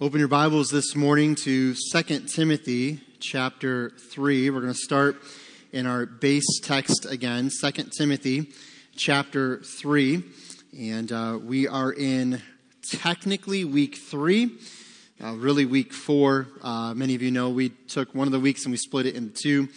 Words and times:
Open 0.00 0.20
your 0.20 0.28
Bibles 0.28 0.70
this 0.70 0.94
morning 0.94 1.34
to 1.34 1.74
2 1.74 2.20
Timothy 2.28 3.00
chapter 3.18 3.90
3. 4.12 4.48
We're 4.48 4.60
going 4.60 4.72
to 4.72 4.78
start 4.78 5.16
in 5.72 5.86
our 5.86 6.06
base 6.06 6.60
text 6.62 7.04
again, 7.04 7.50
2 7.50 7.70
Timothy 7.98 8.52
chapter 8.94 9.58
3. 9.58 10.22
And 10.78 11.10
uh, 11.10 11.40
we 11.42 11.66
are 11.66 11.92
in 11.92 12.40
technically 12.88 13.64
week 13.64 13.96
3, 13.96 14.52
uh, 15.20 15.32
really 15.32 15.64
week 15.64 15.92
4. 15.92 16.46
Uh, 16.62 16.94
many 16.94 17.16
of 17.16 17.22
you 17.22 17.32
know 17.32 17.50
we 17.50 17.70
took 17.70 18.14
one 18.14 18.28
of 18.28 18.32
the 18.32 18.38
weeks 18.38 18.66
and 18.66 18.70
we 18.70 18.78
split 18.78 19.04
it 19.04 19.16
into 19.16 19.34
two. 19.34 19.68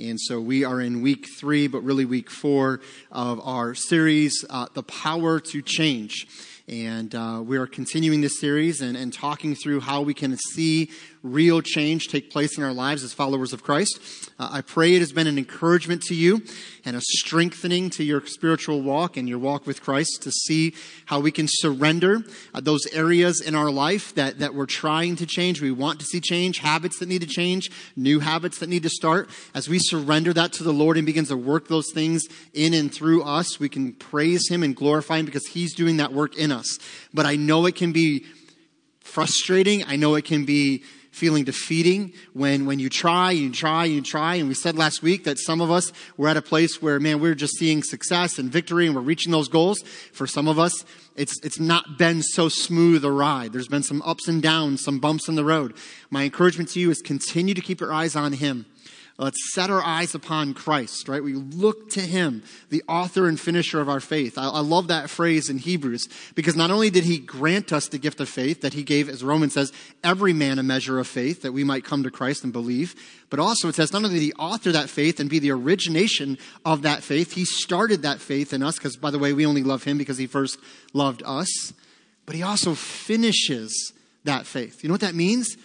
And 0.00 0.20
so 0.20 0.40
we 0.40 0.64
are 0.64 0.80
in 0.80 1.02
week 1.02 1.26
three, 1.38 1.68
but 1.68 1.82
really 1.82 2.04
week 2.04 2.30
four 2.30 2.80
of 3.10 3.40
our 3.44 3.74
series, 3.74 4.44
uh, 4.50 4.66
The 4.74 4.82
Power 4.82 5.38
to 5.38 5.62
Change. 5.62 6.26
And 6.68 7.14
uh, 7.14 7.42
we 7.42 7.56
are 7.56 7.66
continuing 7.66 8.20
this 8.20 8.38
series 8.38 8.82
and, 8.82 8.94
and 8.94 9.10
talking 9.10 9.54
through 9.54 9.80
how 9.80 10.02
we 10.02 10.12
can 10.12 10.36
see 10.36 10.90
real 11.22 11.60
change 11.60 12.08
take 12.08 12.30
place 12.30 12.56
in 12.56 12.64
our 12.64 12.72
lives 12.72 13.02
as 13.02 13.12
followers 13.12 13.52
of 13.52 13.62
Christ. 13.62 14.30
Uh, 14.38 14.48
I 14.52 14.60
pray 14.60 14.94
it 14.94 15.00
has 15.00 15.12
been 15.12 15.26
an 15.26 15.38
encouragement 15.38 16.02
to 16.02 16.14
you 16.14 16.42
and 16.84 16.96
a 16.96 17.00
strengthening 17.00 17.90
to 17.90 18.04
your 18.04 18.24
spiritual 18.26 18.82
walk 18.82 19.16
and 19.16 19.28
your 19.28 19.38
walk 19.38 19.66
with 19.66 19.82
Christ 19.82 20.22
to 20.22 20.30
see 20.30 20.74
how 21.06 21.20
we 21.20 21.30
can 21.30 21.46
surrender 21.48 22.22
uh, 22.54 22.60
those 22.60 22.86
areas 22.92 23.40
in 23.40 23.54
our 23.54 23.70
life 23.70 24.14
that, 24.14 24.38
that 24.38 24.54
we're 24.54 24.66
trying 24.66 25.16
to 25.16 25.26
change. 25.26 25.60
We 25.60 25.72
want 25.72 26.00
to 26.00 26.06
see 26.06 26.20
change, 26.20 26.58
habits 26.58 26.98
that 27.00 27.08
need 27.08 27.22
to 27.22 27.26
change, 27.26 27.70
new 27.96 28.20
habits 28.20 28.58
that 28.58 28.68
need 28.68 28.84
to 28.84 28.90
start. 28.90 29.28
As 29.54 29.68
we 29.68 29.78
surrender 29.78 30.32
that 30.32 30.52
to 30.54 30.64
the 30.64 30.72
Lord 30.72 30.96
and 30.96 31.06
begins 31.06 31.28
to 31.28 31.36
work 31.36 31.68
those 31.68 31.90
things 31.92 32.26
in 32.54 32.74
and 32.74 32.92
through 32.92 33.22
us, 33.22 33.58
we 33.58 33.68
can 33.68 33.92
praise 33.92 34.48
Him 34.48 34.62
and 34.62 34.74
glorify 34.74 35.18
Him 35.18 35.26
because 35.26 35.46
He's 35.46 35.74
doing 35.74 35.96
that 35.98 36.12
work 36.12 36.36
in 36.36 36.52
us. 36.52 36.78
But 37.12 37.26
I 37.26 37.36
know 37.36 37.66
it 37.66 37.74
can 37.74 37.92
be 37.92 38.24
frustrating. 39.00 39.84
I 39.84 39.96
know 39.96 40.14
it 40.14 40.24
can 40.24 40.44
be 40.44 40.84
feeling 41.18 41.44
defeating 41.44 42.12
when, 42.32 42.64
when 42.64 42.78
you 42.78 42.88
try, 42.88 43.32
you 43.32 43.50
try, 43.50 43.84
you 43.84 44.00
try. 44.00 44.36
And 44.36 44.48
we 44.48 44.54
said 44.54 44.76
last 44.76 45.02
week 45.02 45.24
that 45.24 45.38
some 45.38 45.60
of 45.60 45.70
us 45.70 45.92
were 46.16 46.28
at 46.28 46.36
a 46.36 46.42
place 46.42 46.80
where, 46.80 47.00
man, 47.00 47.20
we're 47.20 47.34
just 47.34 47.58
seeing 47.58 47.82
success 47.82 48.38
and 48.38 48.50
victory 48.50 48.86
and 48.86 48.94
we're 48.94 49.02
reaching 49.02 49.32
those 49.32 49.48
goals. 49.48 49.82
For 50.12 50.26
some 50.26 50.46
of 50.48 50.58
us, 50.58 50.84
it's, 51.16 51.38
it's 51.42 51.58
not 51.58 51.98
been 51.98 52.22
so 52.22 52.48
smooth 52.48 53.04
a 53.04 53.10
ride. 53.10 53.52
There's 53.52 53.68
been 53.68 53.82
some 53.82 54.00
ups 54.02 54.28
and 54.28 54.40
downs, 54.40 54.84
some 54.84 55.00
bumps 55.00 55.28
in 55.28 55.34
the 55.34 55.44
road. 55.44 55.74
My 56.10 56.22
encouragement 56.22 56.70
to 56.70 56.80
you 56.80 56.90
is 56.90 57.02
continue 57.02 57.54
to 57.54 57.60
keep 57.60 57.80
your 57.80 57.92
eyes 57.92 58.14
on 58.14 58.32
Him. 58.32 58.66
Let's 59.20 59.52
set 59.52 59.68
our 59.68 59.82
eyes 59.82 60.14
upon 60.14 60.54
Christ, 60.54 61.08
right? 61.08 61.24
We 61.24 61.34
look 61.34 61.90
to 61.90 62.00
Him, 62.00 62.44
the 62.70 62.84
author 62.86 63.26
and 63.26 63.38
finisher 63.38 63.80
of 63.80 63.88
our 63.88 63.98
faith. 63.98 64.38
I, 64.38 64.44
I, 64.44 64.60
love 64.60 64.86
that 64.88 65.10
phrase 65.10 65.50
in 65.50 65.58
Hebrews 65.58 66.08
because 66.36 66.54
not 66.54 66.70
only 66.70 66.88
did 66.88 67.02
He 67.02 67.18
grant 67.18 67.72
us 67.72 67.88
the 67.88 67.98
gift 67.98 68.20
of 68.20 68.28
faith 68.28 68.60
that 68.60 68.74
He 68.74 68.84
gave, 68.84 69.08
as 69.08 69.24
Romans 69.24 69.54
says, 69.54 69.72
every 70.04 70.32
man 70.32 70.60
a 70.60 70.62
measure 70.62 71.00
of 71.00 71.08
faith 71.08 71.42
that 71.42 71.50
we 71.50 71.64
might 71.64 71.84
come 71.84 72.04
to 72.04 72.12
Christ 72.12 72.44
and 72.44 72.52
believe, 72.52 72.94
but 73.28 73.40
also 73.40 73.66
it 73.66 73.74
says 73.74 73.92
not 73.92 74.04
only 74.04 74.14
did 74.14 74.24
He 74.24 74.32
author 74.34 74.70
that 74.70 74.88
faith 74.88 75.18
and 75.18 75.28
be 75.28 75.40
the 75.40 75.50
origination 75.50 76.38
of 76.64 76.82
that 76.82 77.02
faith, 77.02 77.32
He 77.32 77.44
started 77.44 78.02
that 78.02 78.20
faith 78.20 78.52
in 78.52 78.62
us 78.62 78.76
because, 78.76 78.96
by 78.96 79.10
the 79.10 79.18
way, 79.18 79.32
we 79.32 79.46
only 79.46 79.64
love 79.64 79.82
Him 79.82 79.98
because 79.98 80.18
He 80.18 80.28
first 80.28 80.60
loved 80.92 81.24
us, 81.26 81.72
but 82.24 82.36
He 82.36 82.44
also 82.44 82.74
finishes 82.74 83.92
that 84.22 84.46
faith. 84.46 84.84
You 84.84 84.88
know 84.88 84.94
what 84.94 85.00
that 85.00 85.16
means? 85.16 85.56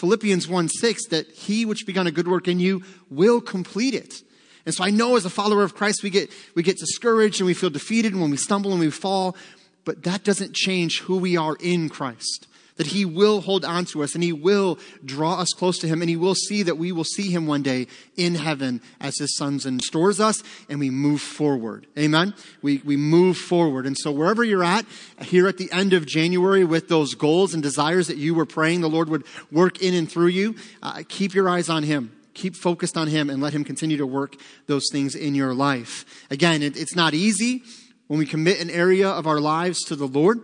Philippians 0.00 0.48
1 0.48 0.68
6, 0.68 1.06
that 1.08 1.30
he 1.30 1.66
which 1.66 1.86
begun 1.86 2.06
a 2.06 2.10
good 2.10 2.26
work 2.26 2.48
in 2.48 2.58
you 2.58 2.82
will 3.10 3.40
complete 3.40 3.94
it. 3.94 4.22
And 4.64 4.74
so 4.74 4.82
I 4.82 4.90
know 4.90 5.16
as 5.16 5.26
a 5.26 5.30
follower 5.30 5.62
of 5.62 5.74
Christ, 5.74 6.02
we 6.02 6.08
get, 6.08 6.30
we 6.54 6.62
get 6.62 6.78
discouraged 6.78 7.40
and 7.40 7.46
we 7.46 7.54
feel 7.54 7.70
defeated 7.70 8.12
and 8.12 8.20
when 8.22 8.30
we 8.30 8.38
stumble 8.38 8.72
and 8.72 8.80
we 8.80 8.90
fall, 8.90 9.36
but 9.84 10.02
that 10.04 10.24
doesn't 10.24 10.54
change 10.54 11.00
who 11.00 11.18
we 11.18 11.36
are 11.36 11.56
in 11.60 11.90
Christ 11.90 12.46
that 12.80 12.86
He 12.86 13.04
will 13.04 13.42
hold 13.42 13.62
on 13.62 13.84
to 13.84 14.02
us 14.02 14.14
and 14.14 14.24
He 14.24 14.32
will 14.32 14.78
draw 15.04 15.34
us 15.34 15.52
close 15.52 15.76
to 15.80 15.86
Him 15.86 16.00
and 16.00 16.08
He 16.08 16.16
will 16.16 16.34
see 16.34 16.62
that 16.62 16.78
we 16.78 16.92
will 16.92 17.04
see 17.04 17.30
Him 17.30 17.46
one 17.46 17.62
day 17.62 17.88
in 18.16 18.36
heaven 18.36 18.80
as 18.98 19.18
His 19.18 19.36
sons 19.36 19.66
and 19.66 19.82
stores 19.82 20.18
us 20.18 20.42
and 20.66 20.80
we 20.80 20.88
move 20.88 21.20
forward. 21.20 21.86
Amen? 21.98 22.32
We, 22.62 22.78
we 22.78 22.96
move 22.96 23.36
forward. 23.36 23.84
And 23.84 23.98
so 23.98 24.10
wherever 24.10 24.42
you're 24.42 24.64
at, 24.64 24.86
here 25.20 25.46
at 25.46 25.58
the 25.58 25.70
end 25.70 25.92
of 25.92 26.06
January 26.06 26.64
with 26.64 26.88
those 26.88 27.12
goals 27.12 27.52
and 27.52 27.62
desires 27.62 28.06
that 28.06 28.16
you 28.16 28.34
were 28.34 28.46
praying 28.46 28.80
the 28.80 28.88
Lord 28.88 29.10
would 29.10 29.24
work 29.52 29.82
in 29.82 29.92
and 29.92 30.10
through 30.10 30.28
you, 30.28 30.54
uh, 30.82 31.02
keep 31.06 31.34
your 31.34 31.50
eyes 31.50 31.68
on 31.68 31.82
Him 31.82 32.12
keep 32.32 32.56
focused 32.56 32.96
on 32.96 33.08
him 33.08 33.28
and 33.28 33.42
let 33.42 33.52
him 33.52 33.64
continue 33.64 33.98
to 33.98 34.06
work 34.06 34.36
those 34.68 34.84
things 34.92 35.16
in 35.16 35.34
your 35.34 35.52
life 35.52 36.24
again 36.30 36.62
it, 36.62 36.76
it's 36.76 36.94
not 36.94 37.12
easy 37.12 37.60
when 38.06 38.20
we 38.20 38.24
commit 38.24 38.60
an 38.60 38.70
area 38.70 39.08
of 39.08 39.26
our 39.26 39.40
lives 39.40 39.80
to 39.82 39.96
the 39.96 40.06
lord 40.06 40.40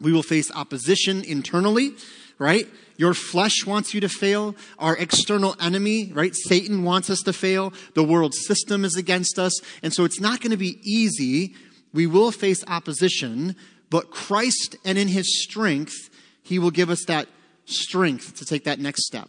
we 0.00 0.12
will 0.12 0.22
face 0.22 0.50
opposition 0.52 1.24
internally, 1.24 1.92
right? 2.38 2.68
Your 2.96 3.14
flesh 3.14 3.66
wants 3.66 3.94
you 3.94 4.00
to 4.00 4.08
fail. 4.08 4.54
Our 4.78 4.96
external 4.96 5.56
enemy, 5.60 6.12
right? 6.12 6.34
Satan 6.34 6.84
wants 6.84 7.10
us 7.10 7.20
to 7.20 7.32
fail. 7.32 7.72
The 7.94 8.04
world 8.04 8.34
system 8.34 8.84
is 8.84 8.96
against 8.96 9.38
us. 9.38 9.58
And 9.82 9.92
so 9.92 10.04
it's 10.04 10.20
not 10.20 10.40
going 10.40 10.50
to 10.50 10.56
be 10.56 10.78
easy. 10.82 11.54
We 11.92 12.06
will 12.06 12.30
face 12.30 12.64
opposition, 12.66 13.56
but 13.90 14.10
Christ 14.10 14.76
and 14.84 14.98
in 14.98 15.08
his 15.08 15.42
strength, 15.42 16.10
he 16.42 16.58
will 16.58 16.70
give 16.70 16.90
us 16.90 17.04
that 17.06 17.28
strength 17.64 18.36
to 18.36 18.44
take 18.44 18.64
that 18.64 18.78
next 18.78 19.06
step 19.06 19.28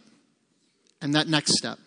and 1.00 1.14
that 1.14 1.28
next 1.28 1.56
step. 1.56 1.78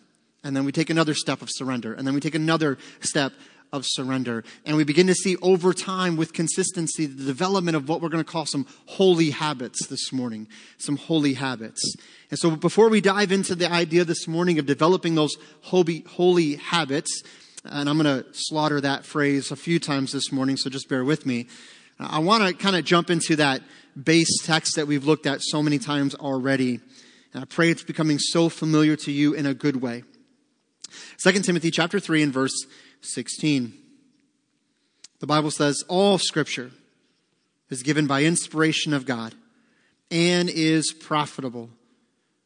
And 0.44 0.56
then 0.56 0.66
we 0.66 0.72
take 0.72 0.90
another 0.90 1.14
step 1.14 1.42
of 1.42 1.50
surrender. 1.52 1.94
And 1.94 2.08
then 2.08 2.16
we 2.16 2.20
take 2.20 2.36
another 2.36 2.78
step 3.00 3.32
of 3.72 3.86
surrender. 3.86 4.44
And 4.66 4.76
we 4.76 4.84
begin 4.84 5.08
to 5.08 5.14
see 5.14 5.38
over 5.38 5.74
time 5.74 6.18
with 6.18 6.34
consistency 6.34 7.06
the 7.06 7.24
development 7.24 7.78
of 7.78 7.88
what 7.88 8.02
we're 8.02 8.10
going 8.10 8.24
to 8.24 8.30
call 8.30 8.46
some 8.46 8.66
holy 8.86 9.30
habits 9.30 9.88
this 9.88 10.12
morning. 10.12 10.48
Some 10.78 10.98
holy 10.98 11.36
habits. 11.36 11.96
And 12.30 12.40
so 12.40 12.56
before 12.56 12.90
we 12.90 13.02
dive 13.02 13.32
into 13.32 13.56
the 13.56 13.72
idea 13.72 14.04
this 14.04 14.28
morning 14.28 14.60
of 14.60 14.66
developing 14.66 15.16
those 15.16 15.38
holy, 15.62 16.04
holy 16.08 16.56
habits, 16.56 17.24
and 17.64 17.90
I'm 17.90 17.98
going 17.98 18.24
to 18.24 18.28
slaughter 18.34 18.82
that 18.82 19.06
phrase 19.06 19.52
a 19.52 19.56
few 19.56 19.80
times 19.80 20.12
this 20.12 20.32
morning, 20.32 20.58
so 20.58 20.70
just 20.70 20.90
bear 20.90 21.06
with 21.06 21.26
me. 21.26 21.48
I 22.00 22.20
want 22.20 22.48
to 22.48 22.54
kind 22.54 22.76
of 22.76 22.84
jump 22.84 23.10
into 23.10 23.36
that 23.36 23.62
base 24.02 24.44
text 24.44 24.76
that 24.76 24.88
we've 24.88 25.06
looked 25.06 25.28
at 25.28 25.42
so 25.42 25.62
many 25.62 25.78
times 25.78 26.16
already. 26.16 26.80
And 27.34 27.44
I 27.44 27.46
pray 27.46 27.70
it's 27.70 27.84
becoming 27.84 28.18
so 28.20 28.50
familiar 28.50 28.96
to 28.98 29.12
you 29.12 29.34
in 29.34 29.46
a 29.46 29.54
good 29.54 29.82
way. 29.82 30.04
2 31.24 31.32
Timothy 31.42 31.72
chapter 31.72 32.00
3 32.00 32.24
and 32.24 32.34
verse 32.34 32.66
16. 33.02 33.74
The 35.20 35.28
Bible 35.28 35.52
says, 35.52 35.84
All 35.88 36.18
scripture 36.18 36.72
is 37.70 37.84
given 37.84 38.08
by 38.08 38.24
inspiration 38.24 38.94
of 38.94 39.06
God 39.06 39.36
and 40.10 40.50
is 40.50 40.94
profitable 40.94 41.70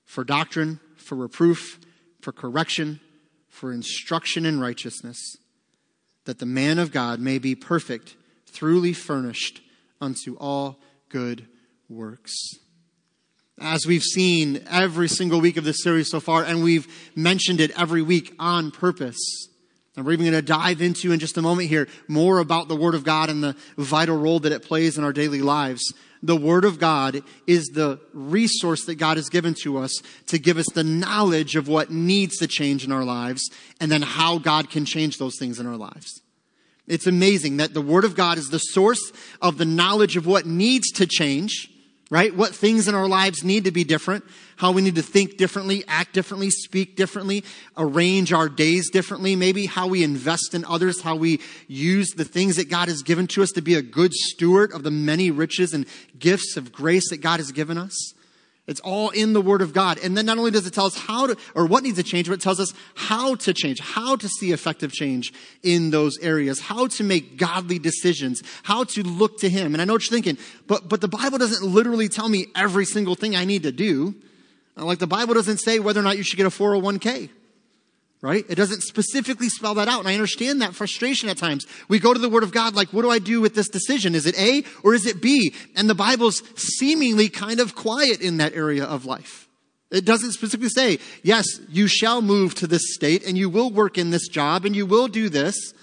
for 0.04 0.24
doctrine, 0.24 0.80
for 0.98 1.16
reproof, 1.16 1.80
for 2.22 2.32
correction, 2.32 3.00
for 3.50 3.72
instruction 3.72 4.46
in 4.46 4.60
righteousness, 4.60 5.38
that 6.26 6.40
the 6.40 6.46
man 6.46 6.80
of 6.80 6.92
God 6.92 7.20
may 7.20 7.40
be 7.40 7.56
perfect, 7.56 8.16
truly 8.54 8.94
furnished 8.94 9.62
unto 10.02 10.36
all 10.36 10.80
good 11.10 11.48
works. 11.90 12.34
As 13.60 13.86
we've 13.86 14.04
seen 14.04 14.64
every 14.70 15.08
single 15.08 15.40
week 15.40 15.56
of 15.56 15.64
this 15.64 15.82
series 15.82 16.10
so 16.10 16.20
far, 16.20 16.44
and 16.44 16.64
we've 16.64 16.88
mentioned 17.16 17.62
it 17.62 17.72
every 17.80 18.02
week 18.02 18.34
on 18.38 18.70
purpose 18.70 19.48
and 19.96 20.06
we're 20.06 20.14
even 20.14 20.26
going 20.26 20.34
to 20.34 20.42
dive 20.42 20.82
into 20.82 21.12
in 21.12 21.20
just 21.20 21.38
a 21.38 21.42
moment 21.42 21.70
here 21.70 21.88
more 22.08 22.40
about 22.40 22.68
the 22.68 22.76
Word 22.76 22.96
of 22.96 23.04
God 23.04 23.30
and 23.30 23.44
the 23.44 23.56
vital 23.78 24.18
role 24.18 24.40
that 24.42 24.52
it 24.52 24.64
plays 24.64 24.98
in 24.98 25.04
our 25.04 25.14
daily 25.14 25.42
lives. 25.42 25.94
The 26.22 26.36
Word 26.36 26.66
of 26.66 26.80
God 26.80 27.22
is 27.48 27.66
the 27.68 28.00
resource 28.14 28.86
that 28.86 28.96
God 28.96 29.18
has 29.18 29.30
given 29.30 29.54
to 29.62 29.78
us 29.78 30.02
to 30.28 30.40
give 30.40 30.58
us 30.58 30.66
the 30.74 30.84
knowledge 30.84 31.56
of 31.56 31.68
what 31.68 31.92
needs 31.92 32.38
to 32.38 32.48
change 32.48 32.84
in 32.84 32.92
our 32.92 33.04
lives 33.06 33.50
and 33.80 33.92
then 33.92 34.02
how 34.02 34.38
God 34.38 34.70
can 34.70 34.86
change 34.86 35.18
those 35.18 35.38
things 35.38 35.60
in 35.60 35.68
our 35.68 35.78
lives. 35.78 36.22
It's 36.88 37.08
amazing 37.08 37.58
that 37.58 37.74
the 37.74 37.82
Word 37.82 38.04
of 38.04 38.16
God 38.16 38.38
is 38.38 38.50
the 38.50 38.60
source 38.60 39.12
of 39.42 39.58
the 39.58 39.66
knowledge 39.66 40.18
of 40.18 40.28
what 40.28 40.46
needs 40.46 40.92
to 40.94 41.08
change 41.08 41.70
right? 42.10 42.36
What 42.36 42.54
things 42.54 42.88
in 42.88 42.96
our 42.96 43.08
lives 43.08 43.44
need 43.44 43.64
to 43.64 43.72
be 43.72 43.84
different, 43.84 44.24
how 44.58 44.72
we 44.72 44.82
need 44.82 44.96
to 44.96 45.02
think 45.02 45.38
differently, 45.38 45.84
act 45.88 46.14
differently, 46.14 46.50
speak 46.50 46.96
differently, 46.96 47.44
arrange 47.78 48.32
our 48.32 48.48
days 48.48 48.90
differently, 48.90 49.36
maybe 49.36 49.66
how 49.66 49.88
we 49.88 50.04
invest 50.04 50.54
in 50.54 50.64
others, 50.66 51.02
how 51.02 51.16
we 51.16 51.42
use 51.68 52.10
the 52.12 52.24
things 52.24 52.58
that 52.58 52.70
God 52.70 52.88
has 52.88 53.02
given 53.02 53.28
to 53.28 53.44
us 53.44 53.52
to 53.52 53.62
be 53.62 53.76
a 53.76 53.82
good 53.82 54.14
steward 54.14 54.72
of 54.72 54.84
the 54.84 54.92
many 54.92 55.32
riches 55.32 55.74
and 55.74 55.86
gifts 56.20 56.58
of 56.58 56.72
grace 56.72 57.10
that 57.10 57.18
God 57.18 57.40
has 57.40 57.52
given 57.52 57.78
us. 57.78 58.15
It's 58.68 58.80
all 58.80 59.12
in 59.12 59.34
the 59.34 59.42
Word 59.42 59.62
of 59.62 59.74
God. 59.74 60.00
And 60.04 60.18
then 60.18 60.26
not 60.26 60.40
only 60.40 60.50
does 60.50 60.66
it 60.66 60.74
tell 60.74 60.88
us 60.88 60.98
how 60.98 61.28
to, 61.28 61.38
or 61.54 61.68
what 61.68 61.84
needs 61.84 61.98
to 61.98 62.04
change, 62.04 62.28
but 62.28 62.34
it 62.34 62.42
tells 62.42 62.60
us 62.60 62.74
how 62.96 63.36
to 63.36 63.54
change, 63.54 63.80
how 63.80 64.16
to 64.16 64.28
see 64.28 64.52
effective 64.52 64.92
change 64.92 65.32
in 65.62 65.92
those 65.92 66.18
areas, 66.18 66.60
how 66.60 66.88
to 66.88 67.04
make 67.04 67.38
godly 67.38 67.78
decisions, 67.78 68.42
how 68.64 68.84
to 68.86 69.04
look 69.04 69.40
to 69.40 69.50
Him. 69.50 69.76
And 69.76 69.82
I 69.82 69.86
know 69.86 69.94
what 69.94 70.10
you're 70.10 70.16
thinking, 70.16 70.38
but, 70.66 70.90
but 70.90 71.02
the 71.02 71.08
Bible 71.08 71.38
doesn't 71.38 71.64
literally 71.64 72.10
tell 72.10 72.28
me 72.28 72.48
every 72.56 72.86
single 72.86 73.14
thing 73.14 73.36
I 73.36 73.46
need 73.46 73.64
to 73.64 73.72
do. 73.72 74.16
Like 74.76 75.00
the 75.00 75.08
Bible 75.08 75.36
doesn't 75.36 75.60
say 75.60 75.80
whether 75.80 76.00
or 76.00 76.04
not 76.04 76.18
you 76.18 76.24
should 76.24 76.38
get 76.38 76.48
a 76.48 76.50
401k. 76.50 77.30
Right? 78.22 78.46
It 78.50 78.56
doesn't 78.56 78.82
specifically 78.82 79.50
spell 79.50 79.76
that 79.76 79.88
out. 79.88 80.00
And 80.00 80.08
I 80.08 80.14
understand 80.14 80.62
that 80.62 80.74
frustration 80.74 81.30
at 81.30 81.38
times. 81.38 81.68
We 81.88 82.00
go 82.00 82.14
to 82.14 82.20
the 82.20 82.30
Word 82.30 82.44
of 82.44 82.52
God 82.52 82.76
like, 82.76 82.92
what 82.92 83.04
do 83.04 83.10
I 83.10 83.20
do 83.20 83.42
with 83.42 83.56
this 83.56 83.70
decision? 83.70 84.16
Is 84.16 84.26
it 84.26 84.40
A 84.40 84.64
or 84.84 84.94
is 84.94 85.06
it 85.06 85.22
B? 85.22 85.54
And 85.76 85.90
the 85.90 85.96
Bible's 85.96 86.42
seemingly 86.56 87.30
kind 87.30 87.60
of 87.60 87.76
quiet 87.76 88.22
in 88.22 88.38
that 88.38 88.54
area 88.54 88.84
of 88.84 89.06
life. 89.06 89.48
It 89.92 90.06
doesn't 90.06 90.32
specifically 90.32 90.70
say, 90.70 91.00
yes, 91.24 91.46
you 91.70 91.88
shall 91.88 92.22
move 92.22 92.56
to 92.56 92.68
this 92.68 92.96
state 92.96 93.26
and 93.26 93.38
you 93.38 93.50
will 93.50 93.70
work 93.70 93.98
in 93.98 94.10
this 94.10 94.28
job 94.28 94.66
and 94.66 94.76
you 94.76 94.86
will 94.86 95.08
do 95.08 95.30
this. 95.30 95.74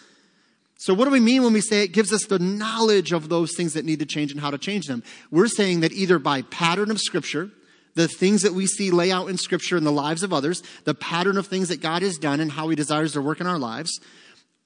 So 0.79 0.93
what 0.93 1.05
do 1.05 1.13
we 1.13 1.21
mean 1.21 1.45
when 1.45 1.53
we 1.53 1.61
say 1.61 1.85
it 1.85 1.93
gives 1.93 2.13
us 2.13 2.27
the 2.27 2.41
knowledge 2.41 3.13
of 3.13 3.29
those 3.29 3.55
things 3.57 3.75
that 3.75 3.85
need 3.85 4.01
to 4.01 4.07
change 4.07 4.33
and 4.33 4.41
how 4.41 4.51
to 4.51 4.59
change 4.59 4.87
them? 4.87 5.05
We're 5.31 5.47
saying 5.47 5.81
that 5.81 5.93
either 5.93 6.19
by 6.19 6.43
pattern 6.43 6.91
of 6.91 6.99
scripture, 7.01 7.51
the 7.95 8.09
things 8.09 8.43
that 8.43 8.55
we 8.55 8.67
see 8.67 8.91
lay 8.91 9.11
out 9.11 9.29
in 9.29 9.37
Scripture 9.37 9.77
in 9.77 9.85
the 9.85 9.93
lives 9.93 10.23
of 10.23 10.33
others, 10.33 10.63
the 10.85 10.95
pattern 10.95 11.37
of 11.37 11.47
things 11.47 11.69
that 11.69 11.81
God 11.81 12.03
has 12.03 12.17
done 12.17 12.41
and 12.41 12.53
how 12.53 12.69
He 12.69 12.77
desires 12.77 13.13
to 13.13 13.23
work 13.23 13.41
in 13.41 13.47
our 13.47 13.59
lives, 13.59 14.01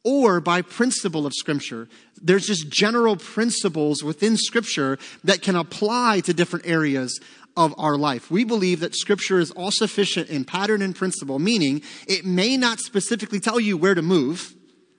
or 0.04 0.40
by 0.40 0.62
principle 0.62 1.26
of 1.26 1.32
Scripture. 1.34 1.88
There's 2.22 2.46
just 2.46 2.68
general 2.68 3.16
principles 3.16 4.04
within 4.04 4.36
Scripture 4.36 4.98
that 5.24 5.42
can 5.42 5.56
apply 5.56 6.20
to 6.20 6.34
different 6.34 6.66
areas 6.66 7.20
of 7.56 7.74
our 7.78 7.96
life. 7.96 8.30
We 8.30 8.44
believe 8.44 8.80
that 8.80 8.94
Scripture 8.94 9.40
is 9.40 9.50
all 9.50 9.70
sufficient 9.70 10.28
in 10.28 10.44
pattern 10.44 10.82
and 10.82 10.94
principle, 10.94 11.38
meaning 11.38 11.82
it 12.06 12.24
may 12.24 12.56
not 12.56 12.78
specifically 12.78 13.40
tell 13.40 13.58
you 13.58 13.76
where 13.76 13.94
to 13.94 14.02
move, 14.02 14.54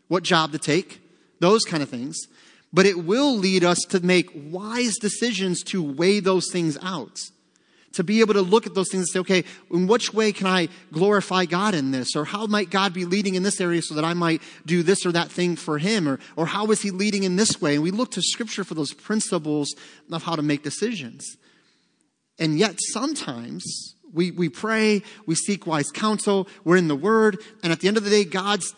what 0.08 0.24
job 0.24 0.52
to 0.52 0.58
take, 0.58 1.00
those 1.40 1.64
kind 1.64 1.84
of 1.84 1.90
things, 1.90 2.28
but 2.74 2.86
it 2.86 3.06
will 3.06 3.38
lead 3.38 3.64
us 3.64 3.80
to 3.90 4.00
make 4.02 4.30
wise 4.34 4.98
decisions 4.98 5.64
to 5.64 5.82
weigh 5.82 6.20
those 6.20 6.52
things 6.52 6.78
out 6.82 7.20
to 7.94 8.04
be 8.04 8.20
able 8.20 8.34
to 8.36 8.42
look 8.42 8.68
at 8.68 8.76
those 8.76 8.90
things 8.90 9.02
and 9.02 9.10
say, 9.10 9.20
okay, 9.20 9.44
in 9.72 9.88
which 9.88 10.14
way 10.14 10.32
can 10.32 10.48
I 10.48 10.70
glorify 10.92 11.46
God 11.46 11.74
in 11.74 11.92
this? 11.92 12.16
Or 12.16 12.26
how 12.26 12.46
might 12.46 12.70
God 12.70 12.94
be 12.94 13.06
leading 13.06 13.36
in 13.36 13.44
this 13.44 13.60
area 13.60 13.82
so 13.82 13.96
that 13.96 14.06
I 14.06 14.14
might 14.14 14.42
do 14.66 14.84
this 14.84 15.06
or 15.06 15.12
that 15.14 15.32
thing 15.32 15.56
for 15.56 15.78
Him? 15.78 16.08
Or, 16.08 16.20
or 16.36 16.46
how 16.46 16.68
is 16.68 16.82
He 16.82 16.92
leading 16.92 17.24
in 17.24 17.36
this 17.38 17.62
way? 17.62 17.76
And 17.76 17.84
we 17.84 17.92
look 17.92 18.12
to 18.12 18.22
Scripture 18.22 18.64
for 18.64 18.76
those 18.76 18.94
principles 18.94 19.74
of 20.12 20.24
how 20.24 20.36
to 20.36 20.42
make 20.42 20.64
decisions. 20.64 21.38
And 22.40 22.60
yet, 22.60 22.76
sometimes 22.92 23.96
we, 24.14 24.32
we 24.32 24.50
pray, 24.50 25.02
we 25.26 25.36
seek 25.36 25.66
wise 25.66 25.90
counsel, 25.92 26.48
we're 26.64 26.78
in 26.78 26.88
the 26.88 26.96
Word, 26.96 27.40
and 27.64 27.72
at 27.72 27.80
the 27.80 27.88
end 27.88 27.98
of 27.98 28.04
the 28.04 28.10
day, 28.10 28.26
God's 28.26 28.76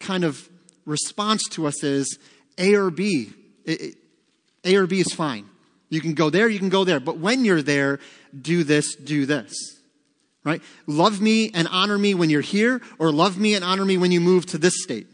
kind 0.00 0.24
of 0.24 0.48
response 0.86 1.46
to 1.50 1.66
us 1.66 1.84
is 1.84 2.18
A 2.58 2.74
or 2.74 2.90
B. 2.90 3.32
It, 3.64 3.80
it, 3.80 3.94
a 4.64 4.76
or 4.76 4.86
B 4.86 5.00
is 5.00 5.12
fine. 5.12 5.49
You 5.90 6.00
can 6.00 6.14
go 6.14 6.30
there, 6.30 6.48
you 6.48 6.58
can 6.58 6.70
go 6.70 6.84
there. 6.84 7.00
But 7.00 7.18
when 7.18 7.44
you're 7.44 7.62
there, 7.62 7.98
do 8.40 8.64
this, 8.64 8.94
do 8.94 9.26
this. 9.26 9.52
Right? 10.42 10.62
Love 10.86 11.20
me 11.20 11.50
and 11.52 11.68
honor 11.70 11.98
me 11.98 12.14
when 12.14 12.30
you're 12.30 12.40
here, 12.40 12.80
or 12.98 13.12
love 13.12 13.38
me 13.38 13.54
and 13.54 13.62
honor 13.62 13.84
me 13.84 13.98
when 13.98 14.10
you 14.10 14.20
move 14.20 14.46
to 14.46 14.58
this 14.58 14.82
state. 14.82 15.06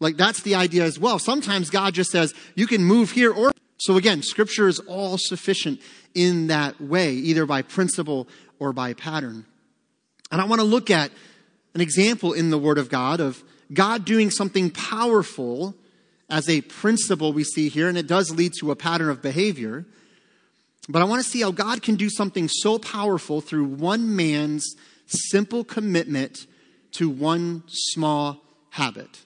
Like 0.00 0.16
that's 0.16 0.42
the 0.42 0.56
idea 0.56 0.84
as 0.84 0.98
well. 0.98 1.18
Sometimes 1.18 1.70
God 1.70 1.94
just 1.94 2.10
says, 2.10 2.34
you 2.54 2.66
can 2.66 2.84
move 2.84 3.12
here 3.12 3.32
or. 3.32 3.52
So 3.78 3.96
again, 3.96 4.22
scripture 4.22 4.68
is 4.68 4.78
all 4.80 5.16
sufficient 5.16 5.80
in 6.14 6.48
that 6.48 6.80
way, 6.80 7.12
either 7.12 7.46
by 7.46 7.62
principle 7.62 8.28
or 8.58 8.74
by 8.74 8.92
pattern. 8.92 9.46
And 10.30 10.40
I 10.40 10.44
want 10.44 10.60
to 10.60 10.66
look 10.66 10.90
at 10.90 11.10
an 11.74 11.80
example 11.80 12.32
in 12.32 12.50
the 12.50 12.58
Word 12.58 12.76
of 12.76 12.90
God 12.90 13.20
of 13.20 13.42
God 13.72 14.04
doing 14.04 14.30
something 14.30 14.70
powerful 14.70 15.74
as 16.28 16.48
a 16.48 16.60
principle 16.60 17.32
we 17.32 17.44
see 17.44 17.68
here, 17.68 17.88
and 17.88 17.96
it 17.96 18.06
does 18.06 18.30
lead 18.30 18.52
to 18.60 18.70
a 18.70 18.76
pattern 18.76 19.08
of 19.08 19.22
behavior. 19.22 19.86
But 20.88 21.02
I 21.02 21.04
want 21.04 21.22
to 21.22 21.28
see 21.28 21.42
how 21.42 21.50
God 21.50 21.82
can 21.82 21.96
do 21.96 22.08
something 22.08 22.48
so 22.48 22.78
powerful 22.78 23.40
through 23.40 23.64
one 23.64 24.16
man's 24.16 24.74
simple 25.06 25.64
commitment 25.64 26.46
to 26.92 27.08
one 27.08 27.62
small 27.68 28.42
habit. 28.70 29.20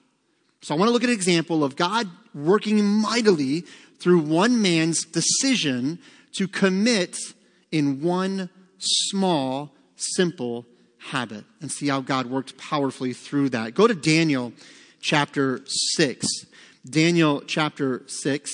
So 0.63 0.75
I 0.75 0.79
want 0.79 0.89
to 0.89 0.93
look 0.93 1.05
at 1.05 1.11
an 1.11 1.15
example 1.15 1.63
of 1.63 1.77
God 1.77 2.09
working 2.35 2.85
mightily 2.85 3.65
through 3.99 4.21
one 4.21 4.61
man's 4.61 5.05
decision 5.05 5.99
to 6.37 6.49
commit 6.49 7.17
in 7.71 8.03
one 8.03 8.51
small, 8.79 9.73
simple 9.97 10.67
habit 10.99 11.45
and 11.61 11.71
see 11.71 11.89
how 11.89 12.01
God 12.01 12.27
worked 12.27 12.57
powerfully 12.57 13.13
through 13.13 13.51
that. 13.51 13.75
Go 13.75 13.87
to 13.87 13.95
Daniel 13.95 14.53
chapter 15.01 15.61
6. 15.67 16.27
Daniel 16.89 17.43
chapter 17.47 18.03
6. 18.07 18.53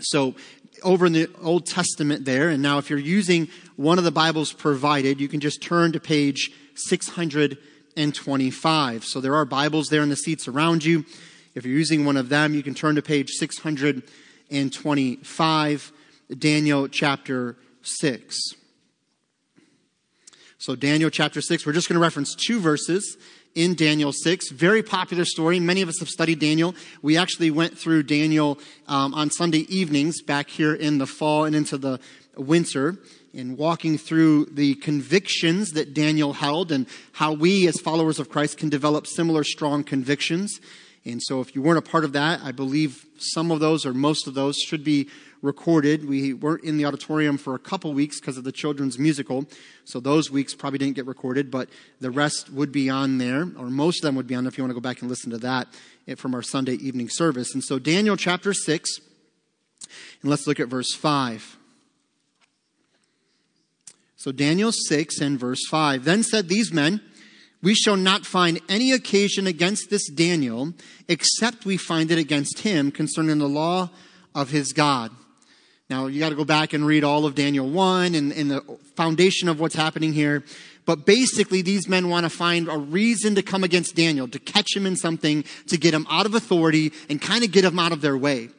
So 0.00 0.34
over 0.82 1.06
in 1.06 1.12
the 1.12 1.30
Old 1.40 1.66
Testament 1.66 2.24
there. 2.24 2.48
And 2.48 2.60
now, 2.62 2.78
if 2.78 2.90
you're 2.90 2.98
using 2.98 3.46
one 3.76 3.98
of 3.98 4.04
the 4.04 4.10
Bibles 4.10 4.52
provided, 4.52 5.20
you 5.20 5.28
can 5.28 5.38
just 5.40 5.62
turn 5.62 5.92
to 5.92 6.00
page 6.00 6.50
625. 6.74 9.04
So 9.04 9.20
there 9.20 9.34
are 9.34 9.44
Bibles 9.44 9.88
there 9.88 10.02
in 10.02 10.08
the 10.08 10.16
seats 10.16 10.48
around 10.48 10.84
you. 10.84 11.04
If 11.54 11.64
you're 11.64 11.76
using 11.76 12.04
one 12.04 12.16
of 12.16 12.28
them, 12.28 12.54
you 12.54 12.62
can 12.62 12.74
turn 12.74 12.94
to 12.94 13.02
page 13.02 13.30
625, 13.30 15.92
Daniel 16.38 16.86
chapter 16.88 17.56
6. 17.82 18.38
So, 20.58 20.76
Daniel 20.76 21.08
chapter 21.08 21.40
6, 21.40 21.64
we're 21.64 21.72
just 21.72 21.88
going 21.88 21.94
to 21.94 22.02
reference 22.02 22.34
two 22.34 22.60
verses 22.60 23.16
in 23.54 23.74
Daniel 23.74 24.12
6. 24.12 24.50
Very 24.50 24.82
popular 24.82 25.24
story. 25.24 25.60
Many 25.60 25.82
of 25.82 25.88
us 25.88 25.98
have 26.00 26.08
studied 26.08 26.38
Daniel. 26.38 26.74
We 27.02 27.16
actually 27.16 27.50
went 27.50 27.76
through 27.76 28.04
Daniel 28.04 28.58
um, 28.86 29.14
on 29.14 29.30
Sunday 29.30 29.66
evenings 29.68 30.22
back 30.22 30.48
here 30.48 30.74
in 30.74 30.98
the 30.98 31.06
fall 31.06 31.44
and 31.44 31.56
into 31.56 31.78
the 31.78 32.00
winter 32.36 32.98
in 33.32 33.56
walking 33.56 33.96
through 33.96 34.46
the 34.46 34.74
convictions 34.76 35.70
that 35.72 35.94
Daniel 35.94 36.32
held 36.32 36.72
and 36.72 36.86
how 37.12 37.32
we 37.32 37.66
as 37.68 37.78
followers 37.80 38.18
of 38.18 38.28
Christ 38.28 38.58
can 38.58 38.68
develop 38.68 39.06
similar 39.06 39.44
strong 39.44 39.84
convictions. 39.84 40.60
And 41.04 41.22
so 41.22 41.40
if 41.40 41.54
you 41.54 41.62
weren't 41.62 41.78
a 41.78 41.90
part 41.90 42.04
of 42.04 42.12
that, 42.12 42.40
I 42.42 42.52
believe 42.52 43.06
some 43.18 43.50
of 43.50 43.60
those 43.60 43.86
or 43.86 43.94
most 43.94 44.26
of 44.26 44.34
those 44.34 44.56
should 44.56 44.84
be 44.84 45.08
recorded. 45.42 46.08
We 46.08 46.34
weren't 46.34 46.64
in 46.64 46.76
the 46.76 46.84
auditorium 46.84 47.38
for 47.38 47.54
a 47.54 47.58
couple 47.58 47.92
weeks 47.92 48.20
because 48.20 48.36
of 48.36 48.44
the 48.44 48.52
children's 48.52 48.98
musical, 48.98 49.46
so 49.84 50.00
those 50.00 50.30
weeks 50.30 50.54
probably 50.54 50.78
didn't 50.78 50.96
get 50.96 51.06
recorded, 51.06 51.50
but 51.50 51.68
the 52.00 52.10
rest 52.10 52.50
would 52.50 52.72
be 52.72 52.90
on 52.90 53.18
there, 53.18 53.42
or 53.58 53.70
most 53.70 54.00
of 54.00 54.02
them 54.02 54.16
would 54.16 54.26
be 54.26 54.34
on 54.34 54.44
there 54.44 54.48
if 54.48 54.58
you 54.58 54.64
want 54.64 54.70
to 54.70 54.74
go 54.74 54.80
back 54.80 55.00
and 55.00 55.08
listen 55.08 55.30
to 55.30 55.38
that 55.38 55.68
eh, 56.06 56.14
from 56.14 56.34
our 56.34 56.42
Sunday 56.42 56.74
evening 56.74 57.08
service. 57.08 57.54
And 57.54 57.64
so, 57.64 57.78
Daniel 57.78 58.16
chapter 58.16 58.52
6, 58.52 58.90
and 60.22 60.30
let's 60.30 60.46
look 60.46 60.60
at 60.60 60.68
verse 60.68 60.94
5. 60.94 61.56
So, 64.16 64.32
Daniel 64.32 64.70
6 64.70 65.20
and 65.20 65.40
verse 65.40 65.66
5. 65.68 66.04
Then 66.04 66.22
said 66.22 66.48
these 66.48 66.72
men, 66.72 67.00
we 67.62 67.74
shall 67.74 67.96
not 67.96 68.24
find 68.24 68.60
any 68.68 68.92
occasion 68.92 69.46
against 69.46 69.90
this 69.90 70.08
Daniel, 70.10 70.72
except 71.08 71.66
we 71.66 71.76
find 71.76 72.10
it 72.10 72.18
against 72.18 72.60
him 72.60 72.90
concerning 72.90 73.38
the 73.38 73.48
law 73.48 73.90
of 74.34 74.50
his 74.50 74.72
God. 74.72 75.10
Now, 75.90 76.06
you 76.06 76.20
got 76.20 76.28
to 76.28 76.36
go 76.36 76.44
back 76.44 76.72
and 76.72 76.86
read 76.86 77.02
all 77.02 77.26
of 77.26 77.34
Daniel 77.34 77.68
1 77.68 78.14
and, 78.14 78.32
and 78.32 78.48
the 78.48 78.60
foundation 78.94 79.48
of 79.48 79.58
what's 79.58 79.74
happening 79.74 80.12
here. 80.12 80.44
But 80.86 81.04
basically, 81.04 81.62
these 81.62 81.88
men 81.88 82.08
want 82.08 82.24
to 82.24 82.30
find 82.30 82.68
a 82.68 82.78
reason 82.78 83.34
to 83.34 83.42
come 83.42 83.64
against 83.64 83.96
Daniel, 83.96 84.28
to 84.28 84.38
catch 84.38 84.76
him 84.76 84.86
in 84.86 84.94
something, 84.94 85.44
to 85.66 85.76
get 85.76 85.92
him 85.92 86.06
out 86.08 86.26
of 86.26 86.36
authority 86.36 86.92
and 87.08 87.20
kind 87.20 87.42
of 87.42 87.50
get 87.50 87.64
him 87.64 87.80
out 87.80 87.90
of 87.90 88.02
their 88.02 88.16
way. 88.16 88.50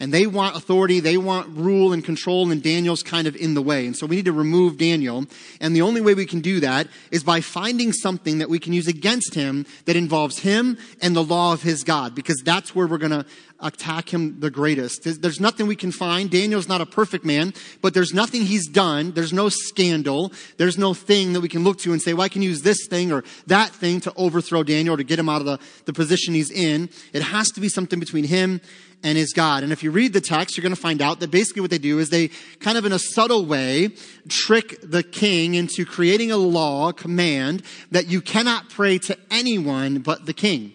And 0.00 0.14
they 0.14 0.26
want 0.26 0.56
authority, 0.56 0.98
they 0.98 1.18
want 1.18 1.48
rule 1.50 1.92
and 1.92 2.02
control, 2.02 2.50
and 2.50 2.62
Daniel's 2.62 3.02
kind 3.02 3.26
of 3.26 3.36
in 3.36 3.52
the 3.52 3.60
way. 3.60 3.86
And 3.86 3.94
so 3.94 4.06
we 4.06 4.16
need 4.16 4.24
to 4.24 4.32
remove 4.32 4.78
Daniel. 4.78 5.26
And 5.60 5.76
the 5.76 5.82
only 5.82 6.00
way 6.00 6.14
we 6.14 6.24
can 6.24 6.40
do 6.40 6.58
that 6.60 6.88
is 7.10 7.22
by 7.22 7.42
finding 7.42 7.92
something 7.92 8.38
that 8.38 8.48
we 8.48 8.58
can 8.58 8.72
use 8.72 8.88
against 8.88 9.34
him 9.34 9.66
that 9.84 9.96
involves 9.96 10.38
him 10.38 10.78
and 11.02 11.14
the 11.14 11.22
law 11.22 11.52
of 11.52 11.62
his 11.62 11.84
God, 11.84 12.14
because 12.14 12.40
that's 12.42 12.74
where 12.74 12.86
we're 12.86 12.96
going 12.96 13.10
to 13.10 13.26
attack 13.62 14.08
him 14.08 14.40
the 14.40 14.50
greatest. 14.50 15.02
There's 15.20 15.38
nothing 15.38 15.66
we 15.66 15.76
can 15.76 15.92
find. 15.92 16.30
Daniel's 16.30 16.66
not 16.66 16.80
a 16.80 16.86
perfect 16.86 17.26
man, 17.26 17.52
but 17.82 17.92
there's 17.92 18.14
nothing 18.14 18.46
he's 18.46 18.66
done. 18.66 19.12
There's 19.12 19.34
no 19.34 19.50
scandal. 19.50 20.32
There's 20.56 20.78
no 20.78 20.94
thing 20.94 21.34
that 21.34 21.42
we 21.42 21.48
can 21.48 21.62
look 21.62 21.78
to 21.80 21.92
and 21.92 22.00
say, 22.00 22.14
well, 22.14 22.22
I 22.22 22.30
can 22.30 22.40
use 22.40 22.62
this 22.62 22.86
thing 22.86 23.12
or 23.12 23.22
that 23.48 23.70
thing 23.70 24.00
to 24.00 24.14
overthrow 24.16 24.62
Daniel 24.62 24.94
or 24.94 24.96
to 24.96 25.04
get 25.04 25.18
him 25.18 25.28
out 25.28 25.42
of 25.42 25.46
the, 25.46 25.58
the 25.84 25.92
position 25.92 26.32
he's 26.32 26.50
in. 26.50 26.88
It 27.12 27.20
has 27.20 27.50
to 27.50 27.60
be 27.60 27.68
something 27.68 28.00
between 28.00 28.24
him 28.24 28.62
and 29.02 29.16
his 29.16 29.32
God. 29.32 29.62
And 29.62 29.72
if 29.72 29.82
you 29.82 29.90
read 29.90 30.12
the 30.12 30.20
text, 30.20 30.56
you're 30.56 30.62
going 30.62 30.74
to 30.74 30.80
find 30.80 31.00
out 31.00 31.20
that 31.20 31.30
basically 31.30 31.62
what 31.62 31.70
they 31.70 31.78
do 31.78 31.98
is 31.98 32.10
they 32.10 32.28
kind 32.58 32.76
of 32.76 32.84
in 32.84 32.92
a 32.92 32.98
subtle 32.98 33.46
way 33.46 33.90
trick 34.28 34.78
the 34.82 35.02
king 35.02 35.54
into 35.54 35.84
creating 35.84 36.30
a 36.30 36.36
law, 36.36 36.88
a 36.88 36.92
command 36.92 37.62
that 37.90 38.08
you 38.08 38.20
cannot 38.20 38.68
pray 38.68 38.98
to 38.98 39.16
anyone 39.30 40.00
but 40.00 40.26
the 40.26 40.34
king. 40.34 40.72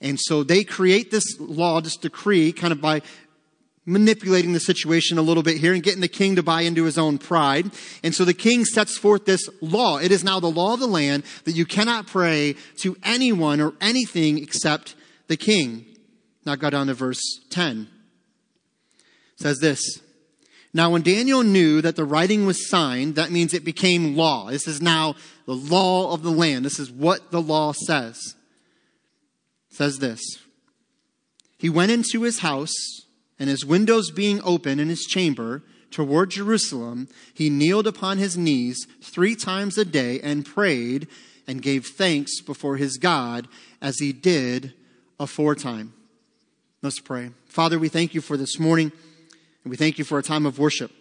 And 0.00 0.18
so 0.20 0.42
they 0.42 0.64
create 0.64 1.10
this 1.10 1.24
law, 1.38 1.80
this 1.80 1.96
decree, 1.96 2.52
kind 2.52 2.72
of 2.72 2.80
by 2.80 3.02
manipulating 3.86 4.52
the 4.52 4.60
situation 4.60 5.18
a 5.18 5.22
little 5.22 5.42
bit 5.42 5.58
here 5.58 5.74
and 5.74 5.82
getting 5.82 6.00
the 6.00 6.08
king 6.08 6.36
to 6.36 6.42
buy 6.42 6.62
into 6.62 6.84
his 6.84 6.98
own 6.98 7.18
pride. 7.18 7.70
And 8.02 8.14
so 8.14 8.24
the 8.24 8.34
king 8.34 8.64
sets 8.64 8.96
forth 8.96 9.26
this 9.26 9.48
law. 9.60 9.98
It 9.98 10.10
is 10.10 10.24
now 10.24 10.40
the 10.40 10.50
law 10.50 10.74
of 10.74 10.80
the 10.80 10.86
land 10.86 11.24
that 11.44 11.52
you 11.52 11.66
cannot 11.66 12.06
pray 12.06 12.56
to 12.78 12.96
anyone 13.02 13.60
or 13.60 13.74
anything 13.80 14.38
except 14.38 14.94
the 15.28 15.36
king. 15.36 15.93
Now 16.44 16.56
go 16.56 16.70
down 16.70 16.88
to 16.88 16.94
verse 16.94 17.40
10. 17.50 17.88
It 18.98 19.42
says 19.42 19.58
this. 19.58 20.00
Now, 20.76 20.90
when 20.90 21.02
Daniel 21.02 21.44
knew 21.44 21.80
that 21.82 21.94
the 21.94 22.04
writing 22.04 22.46
was 22.46 22.68
signed, 22.68 23.14
that 23.14 23.30
means 23.30 23.54
it 23.54 23.64
became 23.64 24.16
law. 24.16 24.50
This 24.50 24.66
is 24.66 24.82
now 24.82 25.14
the 25.46 25.54
law 25.54 26.12
of 26.12 26.22
the 26.22 26.32
land. 26.32 26.64
This 26.64 26.80
is 26.80 26.90
what 26.90 27.30
the 27.30 27.40
law 27.40 27.72
says. 27.72 28.34
It 29.70 29.76
says 29.76 29.98
this 29.98 30.20
He 31.56 31.70
went 31.70 31.92
into 31.92 32.22
his 32.22 32.40
house, 32.40 32.74
and 33.38 33.48
his 33.48 33.64
windows 33.64 34.10
being 34.10 34.40
open 34.42 34.80
in 34.80 34.88
his 34.88 35.04
chamber 35.04 35.62
toward 35.94 36.30
Jerusalem, 36.30 37.06
he 37.32 37.48
kneeled 37.48 37.86
upon 37.86 38.18
his 38.18 38.36
knees 38.36 38.84
three 39.00 39.36
times 39.36 39.78
a 39.78 39.84
day 39.84 40.18
and 40.20 40.44
prayed 40.44 41.06
and 41.46 41.62
gave 41.62 41.86
thanks 41.86 42.40
before 42.40 42.76
his 42.76 42.96
God 42.96 43.46
as 43.80 44.00
he 44.00 44.12
did 44.12 44.74
aforetime. 45.20 45.92
Let's 46.84 47.00
pray. 47.00 47.30
Father, 47.46 47.78
we 47.78 47.88
thank 47.88 48.14
you 48.14 48.20
for 48.20 48.36
this 48.36 48.58
morning. 48.60 48.92
And 49.62 49.70
we 49.70 49.76
thank 49.78 49.96
you 49.96 50.04
for 50.04 50.18
a 50.18 50.22
time 50.22 50.44
of 50.44 50.58
worship. 50.58 50.92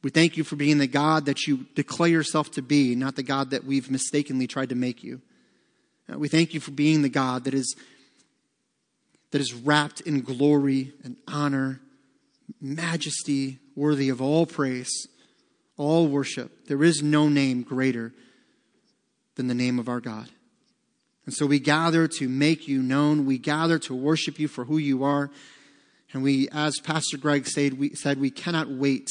We 0.00 0.08
thank 0.08 0.38
you 0.38 0.42
for 0.42 0.56
being 0.56 0.78
the 0.78 0.86
God 0.86 1.26
that 1.26 1.46
you 1.46 1.66
declare 1.74 2.08
yourself 2.08 2.50
to 2.52 2.62
be, 2.62 2.94
not 2.94 3.14
the 3.14 3.22
God 3.22 3.50
that 3.50 3.64
we've 3.64 3.90
mistakenly 3.90 4.46
tried 4.46 4.70
to 4.70 4.74
make 4.74 5.04
you. 5.04 5.20
Uh, 6.10 6.18
we 6.18 6.28
thank 6.28 6.54
you 6.54 6.60
for 6.60 6.70
being 6.70 7.02
the 7.02 7.10
God 7.10 7.44
that 7.44 7.52
is, 7.52 7.76
that 9.32 9.42
is 9.42 9.52
wrapped 9.52 10.00
in 10.00 10.22
glory 10.22 10.94
and 11.04 11.18
honor, 11.28 11.82
majesty, 12.58 13.58
worthy 13.76 14.08
of 14.08 14.22
all 14.22 14.46
praise, 14.46 15.08
all 15.76 16.06
worship. 16.06 16.68
There 16.68 16.82
is 16.82 17.02
no 17.02 17.28
name 17.28 17.64
greater 17.64 18.14
than 19.34 19.46
the 19.46 19.54
name 19.54 19.78
of 19.78 19.90
our 19.90 20.00
God. 20.00 20.30
And 21.28 21.34
so 21.34 21.44
we 21.44 21.58
gather 21.58 22.08
to 22.08 22.26
make 22.26 22.68
you 22.68 22.80
known. 22.80 23.26
We 23.26 23.36
gather 23.36 23.78
to 23.80 23.94
worship 23.94 24.38
you 24.38 24.48
for 24.48 24.64
who 24.64 24.78
you 24.78 25.04
are. 25.04 25.30
And 26.14 26.22
we, 26.22 26.48
as 26.52 26.80
Pastor 26.82 27.18
Greg 27.18 27.46
said, 27.46 27.78
we 27.78 27.90
said 27.90 28.18
we 28.18 28.30
cannot 28.30 28.70
wait 28.70 29.10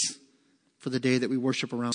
for 0.80 0.90
the 0.90 1.00
day 1.00 1.20
that 1.20 1.30
we 1.30 1.38
worship 1.38 1.74
around. 1.74 1.94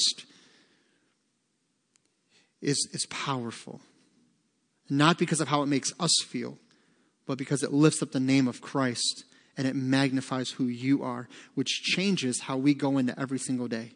Is 2.61 2.89
is 2.93 3.05
powerful, 3.11 3.81
not 4.89 5.19
because 5.19 5.41
of 5.41 5.49
how 5.49 5.61
it 5.63 5.67
makes 5.67 5.93
us 5.99 6.13
feel, 6.25 6.57
but 7.27 7.37
because 7.37 7.65
it 7.65 7.73
lifts 7.73 8.01
up 8.01 8.13
the 8.13 8.21
name 8.21 8.47
of 8.47 8.61
Christ 8.61 9.25
and 9.57 9.67
it 9.67 9.75
magnifies 9.75 10.51
who 10.51 10.67
you 10.67 11.03
are, 11.03 11.29
which 11.57 11.83
changes 11.83 12.43
how 12.43 12.57
we 12.57 12.75
go 12.75 12.97
into 12.97 13.19
every 13.19 13.41
single 13.41 13.67
day. 13.67 13.91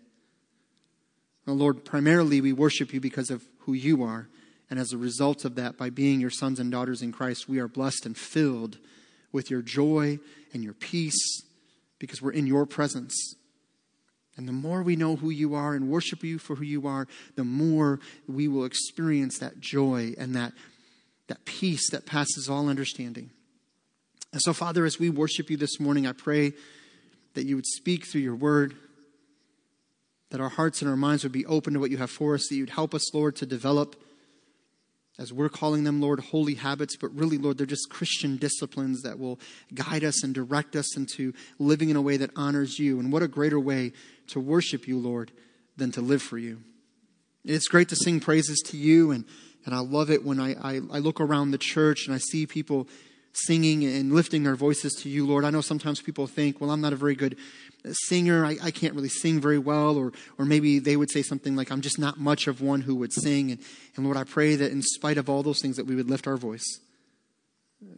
Now, 1.47 1.53
Lord, 1.53 1.85
primarily 1.85 2.41
we 2.41 2.53
worship 2.53 2.93
you 2.93 2.99
because 3.01 3.31
of 3.31 3.45
who 3.61 3.75
you 3.75 4.03
are. 4.03 4.27
And 4.69 4.79
as 4.79 4.93
a 4.93 4.99
result 4.99 5.45
of 5.45 5.55
that, 5.55 5.77
by 5.77 5.91
being 5.91 6.21
your 6.21 6.31
sons 6.31 6.59
and 6.59 6.73
daughters 6.73 7.03
in 7.03 7.13
Christ, 7.13 7.49
we 7.49 7.59
are 7.61 7.69
blessed 7.69 8.05
and 8.05 8.17
filled 8.17 8.79
with 9.33 9.51
your 9.51 9.63
joy 9.63 10.19
and 10.53 10.65
your 10.65 10.73
peace 10.73 11.43
because 11.99 12.21
we're 12.21 12.33
in 12.33 12.47
your 12.47 12.67
presence. 12.67 13.35
And 14.37 14.47
the 14.47 14.53
more 14.53 14.83
we 14.83 14.97
know 14.97 15.17
who 15.17 15.31
you 15.31 15.55
are 15.55 15.75
and 15.75 15.89
worship 15.89 16.23
you 16.23 16.39
for 16.39 16.57
who 16.57 16.65
you 16.65 16.87
are, 16.87 17.07
the 17.37 17.45
more 17.45 18.01
we 18.29 18.49
will 18.49 18.65
experience 18.65 19.39
that 19.39 19.61
joy 19.61 20.15
and 20.19 20.35
that, 20.35 20.53
that 21.29 21.45
peace 21.45 21.91
that 21.91 22.05
passes 22.05 22.49
all 22.49 22.69
understanding. 22.69 23.31
And 24.33 24.43
so, 24.43 24.53
Father, 24.53 24.85
as 24.85 24.99
we 24.99 25.09
worship 25.09 25.49
you 25.49 25.57
this 25.57 25.81
morning, 25.81 26.07
I 26.07 26.13
pray 26.13 26.53
that 27.35 27.47
you 27.47 27.57
would 27.57 27.67
speak 27.67 28.07
through 28.07 28.21
your 28.21 28.35
word, 28.35 28.75
that 30.31 30.41
our 30.41 30.49
hearts 30.51 30.83
and 30.83 30.91
our 30.91 30.97
minds 30.97 31.23
would 31.23 31.33
be 31.33 31.47
open 31.47 31.73
to 31.73 31.81
what 31.81 31.91
you 31.91 31.97
have 31.97 32.11
for 32.11 32.35
us, 32.35 32.49
that 32.49 32.57
you'd 32.57 32.71
help 32.71 32.95
us, 32.95 33.15
Lord, 33.15 33.37
to 33.37 33.47
develop 33.47 33.97
as 35.19 35.33
we're 35.33 35.49
calling 35.49 35.85
them, 35.85 36.01
Lord, 36.01 36.21
holy 36.21 36.55
habits, 36.55 36.97
but 36.97 37.15
really, 37.15 37.39
Lord, 37.39 37.57
they're 37.57 37.67
just 37.67 37.89
Christian 37.89 38.37
disciplines 38.37 39.03
that 39.03 39.19
will 39.19 39.41
guide 39.73 40.05
us 40.05 40.23
and 40.23 40.35
direct 40.35 40.77
us 40.77 40.97
into 40.97 41.33
living 41.59 41.89
in 41.89 41.97
a 41.97 42.03
way 42.03 42.19
that 42.19 42.31
honors 42.37 42.79
you. 42.79 43.01
And 43.01 43.11
what 43.11 43.23
a 43.23 43.29
greater 43.29 43.59
way 43.59 43.93
to 44.29 44.41
worship 44.41 44.87
you, 44.87 44.99
Lord, 44.99 45.33
than 45.77 45.91
to 45.93 46.03
live 46.03 46.23
for 46.23 46.37
you. 46.37 46.63
It's 47.45 47.69
great 47.69 47.89
to 47.91 47.97
sing 47.97 48.21
praises 48.21 48.61
to 48.67 48.77
you, 48.77 49.11
and, 49.13 49.25
and 49.65 49.75
I 49.75 49.79
love 49.79 50.11
it 50.11 50.25
when 50.25 50.39
I, 50.39 50.55
I, 50.55 50.81
I 50.91 50.99
look 50.99 51.21
around 51.21 51.51
the 51.51 51.59
church 51.59 52.07
and 52.07 52.15
I 52.15 52.19
see 52.19 52.47
people 52.47 52.89
singing 53.37 53.85
and 53.85 54.13
lifting 54.13 54.43
their 54.43 54.57
voices 54.57 54.95
to 54.95 55.09
you, 55.09 55.27
Lord. 55.27 55.45
I 55.45 55.51
know 55.51 55.61
sometimes 55.61 56.01
people 56.01 56.27
think, 56.27 56.61
well, 56.61 56.71
I'm 56.71 56.81
not 56.81 56.93
a 56.93 56.97
very 56.97 57.15
good 57.15 57.37
singer. 58.09 58.45
I, 58.45 58.57
I, 58.63 58.71
can't 58.71 58.95
really 58.95 59.09
sing 59.09 59.41
very 59.41 59.59
well. 59.59 59.97
Or, 59.97 60.13
or 60.39 60.45
maybe 60.45 60.79
they 60.79 60.97
would 60.97 61.11
say 61.11 61.23
something 61.23 61.55
like, 61.55 61.71
I'm 61.71 61.83
just 61.83 61.99
not 61.99 62.19
much 62.19 62.47
of 62.47 62.61
one 62.61 62.81
who 62.81 62.95
would 62.97 63.13
sing. 63.13 63.51
And, 63.51 63.61
and 63.95 64.05
Lord, 64.05 64.17
I 64.17 64.25
pray 64.25 64.57
that 64.57 64.73
in 64.73 64.83
spite 64.83 65.19
of 65.19 65.29
all 65.29 65.43
those 65.43 65.61
things, 65.61 65.77
that 65.77 65.87
we 65.87 65.95
would 65.95 66.09
lift 66.09 66.27
our 66.27 66.37
voice. 66.37 66.65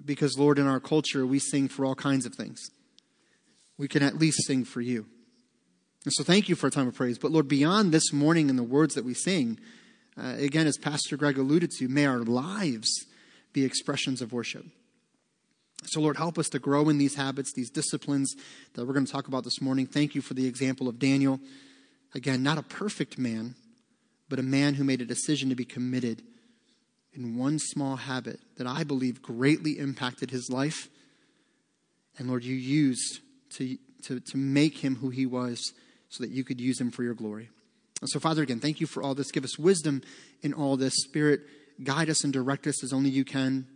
Because, 0.05 0.37
Lord, 0.37 0.59
in 0.59 0.67
our 0.67 0.81
culture, 0.81 1.25
we 1.25 1.39
sing 1.39 1.69
for 1.69 1.85
all 1.85 1.95
kinds 1.95 2.27
of 2.27 2.35
things. 2.35 2.61
We 3.79 3.87
can 3.87 4.03
at 4.03 4.19
least 4.19 4.45
sing 4.45 4.65
for 4.65 4.81
you. 4.81 5.07
And 6.05 6.13
so 6.13 6.25
thank 6.25 6.49
you 6.49 6.57
for 6.57 6.67
a 6.67 6.71
time 6.71 6.89
of 6.89 6.95
praise. 6.95 7.19
But, 7.19 7.31
Lord, 7.31 7.49
beyond 7.49 7.93
this 7.93 8.13
morning 8.13 8.51
and 8.51 8.59
the 8.59 8.65
words 8.65 8.95
that 8.95 9.05
we 9.05 9.15
sing, 9.15 9.59
uh, 10.21 10.35
again, 10.39 10.67
as 10.67 10.77
Pastor 10.77 11.17
Greg 11.17 11.39
alluded 11.39 11.71
to, 11.79 11.89
may 11.89 12.07
our 12.07 12.19
lives 12.19 13.07
be 13.53 13.65
expressions 13.65 14.21
of 14.21 14.33
worship. 14.33 14.65
So, 15.85 16.01
Lord, 16.01 16.17
help 16.17 16.39
us 16.39 16.49
to 16.51 16.59
grow 16.59 16.89
in 16.89 16.99
these 16.99 17.15
habits, 17.15 17.53
these 17.53 17.71
disciplines 17.71 18.35
that 18.75 18.87
we're 18.87 18.93
going 18.93 19.07
to 19.07 19.13
talk 19.13 19.29
about 19.29 19.45
this 19.45 19.61
morning. 19.61 19.87
Thank 19.87 20.15
you 20.15 20.21
for 20.21 20.35
the 20.35 20.47
example 20.47 20.89
of 20.89 20.99
Daniel. 20.99 21.41
Again, 22.15 22.43
not 22.43 22.59
a 22.59 22.63
perfect 22.63 23.19
man, 23.19 23.55
but 24.29 24.39
a 24.39 24.43
man 24.43 24.75
who 24.75 24.85
made 24.85 25.01
a 25.01 25.07
decision 25.07 25.49
to 25.51 25.55
be 25.55 25.65
committed 25.65 26.23
in 27.15 27.39
one 27.39 27.59
small 27.59 27.97
habit 27.97 28.41
that 28.57 28.67
I 28.67 28.85
believe 28.85 29.23
greatly 29.23 29.79
impacted 29.79 30.31
his 30.31 30.51
life. 30.51 30.89
And 32.19 32.29
Lord, 32.29 32.45
you 32.45 32.55
used 32.55 33.21
to, 33.55 33.79
to, 34.05 34.21
to 34.21 34.37
make 34.37 34.79
him 34.79 34.97
who 34.97 35.11
he 35.11 35.27
was 35.27 35.73
so 36.09 36.25
that 36.25 36.31
you 36.31 36.45
could 36.45 36.61
use 36.61 36.81
him 36.81 36.91
for 36.91 37.03
your 37.03 37.15
glory. 37.15 37.51
And 38.01 38.11
so, 38.11 38.21
Father, 38.21 38.43
again, 38.43 38.61
thank 38.61 38.81
you 38.81 38.87
for 38.87 39.03
all 39.03 39.15
this. 39.15 39.31
Give 39.31 39.45
us 39.45 39.59
wisdom 39.59 40.03
in 40.43 40.53
all 40.53 40.77
this. 40.77 40.95
Spirit, 40.97 41.41
guide 41.83 42.11
us 42.11 42.25
and 42.25 42.33
direct 42.33 42.67
us 42.67 42.83
as 42.85 42.93
only 42.93 43.11
you 43.11 43.25
can 43.25 43.67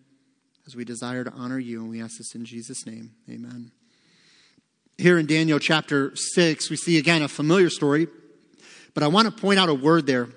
as 0.66 0.76
we 0.76 0.84
desire 0.84 1.24
to 1.24 1.32
honor 1.32 1.58
you. 1.58 1.80
And 1.80 1.90
we 1.90 2.02
ask 2.02 2.18
this 2.18 2.34
in 2.34 2.44
Jesus' 2.44 2.86
name. 2.86 3.12
Amen. 3.30 3.70
Here 4.98 5.18
in 5.18 5.26
Daniel 5.26 5.58
chapter 5.58 6.14
6, 6.14 6.70
we 6.70 6.76
see 6.76 6.98
again 6.98 7.22
a 7.22 7.28
familiar 7.28 7.70
story, 7.70 8.06
but 8.94 9.02
I 9.02 9.08
want 9.08 9.26
to 9.26 9.40
point 9.40 9.58
out 9.58 9.68
a 9.68 9.74
word 9.74 10.06
there 10.06 10.28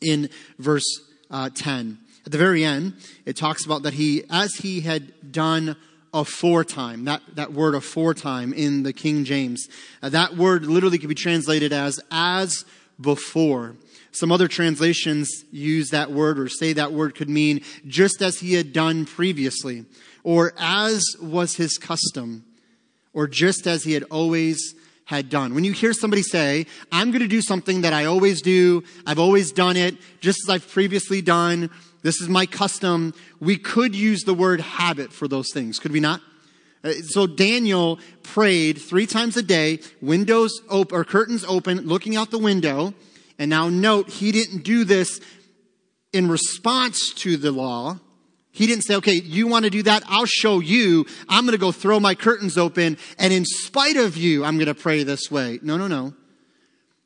in 0.00 0.28
verse 0.58 0.84
uh, 1.30 1.50
10. 1.52 1.98
At 2.26 2.32
the 2.32 2.38
very 2.38 2.64
end, 2.64 2.94
it 3.24 3.36
talks 3.36 3.64
about 3.64 3.82
that 3.82 3.94
he, 3.94 4.24
as 4.30 4.54
he 4.56 4.82
had 4.82 5.32
done 5.32 5.76
aforetime, 6.12 7.04
that, 7.06 7.22
that 7.34 7.52
word 7.52 7.74
aforetime 7.74 8.52
in 8.52 8.82
the 8.82 8.92
King 8.92 9.24
James, 9.24 9.68
uh, 10.02 10.08
that 10.10 10.36
word 10.36 10.66
literally 10.66 10.98
could 10.98 11.08
be 11.08 11.14
translated 11.14 11.72
as 11.72 12.00
as 12.10 12.64
before. 13.00 13.76
Some 14.12 14.32
other 14.32 14.48
translations 14.48 15.44
use 15.52 15.90
that 15.90 16.10
word 16.10 16.38
or 16.38 16.48
say 16.48 16.72
that 16.72 16.92
word 16.92 17.14
could 17.14 17.28
mean 17.28 17.62
just 17.86 18.22
as 18.22 18.40
he 18.40 18.54
had 18.54 18.72
done 18.72 19.06
previously, 19.06 19.84
or 20.24 20.52
as 20.58 21.04
was 21.22 21.54
his 21.54 21.78
custom, 21.78 22.44
or 23.12 23.26
just 23.26 23.66
as 23.66 23.84
he 23.84 23.92
had 23.92 24.04
always 24.04 24.74
had 25.04 25.28
done. 25.28 25.54
When 25.54 25.64
you 25.64 25.72
hear 25.72 25.92
somebody 25.92 26.22
say, 26.22 26.66
I'm 26.92 27.10
going 27.10 27.22
to 27.22 27.28
do 27.28 27.42
something 27.42 27.80
that 27.80 27.92
I 27.92 28.04
always 28.04 28.42
do, 28.42 28.84
I've 29.06 29.18
always 29.18 29.50
done 29.50 29.76
it, 29.76 29.96
just 30.20 30.38
as 30.44 30.48
I've 30.48 30.68
previously 30.68 31.20
done, 31.20 31.70
this 32.02 32.20
is 32.20 32.28
my 32.28 32.46
custom, 32.46 33.12
we 33.40 33.56
could 33.56 33.94
use 33.94 34.22
the 34.22 34.34
word 34.34 34.60
habit 34.60 35.12
for 35.12 35.28
those 35.28 35.52
things, 35.52 35.78
could 35.78 35.92
we 35.92 36.00
not? 36.00 36.20
Uh, 36.82 36.92
so 37.08 37.26
Daniel 37.26 37.98
prayed 38.22 38.78
three 38.78 39.06
times 39.06 39.36
a 39.36 39.42
day, 39.42 39.80
windows 40.00 40.62
open, 40.68 40.96
or 40.96 41.04
curtains 41.04 41.44
open, 41.44 41.80
looking 41.80 42.16
out 42.16 42.30
the 42.30 42.38
window, 42.38 42.94
and 43.40 43.48
now 43.48 43.70
note, 43.70 44.10
he 44.10 44.32
didn't 44.32 44.64
do 44.64 44.84
this 44.84 45.18
in 46.12 46.28
response 46.28 47.14
to 47.14 47.38
the 47.38 47.50
law. 47.50 47.98
He 48.52 48.66
didn't 48.66 48.84
say, 48.84 48.96
okay, 48.96 49.14
you 49.14 49.46
want 49.46 49.64
to 49.64 49.70
do 49.70 49.82
that? 49.84 50.02
I'll 50.06 50.26
show 50.26 50.60
you. 50.60 51.06
I'm 51.26 51.46
going 51.46 51.52
to 51.52 51.58
go 51.58 51.72
throw 51.72 51.98
my 51.98 52.14
curtains 52.14 52.58
open. 52.58 52.98
And 53.18 53.32
in 53.32 53.46
spite 53.46 53.96
of 53.96 54.18
you, 54.18 54.44
I'm 54.44 54.56
going 54.56 54.66
to 54.66 54.74
pray 54.74 55.04
this 55.04 55.30
way. 55.30 55.58
No, 55.62 55.78
no, 55.78 55.86
no. 55.86 56.12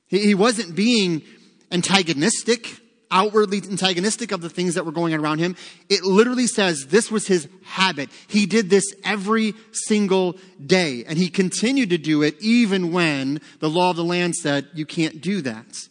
He 0.08 0.34
wasn't 0.34 0.74
being 0.74 1.22
antagonistic, 1.70 2.80
outwardly 3.12 3.58
antagonistic 3.58 4.32
of 4.32 4.40
the 4.40 4.50
things 4.50 4.74
that 4.74 4.84
were 4.84 4.92
going 4.92 5.14
on 5.14 5.20
around 5.20 5.38
him. 5.38 5.54
It 5.88 6.02
literally 6.02 6.48
says 6.48 6.88
this 6.88 7.12
was 7.12 7.28
his 7.28 7.46
habit. 7.62 8.10
He 8.26 8.46
did 8.46 8.70
this 8.70 8.92
every 9.04 9.54
single 9.70 10.36
day. 10.64 11.04
And 11.06 11.16
he 11.16 11.28
continued 11.28 11.90
to 11.90 11.98
do 11.98 12.22
it 12.22 12.34
even 12.40 12.90
when 12.90 13.40
the 13.60 13.70
law 13.70 13.90
of 13.90 13.96
the 13.96 14.02
land 14.02 14.34
said, 14.34 14.66
you 14.74 14.84
can't 14.84 15.20
do 15.20 15.40
that 15.42 15.88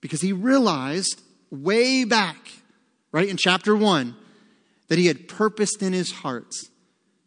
because 0.00 0.20
he 0.20 0.32
realized 0.32 1.20
way 1.50 2.04
back, 2.04 2.36
right 3.12 3.28
in 3.28 3.36
chapter 3.36 3.74
1, 3.74 4.14
that 4.88 4.98
he 4.98 5.06
had 5.06 5.28
purposed 5.28 5.82
in 5.82 5.92
his 5.92 6.10
heart 6.10 6.54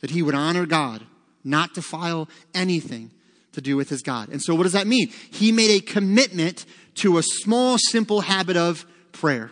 that 0.01 0.09
he 0.09 0.21
would 0.21 0.35
honor 0.35 0.65
God, 0.65 1.05
not 1.43 1.73
defile 1.73 2.27
anything 2.53 3.11
to 3.53 3.61
do 3.61 3.77
with 3.77 3.89
his 3.89 4.01
God. 4.01 4.29
And 4.29 4.41
so, 4.41 4.53
what 4.55 4.63
does 4.63 4.73
that 4.73 4.87
mean? 4.87 5.09
He 5.31 5.51
made 5.51 5.71
a 5.71 5.79
commitment 5.79 6.65
to 6.95 7.17
a 7.17 7.23
small, 7.23 7.77
simple 7.77 8.21
habit 8.21 8.57
of 8.57 8.85
prayer. 9.11 9.51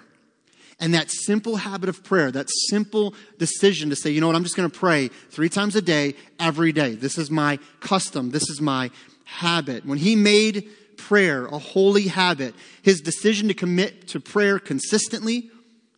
And 0.82 0.94
that 0.94 1.12
simple 1.12 1.58
habit 1.58 1.90
of 1.90 2.04
prayer, 2.04 2.32
that 2.32 2.50
simple 2.70 3.14
decision 3.38 3.90
to 3.90 3.98
say, 3.98 4.12
you 4.12 4.22
know 4.22 4.28
what, 4.28 4.36
I'm 4.38 4.44
just 4.44 4.56
going 4.56 4.70
to 4.70 4.78
pray 4.78 5.10
three 5.30 5.50
times 5.50 5.76
a 5.76 5.82
day, 5.82 6.16
every 6.40 6.72
day. 6.72 6.96
This 6.96 7.18
is 7.18 7.30
my 7.30 7.60
custom. 7.82 8.32
This 8.32 8.50
is 8.50 8.62
my 8.62 8.90
habit. 9.26 9.86
When 9.86 9.98
he 9.98 10.16
made 10.16 10.70
prayer 11.00 11.46
a 11.48 11.58
holy 11.58 12.08
habit, 12.08 12.54
his 12.82 13.02
decision 13.02 13.48
to 13.48 13.54
commit 13.54 14.08
to 14.10 14.20
prayer 14.20 14.60
consistently, 14.60 15.50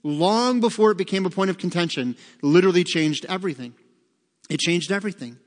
long 0.03 0.59
before 0.59 0.91
it 0.91 0.97
became 0.97 1.25
a 1.25 1.29
point 1.29 1.49
of 1.49 1.57
contention, 1.57 2.15
literally 2.41 2.83
changed 2.83 3.25
everything. 3.27 3.73
It 4.49 4.59
changed 4.59 4.91
everything. 4.91 5.37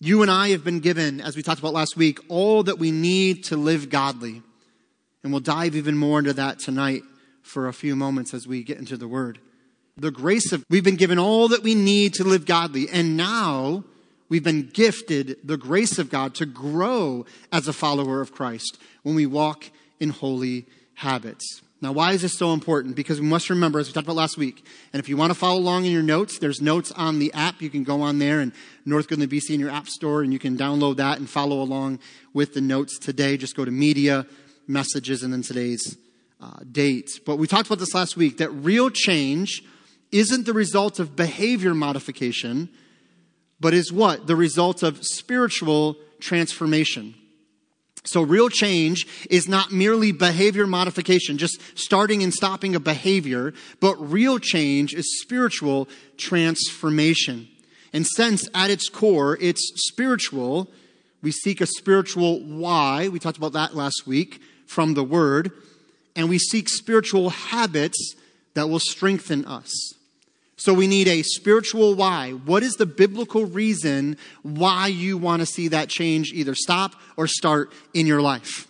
You 0.00 0.22
and 0.22 0.30
I 0.30 0.50
have 0.50 0.64
been 0.64 0.80
given, 0.80 1.20
as 1.20 1.36
we 1.36 1.42
talked 1.42 1.60
about 1.60 1.72
last 1.72 1.96
week, 1.96 2.18
all 2.28 2.62
that 2.64 2.78
we 2.78 2.90
need 2.90 3.44
to 3.44 3.56
live 3.56 3.88
godly. 3.90 4.42
And 5.22 5.32
we'll 5.32 5.40
dive 5.40 5.76
even 5.76 5.96
more 5.96 6.18
into 6.18 6.34
that 6.34 6.58
tonight 6.58 7.02
for 7.42 7.68
a 7.68 7.72
few 7.72 7.96
moments 7.96 8.34
as 8.34 8.46
we 8.46 8.62
get 8.62 8.78
into 8.78 8.96
the 8.96 9.08
Word. 9.08 9.38
The 9.96 10.10
grace 10.10 10.52
of, 10.52 10.64
we've 10.68 10.84
been 10.84 10.96
given 10.96 11.18
all 11.18 11.48
that 11.48 11.62
we 11.62 11.74
need 11.74 12.14
to 12.14 12.24
live 12.24 12.46
godly. 12.46 12.88
And 12.90 13.16
now 13.16 13.84
we've 14.28 14.44
been 14.44 14.68
gifted 14.72 15.38
the 15.44 15.56
grace 15.56 15.98
of 15.98 16.10
God 16.10 16.34
to 16.36 16.46
grow 16.46 17.26
as 17.52 17.68
a 17.68 17.72
follower 17.72 18.20
of 18.20 18.32
Christ 18.32 18.78
when 19.02 19.14
we 19.14 19.26
walk 19.26 19.70
in 20.00 20.10
holy 20.10 20.66
habits. 20.94 21.62
Now, 21.80 21.92
why 21.92 22.12
is 22.12 22.22
this 22.22 22.38
so 22.38 22.54
important? 22.54 22.96
Because 22.96 23.20
we 23.20 23.26
must 23.26 23.50
remember, 23.50 23.78
as 23.78 23.88
we 23.88 23.92
talked 23.92 24.06
about 24.06 24.16
last 24.16 24.38
week, 24.38 24.64
and 24.94 25.00
if 25.00 25.08
you 25.08 25.18
want 25.18 25.32
to 25.32 25.38
follow 25.38 25.58
along 25.58 25.84
in 25.84 25.92
your 25.92 26.02
notes, 26.02 26.38
there's 26.38 26.62
notes 26.62 26.90
on 26.92 27.18
the 27.18 27.30
app. 27.34 27.60
You 27.60 27.68
can 27.68 27.84
go 27.84 28.00
on 28.00 28.18
there 28.18 28.40
and 28.40 28.52
North 28.86 29.06
Goodland 29.06 29.28
BC 29.28 29.50
in 29.50 29.60
your 29.60 29.68
app 29.68 29.88
store, 29.88 30.22
and 30.22 30.32
you 30.32 30.38
can 30.38 30.56
download 30.56 30.96
that 30.96 31.18
and 31.18 31.28
follow 31.28 31.60
along 31.60 31.98
with 32.32 32.54
the 32.54 32.62
notes 32.62 32.98
today. 32.98 33.36
Just 33.36 33.54
go 33.54 33.66
to 33.66 33.70
media, 33.70 34.24
messages, 34.66 35.22
and 35.22 35.30
then 35.30 35.42
today's 35.42 35.98
uh, 36.40 36.60
date. 36.72 37.20
But 37.26 37.36
we 37.36 37.46
talked 37.46 37.66
about 37.66 37.80
this 37.80 37.94
last 37.94 38.16
week 38.16 38.38
that 38.38 38.50
real 38.50 38.88
change 38.88 39.62
isn't 40.10 40.46
the 40.46 40.54
result 40.54 40.98
of 40.98 41.16
behavior 41.16 41.74
modification, 41.74 42.70
but 43.64 43.72
is 43.72 43.90
what? 43.90 44.26
The 44.26 44.36
result 44.36 44.82
of 44.82 45.02
spiritual 45.06 45.96
transformation. 46.20 47.14
So 48.04 48.20
real 48.20 48.50
change 48.50 49.06
is 49.30 49.48
not 49.48 49.72
merely 49.72 50.12
behavior 50.12 50.66
modification, 50.66 51.38
just 51.38 51.58
starting 51.74 52.22
and 52.22 52.34
stopping 52.34 52.74
a 52.74 52.78
behavior, 52.78 53.54
but 53.80 53.94
real 53.94 54.38
change 54.38 54.92
is 54.92 55.18
spiritual 55.22 55.88
transformation. 56.18 57.48
And 57.94 58.06
since 58.06 58.46
at 58.52 58.68
its 58.68 58.90
core 58.90 59.38
it's 59.40 59.72
spiritual, 59.88 60.70
we 61.22 61.30
seek 61.30 61.62
a 61.62 61.66
spiritual 61.66 62.40
why. 62.40 63.08
We 63.08 63.18
talked 63.18 63.38
about 63.38 63.54
that 63.54 63.74
last 63.74 64.06
week 64.06 64.42
from 64.66 64.92
the 64.92 65.04
word. 65.04 65.52
And 66.14 66.28
we 66.28 66.38
seek 66.38 66.68
spiritual 66.68 67.30
habits 67.30 68.14
that 68.52 68.68
will 68.68 68.78
strengthen 68.78 69.46
us. 69.46 69.72
So 70.56 70.72
we 70.72 70.86
need 70.86 71.08
a 71.08 71.22
spiritual 71.22 71.94
why. 71.94 72.30
What 72.30 72.62
is 72.62 72.74
the 72.74 72.86
biblical 72.86 73.44
reason 73.44 74.16
why 74.42 74.86
you 74.86 75.18
want 75.18 75.40
to 75.40 75.46
see 75.46 75.68
that 75.68 75.88
change 75.88 76.32
either 76.32 76.54
stop 76.54 76.94
or 77.16 77.26
start 77.26 77.72
in 77.92 78.06
your 78.06 78.22
life? 78.22 78.68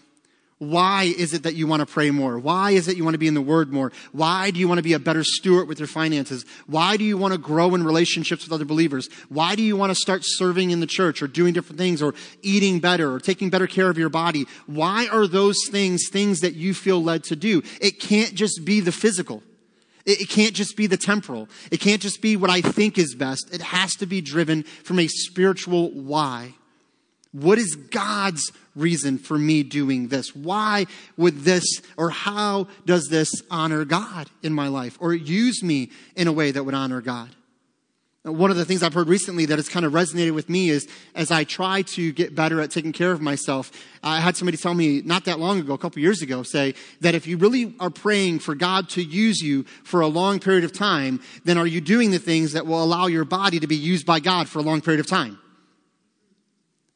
Why 0.59 1.13
is 1.19 1.35
it 1.35 1.43
that 1.43 1.55
you 1.55 1.67
want 1.67 1.81
to 1.81 1.87
pray 1.87 2.11
more? 2.11 2.39
Why 2.39 2.71
is 2.71 2.89
it 2.89 2.97
you 2.97 3.05
want 3.05 3.15
to 3.15 3.19
be 3.19 3.27
in 3.27 3.35
the 3.35 3.43
Word 3.43 3.73
more? 3.73 3.93
Why 4.13 4.51
do 4.51 4.61
you 4.61 4.69
want 4.69 4.79
to 4.79 4.83
be 4.83 4.93
a 4.93 4.99
better 4.99 5.25
steward 5.25 5.69
with 5.69 5.79
your 5.79 5.89
finances? 5.89 6.47
Why 6.67 6.97
do 6.97 7.05
you 7.05 7.19
want 7.19 7.33
to 7.33 7.39
grow 7.39 7.75
in 7.75 7.83
relationships 7.83 8.45
with 8.45 8.53
other 8.53 8.65
believers? 8.65 9.09
Why 9.29 9.57
do 9.57 9.63
you 9.63 9.77
want 9.77 9.91
to 9.91 9.95
start 9.95 10.23
serving 10.25 10.71
in 10.71 10.81
the 10.81 10.87
church 10.87 11.23
or 11.23 11.27
doing 11.27 11.53
different 11.53 11.79
things 11.79 12.01
or 12.01 12.15
eating 12.43 12.79
better 12.79 13.13
or 13.13 13.19
taking 13.19 13.51
better 13.51 13.67
care 13.67 13.91
of 13.91 13.99
your 13.99 14.09
body? 14.09 14.47
Why 14.67 15.09
are 15.09 15.27
those 15.27 15.59
things 15.69 16.09
things 16.09 16.41
that 16.41 16.55
you 16.55 16.73
feel 16.73 17.03
led 17.03 17.25
to 17.25 17.37
do? 17.37 17.63
It 17.81 18.01
can't 18.01 18.35
just 18.35 18.65
be 18.65 18.81
the 18.81 18.93
physical. 18.93 19.43
It, 20.07 20.29
can't 20.29 20.55
just 20.55 20.77
be 20.77 20.87
the 20.87 20.97
temporal. 20.97 21.49
It 21.71 21.81
can't 21.81 22.03
just 22.03 22.21
be 22.21 22.37
what 22.37 22.51
I 22.51 22.61
think 22.61 22.99
is 22.99 23.15
best. 23.15 23.55
It 23.55 23.63
has 23.63 23.95
to 23.97 24.07
be 24.07 24.21
driven 24.21 24.63
from 24.63 24.99
a 24.99 25.09
spiritual 25.09 25.91
why. 25.91 26.55
What 27.33 27.59
is 27.59 27.75
God's 27.75 28.53
reason 28.77 29.19
for 29.19 29.39
me 29.39 29.63
doing 29.63 30.09
this? 30.09 30.37
Why 30.37 30.87
would 31.17 31.41
this 31.41 31.65
or 31.97 32.11
how 32.11 32.69
does 32.85 33.09
this 33.09 33.31
honor 33.51 33.85
God 33.85 34.29
in 34.43 34.53
my 34.53 34.69
life 34.69 34.97
or 35.01 35.15
use 35.15 35.63
me 35.63 35.91
in 36.15 36.29
a 36.29 36.33
way 36.33 36.51
that 36.51 36.65
would 36.65 36.75
honor 36.75 37.01
God? 37.01 37.31
One 38.25 38.51
of 38.51 38.57
the 38.57 38.65
things 38.65 38.83
I've 38.83 38.95
heard 38.95 39.09
recently 39.09 39.45
that 39.45 39.59
has 39.59 39.69
kind 39.69 39.85
of 39.85 39.93
resonated 39.93 40.33
with 40.33 40.49
me 40.49 40.71
is 40.71 40.89
as 41.15 41.31
I 41.31 41.45
try 41.45 41.83
to 41.83 42.11
get 42.11 42.35
better 42.35 42.59
at 42.63 42.71
taking 42.71 42.93
care 42.93 43.13
of 43.13 43.21
myself, 43.21 43.71
I 44.03 44.19
had 44.19 44.35
somebody 44.35 44.57
tell 44.57 44.73
me 44.73 45.03
not 45.03 45.27
that 45.27 45.39
long 45.39 45.61
ago, 45.61 45.75
a 45.75 45.79
couple 45.79 46.01
years 46.01 46.23
ago, 46.23 46.43
say 46.43 46.75
that 47.03 47.15
if 47.15 47.27
you 47.27 47.37
really 47.37 47.75
are 47.81 47.91
praying 47.91 48.39
for 48.39 48.55
God 48.55 48.89
to 48.91 49.03
use 49.03 49.43
you 49.43 49.65
for 49.85 50.01
a 50.01 50.07
long 50.07 50.41
period 50.41 50.65
of 50.65 50.73
time, 50.73 51.21
then 51.45 51.59
are 51.59 51.67
you 51.67 51.83
doing 51.83 52.13
the 52.13 52.19
things 52.19 52.55
that 52.55 52.67
will 52.67 52.83
allow 52.83 53.09
your 53.09 53.27
body 53.27 53.61
to 53.61 53.67
be 53.67 53.77
used 53.77 54.07
by 54.07 54.21
God 54.21 54.49
for 54.49 54.59
a 54.59 54.63
long 54.63 54.81
period 54.81 55.01
of 55.01 55.07
time? 55.07 55.39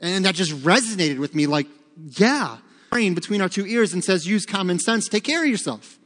And 0.00 0.24
that 0.24 0.34
just 0.34 0.52
resonated 0.52 1.18
with 1.18 1.34
me 1.34 1.46
like, 1.46 1.66
yeah, 1.98 2.56
praying 2.90 3.14
between 3.14 3.42
our 3.42 3.50
two 3.50 3.66
ears 3.66 3.92
and 3.92 4.02
says, 4.02 4.26
use 4.26 4.46
common 4.46 4.78
sense, 4.78 5.08
take 5.08 5.24
care 5.24 5.42
of 5.42 5.50
yourself. 5.50 5.98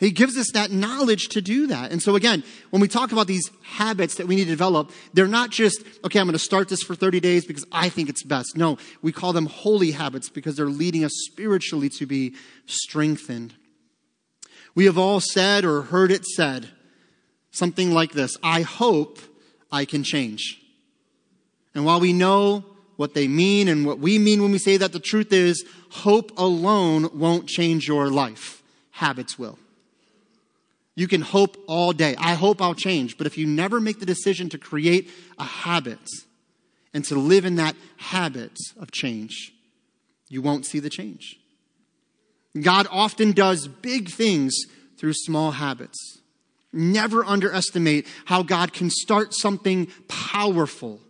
He 0.00 0.10
gives 0.10 0.38
us 0.38 0.50
that 0.52 0.70
knowledge 0.70 1.28
to 1.28 1.42
do 1.42 1.66
that. 1.66 1.92
And 1.92 2.02
so 2.02 2.16
again, 2.16 2.42
when 2.70 2.80
we 2.80 2.88
talk 2.88 3.12
about 3.12 3.26
these 3.26 3.50
habits 3.62 4.14
that 4.14 4.26
we 4.26 4.34
need 4.34 4.44
to 4.44 4.50
develop, 4.50 4.90
they're 5.12 5.28
not 5.28 5.50
just, 5.50 5.84
okay, 6.02 6.18
I'm 6.18 6.26
going 6.26 6.32
to 6.32 6.38
start 6.38 6.70
this 6.70 6.82
for 6.82 6.94
30 6.94 7.20
days 7.20 7.44
because 7.44 7.66
I 7.70 7.90
think 7.90 8.08
it's 8.08 8.22
best. 8.24 8.56
No, 8.56 8.78
we 9.02 9.12
call 9.12 9.34
them 9.34 9.44
holy 9.44 9.90
habits 9.90 10.30
because 10.30 10.56
they're 10.56 10.66
leading 10.66 11.04
us 11.04 11.12
spiritually 11.30 11.90
to 11.90 12.06
be 12.06 12.34
strengthened. 12.64 13.52
We 14.74 14.86
have 14.86 14.96
all 14.96 15.20
said 15.20 15.66
or 15.66 15.82
heard 15.82 16.10
it 16.10 16.24
said 16.24 16.70
something 17.50 17.92
like 17.92 18.12
this 18.12 18.38
I 18.42 18.62
hope 18.62 19.18
I 19.70 19.84
can 19.84 20.02
change. 20.02 20.62
And 21.74 21.84
while 21.84 22.00
we 22.00 22.14
know 22.14 22.64
what 22.96 23.12
they 23.12 23.28
mean 23.28 23.68
and 23.68 23.84
what 23.84 23.98
we 23.98 24.18
mean 24.18 24.40
when 24.40 24.50
we 24.50 24.58
say 24.58 24.78
that, 24.78 24.92
the 24.92 24.98
truth 24.98 25.30
is 25.30 25.62
hope 25.90 26.32
alone 26.38 27.18
won't 27.18 27.46
change 27.46 27.86
your 27.86 28.08
life, 28.08 28.62
habits 28.92 29.38
will. 29.38 29.58
You 31.00 31.08
can 31.08 31.22
hope 31.22 31.56
all 31.66 31.94
day. 31.94 32.14
I 32.18 32.34
hope 32.34 32.60
I'll 32.60 32.74
change. 32.74 33.16
But 33.16 33.26
if 33.26 33.38
you 33.38 33.46
never 33.46 33.80
make 33.80 34.00
the 34.00 34.04
decision 34.04 34.50
to 34.50 34.58
create 34.58 35.08
a 35.38 35.44
habit 35.44 36.06
and 36.92 37.02
to 37.06 37.14
live 37.14 37.46
in 37.46 37.54
that 37.54 37.74
habit 37.96 38.52
of 38.78 38.90
change, 38.90 39.50
you 40.28 40.42
won't 40.42 40.66
see 40.66 40.78
the 40.78 40.90
change. 40.90 41.38
God 42.60 42.86
often 42.90 43.32
does 43.32 43.66
big 43.66 44.10
things 44.10 44.54
through 44.98 45.14
small 45.14 45.52
habits. 45.52 46.20
Never 46.70 47.24
underestimate 47.24 48.06
how 48.26 48.42
God 48.42 48.74
can 48.74 48.90
start 48.90 49.32
something 49.32 49.86
powerful 50.06 51.00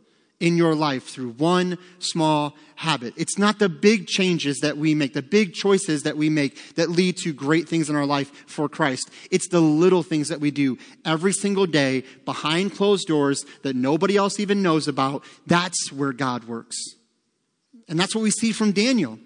in 0.41 0.57
your 0.57 0.75
life 0.75 1.05
through 1.05 1.31
one 1.33 1.79
small 1.99 2.57
habit. 2.77 3.13
It's 3.17 3.39
not 3.39 3.59
the 3.59 3.69
big 3.69 4.07
changes 4.07 4.59
that 4.61 4.79
we 4.79 4.95
make, 4.95 5.13
the 5.13 5.23
big 5.23 5.53
choices 5.53 6.03
that 6.03 6.17
we 6.17 6.31
make 6.31 6.75
that 6.77 6.91
lead 6.91 7.19
to 7.19 7.33
great 7.33 7.69
things 7.69 7.91
in 7.91 7.95
our 7.95 8.07
life 8.07 8.33
for 8.47 8.69
Christ. 8.69 9.11
It's 9.31 9.49
the 9.49 9.61
little 9.61 10.03
things 10.03 10.29
that 10.29 10.41
we 10.41 10.51
do 10.51 10.79
every 11.05 11.33
single 11.33 11.67
day 11.67 12.05
behind 12.25 12.75
closed 12.75 13.07
doors 13.07 13.45
that 13.63 13.77
nobody 13.77 14.17
else 14.17 14.41
even 14.41 14.63
knows 14.63 14.89
about. 14.89 15.23
That's 15.47 15.93
where 15.93 16.13
God 16.13 16.45
works. 16.45 16.77
And 17.87 18.01
that's 18.01 18.15
what 18.15 18.23
we 18.23 18.31
see 18.31 18.53
from 18.53 18.73
Daniel. 18.73 19.19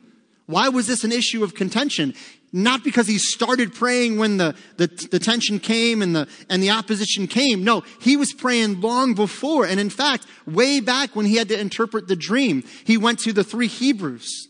Why 0.47 0.69
was 0.69 0.87
this 0.87 1.05
an 1.05 1.13
issue 1.13 1.43
of 1.43 1.55
contention? 1.55 2.15
Not 2.55 2.85
because 2.85 3.09
he 3.09 3.19
started 3.19 3.75
praying 3.75 4.17
when 4.17 4.37
the, 4.37 4.55
the, 4.77 4.87
the, 5.11 5.19
tension 5.19 5.59
came 5.59 6.01
and 6.01 6.15
the, 6.15 6.29
and 6.49 6.63
the 6.63 6.71
opposition 6.71 7.27
came. 7.27 7.65
No, 7.65 7.83
he 8.01 8.17
was 8.17 8.33
praying 8.33 8.81
long 8.81 9.15
before. 9.15 9.67
And 9.67 9.81
in 9.81 9.91
fact, 9.91 10.25
way 10.47 10.79
back 10.79 11.17
when 11.17 11.27
he 11.27 11.35
had 11.35 11.49
to 11.49 11.59
interpret 11.59 12.07
the 12.07 12.15
dream, 12.15 12.63
he 12.85 12.97
went 12.97 13.19
to 13.21 13.33
the 13.33 13.43
three 13.43 13.67
Hebrews, 13.67 14.47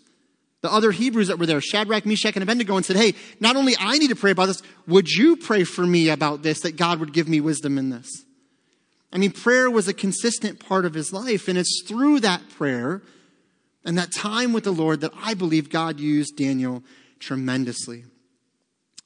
the 0.61 0.71
other 0.71 0.91
Hebrews 0.91 1.29
that 1.29 1.39
were 1.39 1.47
there, 1.47 1.63
Shadrach, 1.63 2.05
Meshach, 2.05 2.35
and 2.37 2.43
Abednego, 2.43 2.77
and 2.77 2.85
said, 2.85 2.97
Hey, 2.97 3.15
not 3.41 3.57
only 3.57 3.75
I 3.81 3.97
need 3.97 4.11
to 4.11 4.17
pray 4.17 4.33
about 4.33 4.47
this, 4.47 4.63
would 4.87 5.09
you 5.09 5.37
pray 5.37 5.65
for 5.65 5.87
me 5.87 6.11
about 6.11 6.43
this, 6.43 6.61
that 6.61 6.77
God 6.77 7.01
would 7.01 7.15
give 7.15 7.27
me 7.27 7.41
wisdom 7.41 7.79
in 7.79 7.89
this? 7.89 8.27
I 9.11 9.17
mean, 9.17 9.31
prayer 9.31 9.71
was 9.71 9.89
a 9.89 9.95
consistent 9.95 10.61
part 10.61 10.85
of 10.85 10.93
his 10.93 11.11
life, 11.11 11.49
and 11.49 11.57
it's 11.57 11.83
through 11.87 12.21
that 12.21 12.51
prayer 12.51 13.01
and 13.83 13.97
that 13.97 14.13
time 14.13 14.53
with 14.53 14.65
the 14.65 14.73
Lord 14.73 15.01
that 15.01 15.13
I 15.17 15.33
believe 15.33 15.71
God 15.71 16.01
used 16.01 16.37
Daniel 16.37 16.83
tremendously. 17.25 18.05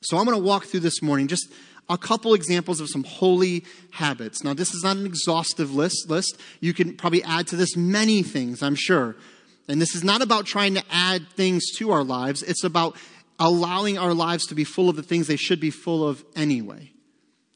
So 0.02 0.16
I'm 0.16 0.24
going 0.24 0.36
to 0.36 0.44
walk 0.44 0.64
through 0.64 0.80
this 0.80 1.02
morning 1.02 1.28
just 1.28 1.50
a 1.88 1.98
couple 1.98 2.34
examples 2.34 2.80
of 2.80 2.88
some 2.88 3.04
holy 3.04 3.64
habits. 3.92 4.44
Now, 4.44 4.54
this 4.54 4.74
is 4.74 4.84
not 4.84 4.96
an 4.96 5.06
exhaustive 5.06 5.74
list. 5.74 6.10
List 6.10 6.38
you 6.60 6.74
can 6.74 6.96
probably 6.96 7.22
add 7.24 7.46
to 7.48 7.56
this 7.56 7.76
many 7.76 8.22
things, 8.22 8.62
I'm 8.62 8.74
sure. 8.74 9.16
And 9.68 9.80
this 9.80 9.94
is 9.94 10.04
not 10.04 10.22
about 10.22 10.46
trying 10.46 10.74
to 10.74 10.84
add 10.90 11.28
things 11.30 11.70
to 11.76 11.90
our 11.90 12.04
lives. 12.04 12.42
It's 12.42 12.64
about 12.64 12.96
allowing 13.38 13.98
our 13.98 14.14
lives 14.14 14.46
to 14.46 14.54
be 14.54 14.64
full 14.64 14.88
of 14.88 14.96
the 14.96 15.02
things 15.02 15.26
they 15.26 15.36
should 15.36 15.60
be 15.60 15.70
full 15.70 16.06
of 16.06 16.24
anyway. 16.36 16.92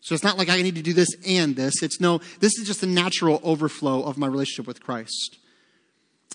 So 0.01 0.15
it's 0.15 0.25
not 0.25 0.37
like 0.37 0.49
I 0.49 0.61
need 0.63 0.75
to 0.75 0.83
do 0.83 0.93
this 0.93 1.15
and 1.27 1.55
this. 1.55 1.83
It's 1.83 2.01
no, 2.01 2.21
this 2.41 2.59
is 2.59 2.67
just 2.67 2.83
a 2.83 2.87
natural 2.87 3.41
overflow 3.45 4.03
of 4.03 4.19
my 4.19 4.27
relationship 4.27 4.67
with 4.67 4.83
Christ. 4.83 5.39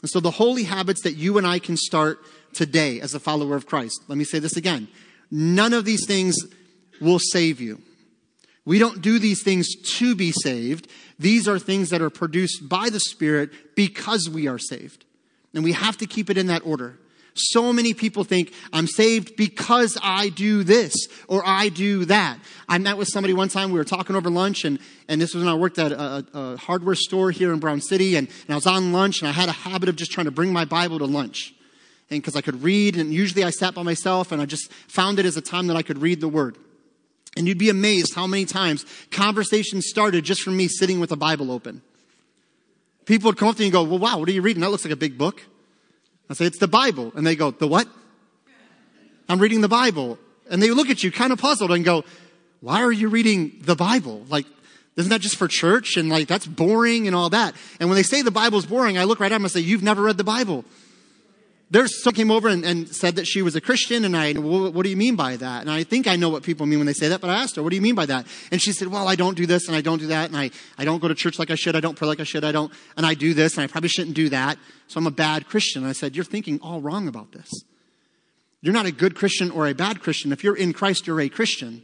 And 0.01 0.09
so 0.09 0.19
the 0.19 0.31
holy 0.31 0.63
habits 0.63 1.01
that 1.01 1.13
you 1.13 1.37
and 1.37 1.45
I 1.45 1.59
can 1.59 1.75
start 1.75 2.19
today 2.57 2.99
as 2.99 3.13
a 3.13 3.19
follower 3.19 3.55
of 3.55 3.67
Christ. 3.67 4.03
Let 4.07 4.17
me 4.17 4.23
say 4.23 4.39
this 4.39 4.57
again. 4.57 4.87
None 5.29 5.73
of 5.73 5.85
these 5.85 6.05
things 6.05 6.35
will 6.99 7.19
save 7.19 7.61
you. 7.61 7.81
We 8.65 8.79
don't 8.79 9.01
do 9.01 9.19
these 9.19 9.43
things 9.43 9.75
to 9.97 10.15
be 10.15 10.31
saved. 10.31 10.89
These 11.19 11.47
are 11.47 11.59
things 11.59 11.91
that 11.91 12.01
are 12.01 12.09
produced 12.09 12.67
by 12.67 12.89
the 12.89 12.99
Spirit 12.99 13.51
because 13.75 14.27
we 14.29 14.47
are 14.47 14.57
saved. 14.57 15.05
And 15.53 15.63
we 15.63 15.71
have 15.71 15.97
to 15.97 16.05
keep 16.05 16.29
it 16.29 16.37
in 16.37 16.47
that 16.47 16.65
order. 16.65 16.99
So 17.35 17.71
many 17.71 17.93
people 17.93 18.23
think 18.23 18.51
I'm 18.73 18.87
saved 18.87 19.35
because 19.35 19.95
I 20.01 20.29
do 20.29 20.63
this 20.63 20.95
or 21.27 21.43
I 21.45 21.69
do 21.69 22.05
that. 22.05 22.39
I 22.67 22.79
met 22.79 22.97
with 22.97 23.07
somebody 23.07 23.33
one 23.33 23.49
time, 23.49 23.71
we 23.71 23.77
were 23.77 23.85
talking 23.85 24.15
over 24.15 24.29
lunch, 24.29 24.65
and, 24.65 24.79
and 25.07 25.21
this 25.21 25.35
was 25.35 25.43
when 25.43 25.53
I 25.53 25.55
worked 25.55 25.77
at 25.77 25.91
a, 25.91 26.25
a 26.33 26.57
hardware 26.57 26.95
store 26.95 27.29
here 27.29 27.53
in 27.53 27.59
Brown 27.59 27.79
City, 27.79 28.15
and, 28.15 28.27
and 28.27 28.49
I 28.49 28.55
was 28.55 28.65
on 28.65 28.91
lunch, 28.91 29.21
and 29.21 29.29
I 29.29 29.31
had 29.31 29.49
a 29.49 29.53
habit 29.53 29.87
of 29.87 29.95
just 29.95 30.11
trying 30.11 30.25
to 30.25 30.31
bring 30.31 30.51
my 30.51 30.65
Bible 30.65 30.97
to 30.97 31.05
lunch. 31.05 31.53
And 32.09 32.21
because 32.21 32.35
I 32.35 32.41
could 32.41 32.63
read, 32.63 32.97
and 32.97 33.13
usually 33.13 33.43
I 33.43 33.49
sat 33.49 33.75
by 33.75 33.83
myself, 33.83 34.31
and 34.31 34.41
I 34.41 34.45
just 34.45 34.71
found 34.71 35.19
it 35.19 35.25
as 35.25 35.35
a 35.35 35.41
time 35.41 35.67
that 35.67 35.75
I 35.75 35.81
could 35.81 36.01
read 36.01 36.21
the 36.21 36.29
Word. 36.29 36.57
And 37.35 37.47
you'd 37.47 37.57
be 37.57 37.69
amazed 37.69 38.15
how 38.15 38.25
many 38.27 38.45
times 38.45 38.85
conversations 39.11 39.87
started 39.87 40.23
just 40.23 40.41
from 40.41 40.55
me 40.57 40.67
sitting 40.67 40.99
with 40.99 41.11
a 41.11 41.15
Bible 41.15 41.51
open. 41.51 41.81
People 43.05 43.29
would 43.29 43.37
come 43.37 43.49
up 43.49 43.55
to 43.55 43.61
me 43.61 43.67
and 43.67 43.73
go, 43.73 43.83
Well, 43.83 43.99
wow, 43.99 44.17
what 44.17 44.27
are 44.29 44.31
you 44.31 44.41
reading? 44.41 44.61
That 44.61 44.71
looks 44.71 44.85
like 44.85 44.93
a 44.93 44.97
big 44.97 45.17
book. 45.17 45.43
I 46.29 46.33
say, 46.33 46.45
It's 46.45 46.59
the 46.59 46.67
Bible. 46.67 47.11
And 47.15 47.27
they 47.27 47.35
go, 47.35 47.51
The 47.51 47.67
what? 47.67 47.87
I'm 49.29 49.39
reading 49.39 49.61
the 49.61 49.67
Bible. 49.67 50.17
And 50.49 50.63
they 50.63 50.71
look 50.71 50.89
at 50.89 51.03
you 51.03 51.11
kind 51.11 51.33
of 51.33 51.39
puzzled 51.39 51.71
and 51.71 51.83
go, 51.85 52.05
Why 52.61 52.81
are 52.81 52.91
you 52.91 53.09
reading 53.09 53.59
the 53.61 53.75
Bible? 53.75 54.25
Like, 54.29 54.45
isn't 54.95 55.09
that 55.09 55.21
just 55.21 55.35
for 55.35 55.47
church? 55.47 55.95
And 55.95 56.09
like, 56.09 56.27
that's 56.27 56.47
boring 56.47 57.05
and 57.05 57.15
all 57.15 57.29
that. 57.29 57.53
And 57.79 57.87
when 57.87 57.97
they 57.97 58.03
say 58.03 58.23
the 58.23 58.31
Bible's 58.31 58.65
boring, 58.65 58.97
I 58.97 59.03
look 59.03 59.19
right 59.19 59.31
at 59.31 59.35
them 59.35 59.43
and 59.43 59.51
say, 59.51 59.59
You've 59.59 59.83
never 59.83 60.03
read 60.03 60.17
the 60.17 60.23
Bible 60.23 60.65
there's 61.69 62.01
someone 62.01 62.15
came 62.15 62.31
over 62.31 62.47
and, 62.47 62.63
and, 62.63 62.87
said 62.87 63.17
that 63.17 63.25
she 63.27 63.41
was 63.41 63.55
a 63.55 63.61
Christian, 63.61 64.05
and 64.05 64.15
I, 64.15 64.33
well, 64.33 64.71
what 64.71 64.83
do 64.83 64.89
you 64.89 64.95
mean 64.95 65.15
by 65.17 65.35
that? 65.35 65.61
And 65.61 65.69
I 65.69 65.83
think 65.83 66.07
I 66.07 66.15
know 66.15 66.29
what 66.29 66.43
people 66.43 66.65
mean 66.65 66.79
when 66.79 66.85
they 66.85 66.93
say 66.93 67.09
that, 67.09 67.19
but 67.19 67.29
I 67.29 67.41
asked 67.41 67.57
her, 67.57 67.63
what 67.63 67.71
do 67.71 67.75
you 67.75 67.81
mean 67.81 67.95
by 67.95 68.05
that? 68.05 68.25
And 68.51 68.61
she 68.61 68.71
said, 68.71 68.87
well, 68.87 69.07
I 69.07 69.15
don't 69.15 69.35
do 69.35 69.45
this 69.45 69.67
and 69.67 69.75
I 69.75 69.81
don't 69.81 69.99
do 69.99 70.07
that, 70.07 70.29
and 70.29 70.37
I, 70.37 70.51
I 70.77 70.85
don't 70.85 71.01
go 71.01 71.09
to 71.09 71.15
church 71.15 71.37
like 71.39 71.51
I 71.51 71.55
should, 71.55 71.75
I 71.75 71.81
don't 71.81 71.97
pray 71.97 72.07
like 72.07 72.21
I 72.21 72.23
should, 72.23 72.45
I 72.45 72.53
don't, 72.53 72.71
and 72.95 73.05
I 73.05 73.15
do 73.15 73.33
this, 73.33 73.57
and 73.57 73.63
I 73.63 73.67
probably 73.67 73.89
shouldn't 73.89 74.15
do 74.15 74.29
that, 74.29 74.57
so 74.87 74.97
I'm 74.97 75.07
a 75.07 75.11
bad 75.11 75.47
Christian. 75.47 75.83
And 75.83 75.89
I 75.89 75.93
said, 75.93 76.15
you're 76.15 76.25
thinking 76.25 76.59
all 76.61 76.79
wrong 76.79 77.07
about 77.07 77.33
this. 77.33 77.49
You're 78.61 78.73
not 78.73 78.85
a 78.85 78.91
good 78.91 79.15
Christian 79.15 79.51
or 79.51 79.67
a 79.67 79.73
bad 79.73 80.01
Christian. 80.01 80.31
If 80.31 80.43
you're 80.43 80.57
in 80.57 80.71
Christ, 80.73 81.05
you're 81.05 81.21
a 81.21 81.29
Christian. 81.29 81.83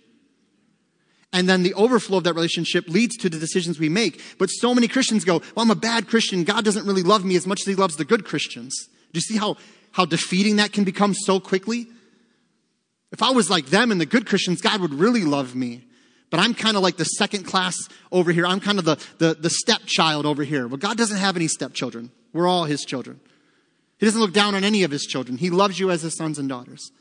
And 1.33 1.49
then 1.49 1.63
the 1.63 1.73
overflow 1.73 2.19
of 2.19 2.23
that 2.23 2.35
relationship 2.35 2.87
leads 2.87 3.17
to 3.17 3.29
the 3.29 3.39
decisions 3.39 3.79
we 3.79 3.89
make. 3.89 4.21
But 4.37 4.47
so 4.47 4.73
many 4.73 4.87
Christians 4.87 5.25
go, 5.25 5.41
well, 5.55 5.63
I'm 5.63 5.71
a 5.71 5.75
bad 5.75 6.07
Christian. 6.07 6.43
God 6.43 6.63
doesn't 6.63 6.85
really 6.85 7.03
love 7.03 7.25
me 7.25 7.35
as 7.35 7.45
much 7.45 7.61
as 7.61 7.67
he 7.67 7.75
loves 7.75 7.97
the 7.97 8.05
good 8.05 8.23
Christians. 8.23 8.87
Do 9.13 9.17
you 9.17 9.21
see 9.21 9.37
how 9.37 9.55
how 9.93 10.05
defeating 10.05 10.57
that 10.57 10.73
can 10.73 10.83
become 10.83 11.13
so 11.13 11.39
quickly. 11.39 11.87
If 13.11 13.21
I 13.21 13.31
was 13.31 13.49
like 13.49 13.67
them 13.67 13.91
and 13.91 14.01
the 14.01 14.05
good 14.05 14.25
Christians, 14.27 14.59
God 14.59 14.81
would 14.81 14.93
really 14.93 15.23
love 15.23 15.55
me. 15.55 15.85
But 16.31 16.39
I'm 16.39 16.55
kind 16.55 16.75
of 16.75 16.81
like 16.81 16.97
the 16.97 17.05
second 17.05 17.43
class 17.43 17.75
over 18.11 18.31
here. 18.31 18.45
I'm 18.45 18.59
kind 18.59 18.79
of 18.79 18.85
the, 18.85 18.97
the, 19.19 19.35
the 19.35 19.51
stepchild 19.51 20.25
over 20.25 20.43
here. 20.43 20.67
Well, 20.67 20.77
God 20.77 20.97
doesn't 20.97 21.17
have 21.17 21.35
any 21.35 21.47
stepchildren. 21.47 22.11
We're 22.33 22.47
all 22.47 22.65
his 22.65 22.81
children. 22.81 23.19
He 23.99 24.07
doesn't 24.07 24.19
look 24.19 24.33
down 24.33 24.55
on 24.55 24.63
any 24.63 24.81
of 24.81 24.89
his 24.89 25.03
children. 25.03 25.37
He 25.37 25.51
loves 25.51 25.79
you 25.79 25.91
as 25.91 26.01
his 26.01 26.17
sons 26.17 26.39
and 26.39 26.49
daughters. 26.49 26.91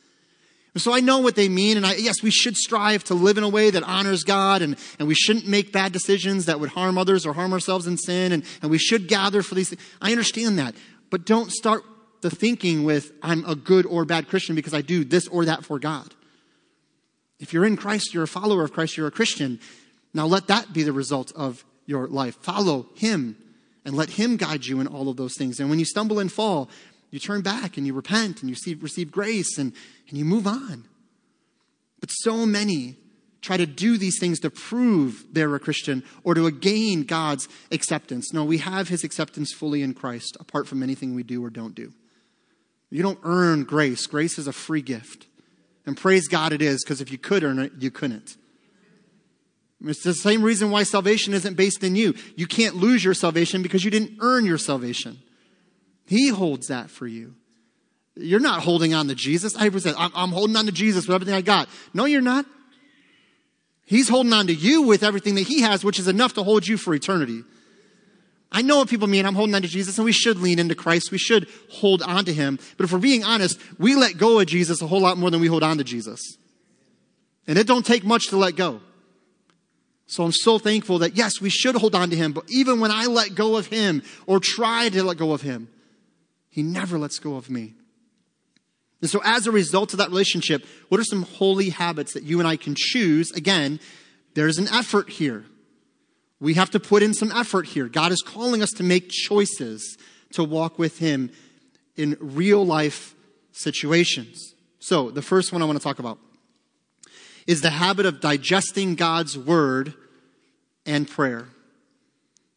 So 0.77 0.95
I 0.95 1.01
know 1.01 1.19
what 1.19 1.35
they 1.35 1.49
mean, 1.49 1.79
and 1.79 1.87
I, 1.87 1.95
yes, 1.95 2.23
we 2.23 2.31
should 2.31 2.57
strive 2.57 3.05
to 3.05 3.15
live 3.15 3.37
in 3.37 3.45
a 3.45 3.49
way 3.49 3.71
that 3.71 3.83
honors 3.83 4.23
God, 4.23 4.63
and, 4.63 4.77
and 4.99 5.07
we 5.07 5.15
shouldn't 5.15 5.47
make 5.47 5.71
bad 5.71 5.93
decisions 5.93 6.47
that 6.47 6.61
would 6.61 6.71
harm 6.71 6.97
others 6.97 7.27
or 7.27 7.35
harm 7.35 7.53
ourselves 7.53 7.87
in 7.87 7.99
sin, 7.99 8.33
and, 8.33 8.43
and 8.63 8.71
we 8.71 8.79
should 8.79 9.07
gather 9.07 9.43
for 9.43 9.55
these 9.55 9.69
things. 9.69 9.83
I 10.01 10.13
understand 10.13 10.59
that. 10.59 10.75
But 11.11 11.27
don't 11.27 11.53
start 11.53 11.85
the 12.23 12.31
thinking 12.31 12.85
with, 12.85 13.13
I'm 13.23 13.45
a 13.45 13.55
good 13.55 13.85
or 13.85 14.05
bad 14.05 14.29
Christian 14.29 14.55
because 14.55 14.75
I 14.75 14.81
do 14.81 15.05
this 15.05 15.29
or 15.29 15.45
that 15.45 15.65
for 15.65 15.79
God. 15.79 16.15
If 17.39 17.53
you're 17.53 17.65
in 17.65 17.77
Christ, 17.77 18.15
you're 18.15 18.23
a 18.23 18.29
follower 18.29 18.63
of 18.63 18.73
Christ, 18.73 18.97
you're 18.97 19.09
a 19.09 19.13
Christian. 19.13 19.61
Now 20.15 20.27
let 20.27 20.47
that 20.47 20.73
be 20.73 20.85
the 20.85 20.93
result 20.93 21.33
of 21.35 21.65
your 21.85 22.07
life. 22.07 22.37
Follow 22.37 22.87
Him 22.95 23.37
and 23.85 23.97
let 23.97 24.11
Him 24.11 24.37
guide 24.37 24.65
you 24.65 24.81
in 24.81 24.87
all 24.87 25.09
of 25.09 25.17
those 25.17 25.37
things. 25.37 25.59
And 25.59 25.69
when 25.69 25.81
you 25.81 25.85
stumble 25.85 26.21
and 26.21 26.31
fall, 26.31 26.71
you 27.11 27.19
turn 27.19 27.43
back 27.43 27.77
and 27.77 27.87
you 27.87 27.93
repent 27.93 28.41
and 28.41 28.49
you 28.49 28.55
receive, 28.55 28.83
receive 28.83 29.11
grace 29.11 29.59
and, 29.59 29.73
and 30.09 30.17
you 30.17 30.25
move 30.25 30.47
on. 30.47 30.85
But 32.01 32.11
so 32.11 32.47
many 32.47 32.97
try 33.41 33.57
to 33.57 33.67
do 33.67 33.99
these 33.99 34.21
things 34.21 34.39
to 34.41 34.51
prove 34.51 35.25
they're 35.33 35.55
a 35.55 35.59
Christian 35.59 36.05
or 36.23 36.35
to 36.35 36.49
gain 36.53 37.03
God's 37.03 37.49
acceptance. 37.73 38.33
No, 38.33 38.45
we 38.45 38.59
have 38.59 38.89
His 38.89 39.03
acceptance 39.03 39.53
fully 39.53 39.83
in 39.83 39.95
Christ, 39.95 40.37
apart 40.39 40.69
from 40.69 40.83
anything 40.83 41.17
we 41.17 41.25
do 41.25 41.45
or 41.45 41.51
don't 41.51 41.75
do. 41.75 41.93
You 42.93 43.03
don't 43.03 43.19
earn 43.23 43.65
grace. 43.65 44.07
Grace 44.07 44.39
is 44.39 44.47
a 44.47 44.53
free 44.53 44.83
gift. 44.83 45.27
And 45.87 45.97
praise 45.97 46.29
God 46.29 46.53
it 46.53 46.61
is, 46.61 46.85
because 46.85 47.01
if 47.01 47.11
you 47.11 47.17
could 47.17 47.43
earn 47.43 47.59
it, 47.59 47.73
you 47.79 47.91
couldn't. 47.91 48.37
It's 49.83 50.05
the 50.05 50.13
same 50.13 50.43
reason 50.43 50.71
why 50.71 50.83
salvation 50.83 51.33
isn't 51.33 51.57
based 51.57 51.83
in 51.83 51.97
you. 51.97 52.15
You 52.37 52.47
can't 52.47 52.77
lose 52.77 53.03
your 53.03 53.15
salvation 53.15 53.63
because 53.63 53.83
you 53.83 53.91
didn't 53.91 54.19
earn 54.21 54.45
your 54.45 54.59
salvation. 54.59 55.19
He 56.07 56.29
holds 56.29 56.69
that 56.69 56.91
for 56.91 57.07
you. 57.07 57.35
You're 58.15 58.41
not 58.41 58.63
holding 58.63 58.93
on 58.93 59.09
to 59.09 59.15
Jesus. 59.15 59.57
I 59.57 59.71
said, 59.71 59.95
I'm, 59.97 60.13
I'm 60.15 60.31
holding 60.31 60.55
on 60.55 60.67
to 60.67 60.73
Jesus 60.73 61.09
with 61.09 61.15
everything 61.15 61.35
I 61.35 61.41
got. 61.41 61.71
No, 61.95 62.05
you're 62.05 62.21
not. 62.21 62.45
He's 63.87 64.11
holding 64.11 64.35
on 64.35 64.49
to 64.49 64.55
you 64.55 64.83
with 64.83 65.03
everything 65.03 65.37
that 65.37 65.47
he 65.49 65.63
has, 65.63 65.83
which 65.83 65.99
is 65.99 66.09
enough 66.09 66.35
to 66.35 66.43
hold 66.43 66.69
you 66.69 66.77
for 66.77 66.95
eternity. 66.95 67.43
I 68.53 68.63
know 68.63 68.79
what 68.79 68.89
people 68.89 69.09
mean. 69.09 69.25
I'm 69.25 69.35
holding 69.35 69.55
on 69.55 69.63
to 69.63 69.69
Jesus 69.69 69.99
and 69.99 70.05
we 70.05 70.13
should 70.13 70.39
lean 70.39 70.59
into 70.59 70.75
Christ. 70.75 71.11
We 71.11 71.19
should 71.19 71.49
hold 71.71 72.03
on 72.03 72.27
to 72.27 72.33
him. 72.33 72.59
But 72.77 72.85
if 72.85 72.93
we're 72.93 72.99
being 72.99 73.25
honest, 73.25 73.59
we 73.79 73.95
let 73.95 74.19
go 74.19 74.39
of 74.39 74.47
Jesus 74.47 74.83
a 74.83 74.87
whole 74.87 75.01
lot 75.01 75.17
more 75.17 75.31
than 75.31 75.41
we 75.41 75.47
hold 75.47 75.63
on 75.63 75.79
to 75.79 75.85
Jesus. 75.85 76.21
And 77.47 77.59
it 77.59 77.67
don't 77.67 77.85
take 77.85 78.05
much 78.05 78.29
to 78.29 78.37
let 78.37 78.55
go. 78.55 78.81
So 80.07 80.23
I'm 80.25 80.33
so 80.33 80.59
thankful 80.59 80.99
that 80.99 81.17
yes, 81.17 81.41
we 81.41 81.49
should 81.49 81.75
hold 81.75 81.95
on 81.95 82.11
to 82.11 82.17
him, 82.17 82.33
but 82.33 82.45
even 82.49 82.81
when 82.81 82.91
I 82.91 83.07
let 83.07 83.35
go 83.35 83.57
of 83.57 83.69
him 83.69 84.03
or 84.27 84.41
try 84.41 84.91
to 84.91 85.03
let 85.03 85.17
go 85.17 85.33
of 85.33 85.41
him, 85.41 85.69
he 86.51 86.63
never 86.63 86.99
lets 86.99 87.19
go 87.19 87.37
of 87.37 87.49
me. 87.49 87.75
And 89.01 89.11
so 89.11 89.23
as 89.25 89.47
a 89.47 89.51
result 89.51 89.95
of 89.95 89.99
that 89.99 90.11
relationship, 90.11 90.67
what 90.91 91.01
are 91.01 91.05
some 91.05 91.23
holy 91.23 91.71
habits 91.71 92.13
that 92.13 92.25
you 92.25 92.39
and 92.39 92.47
I 92.47 92.57
can 92.57 92.75
choose? 92.77 93.33
Again, 93.33 93.81
there's 94.35 94.59
an 94.59 94.69
effort 94.69 95.09
here. 95.09 95.47
We 96.43 96.55
have 96.55 96.71
to 96.71 96.81
put 96.81 97.05
in 97.05 97.15
some 97.15 97.31
effort 97.31 97.69
here. 97.69 97.87
God 97.87 98.11
is 98.11 98.21
calling 98.21 98.65
us 98.65 98.71
to 98.71 98.83
make 98.83 99.11
choices 99.11 99.97
to 100.33 100.43
walk 100.43 100.77
with 100.77 100.99
Him 100.99 101.31
in 101.95 102.17
real 102.19 102.67
life 102.67 103.15
situations. 103.53 104.53
So, 104.81 105.13
the 105.13 105.23
first 105.23 105.53
one 105.53 105.63
I 105.63 105.67
want 105.67 105.79
to 105.79 105.85
talk 105.85 106.01
about 106.01 106.19
is 107.47 107.61
the 107.61 107.71
habit 107.71 108.07
of 108.07 108.21
digesting 108.21 108.97
God's 108.97 109.39
Word 109.39 109.95
and 110.85 111.09
prayer. 111.09 111.47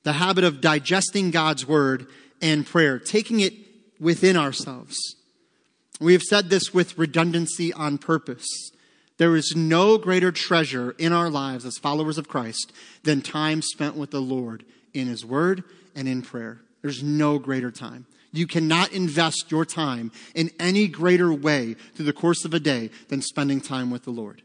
The 0.01 0.13
habit 0.13 0.45
of 0.45 0.61
digesting 0.61 1.29
God's 1.29 1.67
Word 1.67 2.07
and 2.41 2.65
prayer, 2.65 2.97
taking 2.97 3.39
it 3.39 3.53
within 3.99 4.35
ourselves. 4.35 4.97
We 5.99 6.13
have 6.13 6.23
said 6.23 6.49
this 6.49 6.73
with 6.73 6.97
redundancy 6.97 7.71
on 7.71 7.99
purpose. 7.99 8.47
There 9.17 9.35
is 9.35 9.55
no 9.55 9.97
greater 9.97 10.31
treasure 10.31 10.91
in 10.97 11.13
our 11.13 11.29
lives 11.29 11.65
as 11.65 11.77
followers 11.77 12.17
of 12.17 12.27
Christ 12.27 12.73
than 13.03 13.21
time 13.21 13.61
spent 13.61 13.95
with 13.95 14.11
the 14.11 14.21
Lord 14.21 14.65
in 14.93 15.07
His 15.07 15.25
Word 15.25 15.63
and 15.95 16.07
in 16.07 16.21
prayer. 16.21 16.59
There's 16.81 17.01
no 17.01 17.39
greater 17.39 17.71
time. 17.71 18.05
You 18.33 18.47
cannot 18.47 18.91
invest 18.91 19.49
your 19.49 19.63
time 19.63 20.11
in 20.33 20.51
any 20.59 20.89
greater 20.89 21.31
way 21.31 21.75
through 21.93 22.05
the 22.05 22.13
course 22.13 22.43
of 22.43 22.53
a 22.53 22.59
day 22.59 22.89
than 23.07 23.21
spending 23.21 23.61
time 23.61 23.89
with 23.89 24.03
the 24.03 24.11
Lord. 24.11 24.41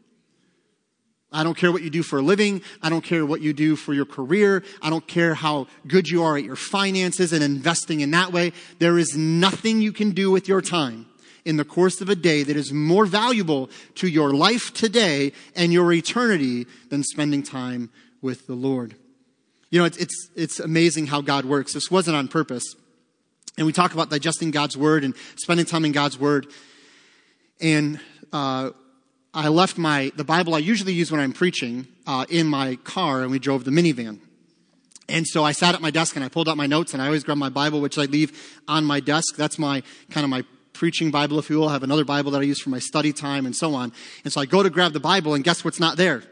I 1.33 1.43
don't 1.43 1.57
care 1.57 1.71
what 1.71 1.81
you 1.81 1.89
do 1.89 2.03
for 2.03 2.19
a 2.19 2.21
living. 2.21 2.61
I 2.81 2.89
don't 2.89 3.03
care 3.03 3.25
what 3.25 3.41
you 3.41 3.53
do 3.53 3.75
for 3.75 3.93
your 3.93 4.05
career. 4.05 4.63
I 4.81 4.89
don't 4.89 5.07
care 5.07 5.33
how 5.33 5.67
good 5.87 6.09
you 6.09 6.23
are 6.23 6.37
at 6.37 6.43
your 6.43 6.57
finances 6.57 7.31
and 7.31 7.43
investing 7.43 8.01
in 8.01 8.11
that 8.11 8.33
way. 8.33 8.53
There 8.79 8.97
is 8.97 9.15
nothing 9.15 9.81
you 9.81 9.93
can 9.93 10.11
do 10.11 10.31
with 10.31 10.47
your 10.47 10.61
time 10.61 11.05
in 11.45 11.57
the 11.57 11.65
course 11.65 12.01
of 12.01 12.09
a 12.09 12.15
day 12.15 12.43
that 12.43 12.55
is 12.55 12.71
more 12.71 13.05
valuable 13.05 13.69
to 13.95 14.07
your 14.07 14.33
life 14.33 14.73
today 14.73 15.31
and 15.55 15.73
your 15.73 15.91
eternity 15.91 16.67
than 16.89 17.03
spending 17.03 17.43
time 17.43 17.89
with 18.21 18.47
the 18.47 18.53
Lord. 18.53 18.95
You 19.69 19.79
know, 19.79 19.85
it's, 19.85 19.97
it's, 19.97 20.29
it's 20.35 20.59
amazing 20.59 21.07
how 21.07 21.21
God 21.21 21.45
works. 21.45 21.73
This 21.73 21.89
wasn't 21.89 22.17
on 22.17 22.27
purpose. 22.27 22.75
And 23.57 23.65
we 23.65 23.73
talk 23.73 23.93
about 23.93 24.09
digesting 24.09 24.51
God's 24.51 24.77
word 24.77 25.03
and 25.03 25.15
spending 25.35 25.65
time 25.65 25.85
in 25.85 25.91
God's 25.91 26.19
word. 26.19 26.47
And 27.59 27.99
uh, 28.33 28.71
I 29.33 29.47
left 29.47 29.77
my 29.77 30.11
the 30.15 30.23
Bible 30.23 30.55
I 30.55 30.59
usually 30.59 30.93
use 30.93 31.11
when 31.11 31.21
I'm 31.21 31.33
preaching 31.33 31.87
uh, 32.05 32.25
in 32.29 32.47
my 32.47 32.75
car, 32.77 33.21
and 33.21 33.31
we 33.31 33.39
drove 33.39 33.63
the 33.63 33.71
minivan. 33.71 34.19
And 35.07 35.27
so 35.27 35.43
I 35.43 35.51
sat 35.51 35.75
at 35.75 35.81
my 35.81 35.91
desk 35.91 36.15
and 36.15 36.23
I 36.23 36.29
pulled 36.29 36.49
out 36.49 36.57
my 36.57 36.67
notes, 36.67 36.93
and 36.93 37.01
I 37.01 37.05
always 37.05 37.23
grab 37.23 37.37
my 37.37 37.49
Bible, 37.49 37.81
which 37.81 37.97
I 37.97 38.05
leave 38.05 38.59
on 38.67 38.83
my 38.83 38.99
desk. 38.99 39.35
That's 39.35 39.59
my 39.59 39.83
kind 40.09 40.23
of 40.23 40.29
my 40.29 40.43
preaching 40.73 41.11
Bible, 41.11 41.39
if 41.39 41.49
you 41.49 41.59
will. 41.59 41.69
I 41.69 41.73
have 41.73 41.83
another 41.83 42.05
Bible 42.05 42.31
that 42.31 42.41
I 42.41 42.43
use 42.43 42.61
for 42.61 42.69
my 42.69 42.79
study 42.79 43.13
time 43.13 43.45
and 43.45 43.55
so 43.55 43.75
on. 43.75 43.91
And 44.23 44.31
so 44.31 44.41
I 44.41 44.45
go 44.45 44.63
to 44.63 44.69
grab 44.69 44.93
the 44.93 44.99
Bible 44.99 45.33
and 45.33 45.43
guess 45.43 45.63
what's 45.63 45.79
not 45.79 45.97
there? 45.97 46.23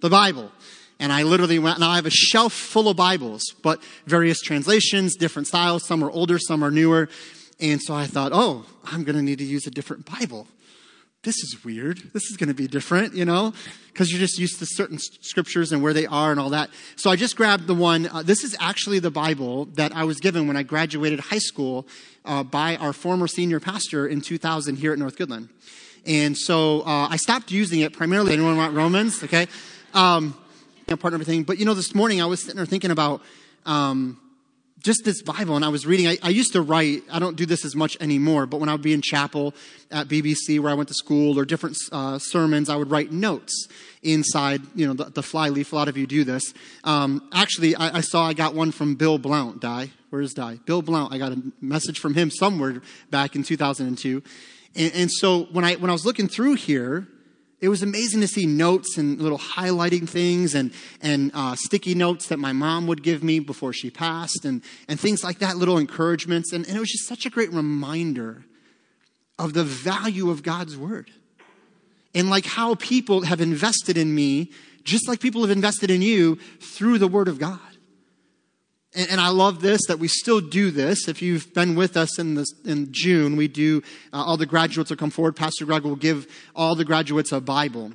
The 0.00 0.10
Bible. 0.10 0.50
And 0.98 1.12
I 1.12 1.22
literally 1.24 1.58
went, 1.58 1.80
now 1.80 1.90
I 1.90 1.96
have 1.96 2.06
a 2.06 2.10
shelf 2.10 2.52
full 2.52 2.88
of 2.88 2.96
Bibles, 2.96 3.42
but 3.62 3.82
various 4.06 4.40
translations, 4.40 5.16
different 5.16 5.48
styles. 5.48 5.84
Some 5.84 6.04
are 6.04 6.10
older, 6.10 6.38
some 6.38 6.62
are 6.62 6.70
newer. 6.70 7.08
And 7.60 7.80
so 7.80 7.94
I 7.94 8.06
thought, 8.06 8.32
oh, 8.34 8.66
I'm 8.84 9.04
going 9.04 9.16
to 9.16 9.22
need 9.22 9.38
to 9.38 9.44
use 9.44 9.66
a 9.66 9.70
different 9.70 10.04
Bible. 10.04 10.46
This 11.22 11.36
is 11.36 11.64
weird. 11.64 11.98
This 12.12 12.24
is 12.24 12.36
going 12.36 12.48
to 12.48 12.54
be 12.54 12.66
different, 12.66 13.14
you 13.14 13.24
know, 13.24 13.52
because 13.92 14.10
you're 14.10 14.18
just 14.18 14.38
used 14.38 14.58
to 14.58 14.66
certain 14.66 14.98
scriptures 14.98 15.70
and 15.70 15.80
where 15.80 15.92
they 15.92 16.06
are 16.06 16.32
and 16.32 16.40
all 16.40 16.50
that. 16.50 16.70
So 16.96 17.10
I 17.10 17.16
just 17.16 17.36
grabbed 17.36 17.68
the 17.68 17.74
one. 17.74 18.08
Uh, 18.08 18.22
this 18.22 18.42
is 18.42 18.56
actually 18.58 18.98
the 18.98 19.10
Bible 19.10 19.66
that 19.76 19.94
I 19.94 20.02
was 20.02 20.18
given 20.18 20.48
when 20.48 20.56
I 20.56 20.64
graduated 20.64 21.20
high 21.20 21.38
school 21.38 21.86
uh, 22.24 22.42
by 22.42 22.76
our 22.76 22.92
former 22.92 23.28
senior 23.28 23.60
pastor 23.60 24.06
in 24.06 24.20
2000 24.20 24.76
here 24.76 24.92
at 24.92 24.98
North 24.98 25.16
Goodland. 25.16 25.48
And 26.04 26.36
so 26.36 26.80
uh, 26.80 27.08
I 27.08 27.16
stopped 27.16 27.52
using 27.52 27.80
it 27.80 27.92
primarily. 27.92 28.32
Anyone 28.32 28.56
want 28.56 28.74
Romans? 28.74 29.22
Okay. 29.22 29.46
Um, 29.94 30.36
part 30.88 31.14
of 31.14 31.14
everything. 31.14 31.44
But 31.44 31.58
you 31.58 31.64
know, 31.64 31.74
this 31.74 31.94
morning 31.94 32.20
I 32.20 32.26
was 32.26 32.40
sitting 32.40 32.56
there 32.56 32.66
thinking 32.66 32.90
about 32.90 33.22
um, 33.64 34.20
just 34.82 35.04
this 35.04 35.22
Bible, 35.22 35.56
and 35.56 35.64
I 35.64 35.68
was 35.68 35.86
reading. 35.86 36.08
I, 36.08 36.18
I, 36.22 36.28
used 36.30 36.52
to 36.52 36.62
write. 36.62 37.02
I 37.10 37.18
don't 37.18 37.36
do 37.36 37.46
this 37.46 37.64
as 37.64 37.76
much 37.76 37.96
anymore, 38.00 38.46
but 38.46 38.58
when 38.58 38.68
I 38.68 38.72
would 38.72 38.82
be 38.82 38.92
in 38.92 39.00
chapel 39.00 39.54
at 39.90 40.08
BBC, 40.08 40.58
where 40.60 40.70
I 40.70 40.74
went 40.74 40.88
to 40.88 40.94
school, 40.94 41.38
or 41.38 41.44
different 41.44 41.76
uh, 41.92 42.18
sermons, 42.18 42.68
I 42.68 42.76
would 42.76 42.90
write 42.90 43.12
notes 43.12 43.68
inside. 44.02 44.62
You 44.74 44.88
know, 44.88 44.94
the, 44.94 45.04
the 45.04 45.22
flyleaf. 45.22 45.72
A 45.72 45.76
lot 45.76 45.88
of 45.88 45.96
you 45.96 46.06
do 46.06 46.24
this. 46.24 46.52
Um, 46.84 47.28
actually, 47.32 47.76
I, 47.76 47.98
I, 47.98 48.00
saw 48.00 48.26
I 48.26 48.34
got 48.34 48.54
one 48.54 48.72
from 48.72 48.96
Bill 48.96 49.18
Blount. 49.18 49.60
Die. 49.60 49.90
Where's 50.10 50.34
Die? 50.34 50.58
Bill 50.66 50.82
Blount. 50.82 51.12
I 51.12 51.18
got 51.18 51.32
a 51.32 51.42
message 51.60 51.98
from 51.98 52.14
him 52.14 52.30
somewhere 52.30 52.82
back 53.10 53.36
in 53.36 53.44
2002. 53.44 54.22
And, 54.74 54.92
and 54.94 55.10
so 55.10 55.44
when 55.44 55.64
I 55.64 55.74
when 55.76 55.90
I 55.90 55.92
was 55.92 56.04
looking 56.04 56.28
through 56.28 56.54
here, 56.54 57.06
it 57.62 57.68
was 57.68 57.80
amazing 57.80 58.20
to 58.20 58.26
see 58.26 58.44
notes 58.44 58.98
and 58.98 59.22
little 59.22 59.38
highlighting 59.38 60.08
things 60.08 60.56
and, 60.56 60.72
and 61.00 61.30
uh, 61.32 61.54
sticky 61.54 61.94
notes 61.94 62.26
that 62.26 62.40
my 62.40 62.52
mom 62.52 62.88
would 62.88 63.04
give 63.04 63.22
me 63.22 63.38
before 63.38 63.72
she 63.72 63.88
passed 63.88 64.44
and, 64.44 64.62
and 64.88 64.98
things 64.98 65.22
like 65.22 65.38
that, 65.38 65.56
little 65.56 65.78
encouragements. 65.78 66.52
And, 66.52 66.66
and 66.66 66.76
it 66.76 66.80
was 66.80 66.90
just 66.90 67.06
such 67.06 67.24
a 67.24 67.30
great 67.30 67.52
reminder 67.52 68.44
of 69.38 69.52
the 69.52 69.62
value 69.62 70.28
of 70.28 70.42
God's 70.42 70.76
word 70.76 71.12
and 72.16 72.28
like 72.28 72.46
how 72.46 72.74
people 72.74 73.22
have 73.22 73.40
invested 73.40 73.96
in 73.96 74.12
me, 74.12 74.50
just 74.82 75.06
like 75.06 75.20
people 75.20 75.42
have 75.42 75.50
invested 75.52 75.88
in 75.88 76.02
you 76.02 76.40
through 76.60 76.98
the 76.98 77.06
word 77.06 77.28
of 77.28 77.38
God. 77.38 77.60
And, 78.94 79.10
and, 79.12 79.20
I 79.20 79.28
love 79.28 79.60
this 79.60 79.80
that 79.88 79.98
we 79.98 80.08
still 80.08 80.40
do 80.40 80.70
this. 80.70 81.08
If 81.08 81.22
you've 81.22 81.54
been 81.54 81.74
with 81.74 81.96
us 81.96 82.18
in 82.18 82.34
this 82.34 82.52
in 82.64 82.92
June, 82.92 83.36
we 83.36 83.48
do. 83.48 83.82
Uh, 84.12 84.22
all 84.24 84.36
the 84.36 84.46
graduates 84.46 84.90
will 84.90 84.96
come 84.96 85.10
forward. 85.10 85.34
Pastor 85.34 85.64
Greg 85.64 85.82
will 85.82 85.96
give 85.96 86.26
all 86.54 86.74
the 86.74 86.84
graduates 86.84 87.32
a 87.32 87.40
Bible. 87.40 87.92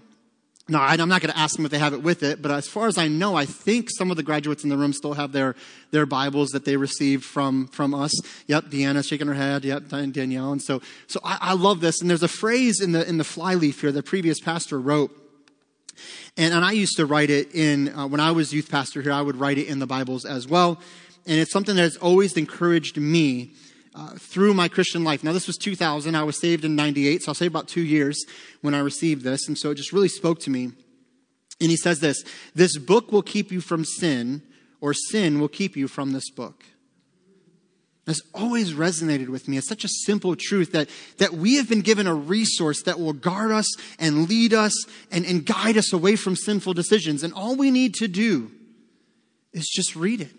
Now, 0.70 0.82
I'm 0.82 1.08
not 1.08 1.22
going 1.22 1.32
to 1.32 1.38
ask 1.38 1.56
them 1.56 1.64
if 1.64 1.72
they 1.72 1.80
have 1.80 1.94
it 1.94 2.04
with 2.04 2.24
it, 2.24 2.42
but 2.42 2.52
as 2.52 2.68
far 2.68 2.88
as 2.88 2.98
I 2.98 3.08
know, 3.08 3.36
I 3.36 3.46
think 3.46 3.88
some 3.90 4.12
of 4.12 4.18
the 4.18 4.24
graduates 4.24 4.66
in 4.66 4.70
the 4.70 4.76
room 4.76 4.92
still 4.92 5.14
have 5.14 5.32
their, 5.32 5.56
their 5.92 6.06
Bibles 6.06 6.50
that 6.50 6.66
they 6.66 6.76
received 6.76 7.24
from, 7.24 7.68
from 7.68 7.94
us. 7.94 8.12
Yep, 8.48 8.66
Deanna's 8.66 9.08
shaking 9.08 9.28
her 9.28 9.34
head. 9.34 9.64
Yep, 9.64 9.88
Danielle. 10.12 10.52
And 10.52 10.62
so, 10.62 10.82
so 11.08 11.22
I, 11.24 11.38
I 11.40 11.54
love 11.54 11.80
this. 11.80 12.02
And 12.02 12.10
there's 12.10 12.24
a 12.24 12.28
phrase 12.28 12.82
in 12.82 12.92
the, 12.92 13.08
in 13.08 13.18
the 13.18 13.24
flyleaf 13.24 13.80
here 13.80 13.94
the 13.94 14.04
previous 14.04 14.42
pastor 14.42 14.78
wrote. 14.78 15.27
And, 16.36 16.54
and 16.54 16.64
I 16.64 16.72
used 16.72 16.98
to 16.98 17.06
write 17.06 17.30
it 17.30 17.54
in, 17.54 17.94
uh, 17.96 18.08
when 18.08 18.20
I 18.20 18.32
was 18.32 18.54
youth 18.54 18.70
pastor 18.70 19.02
here, 19.02 19.12
I 19.12 19.22
would 19.22 19.36
write 19.36 19.58
it 19.58 19.68
in 19.68 19.80
the 19.80 19.88
Bibles 19.88 20.26
as 20.26 20.48
well. 20.48 20.80
And 21.26 21.40
it's 21.40 21.52
something 21.52 21.76
that 21.76 21.82
has 21.82 21.98
always 21.98 22.38
encouraged 22.38 22.98
me 22.98 23.54
uh, 23.94 24.12
through 24.18 24.54
my 24.54 24.68
Christian 24.68 25.04
life. 25.04 25.24
Now, 25.24 25.34
this 25.34 25.48
was 25.48 25.58
2000. 25.58 26.16
I 26.16 26.24
was 26.24 26.40
saved 26.40 26.64
in 26.64 26.76
98, 26.76 27.24
so 27.24 27.32
I'll 27.32 27.36
say 27.36 27.48
about 27.48 27.68
two 27.68 27.82
years 27.82 28.24
when 28.62 28.74
I 28.74 28.80
received 28.80 29.24
this. 29.24 29.48
And 29.48 29.58
so 29.58 29.72
it 29.72 29.76
just 29.76 29.92
really 29.92 30.08
spoke 30.08 30.40
to 30.42 30.50
me. 30.50 30.72
And 31.60 31.70
he 31.72 31.78
says 31.78 32.00
this 32.00 32.24
This 32.54 32.78
book 32.78 33.12
will 33.12 33.24
keep 33.24 33.52
you 33.52 33.62
from 33.62 33.84
sin, 33.84 34.44
or 34.80 34.94
sin 34.94 35.40
will 35.40 35.48
keep 35.48 35.76
you 35.76 35.88
from 35.88 36.12
this 36.12 36.30
book. 36.30 36.64
That's 38.08 38.22
always 38.34 38.72
resonated 38.72 39.28
with 39.28 39.50
me. 39.50 39.58
It's 39.58 39.68
such 39.68 39.84
a 39.84 39.90
simple 39.90 40.38
truth 40.38 40.72
that, 40.72 40.90
that 41.18 41.34
we 41.34 41.58
have 41.58 41.68
been 41.68 41.82
given 41.82 42.08
a 42.08 42.16
resource 42.16 42.82
that 42.84 43.02
will 43.02 43.12
guard 43.12 43.52
us 43.52 43.68
and 44.00 44.30
lead 44.30 44.54
us 44.54 44.74
and, 45.12 45.26
and 45.26 45.46
guide 45.46 45.76
us 45.76 45.92
away 45.92 46.16
from 46.16 46.38
sinful 46.38 46.74
decisions. 46.74 47.22
And 47.22 47.34
all 47.34 47.58
we 47.58 47.70
need 47.70 47.94
to 47.96 48.08
do 48.08 48.50
is 49.52 49.68
just 49.68 49.94
read 49.98 50.22
it 50.22 50.32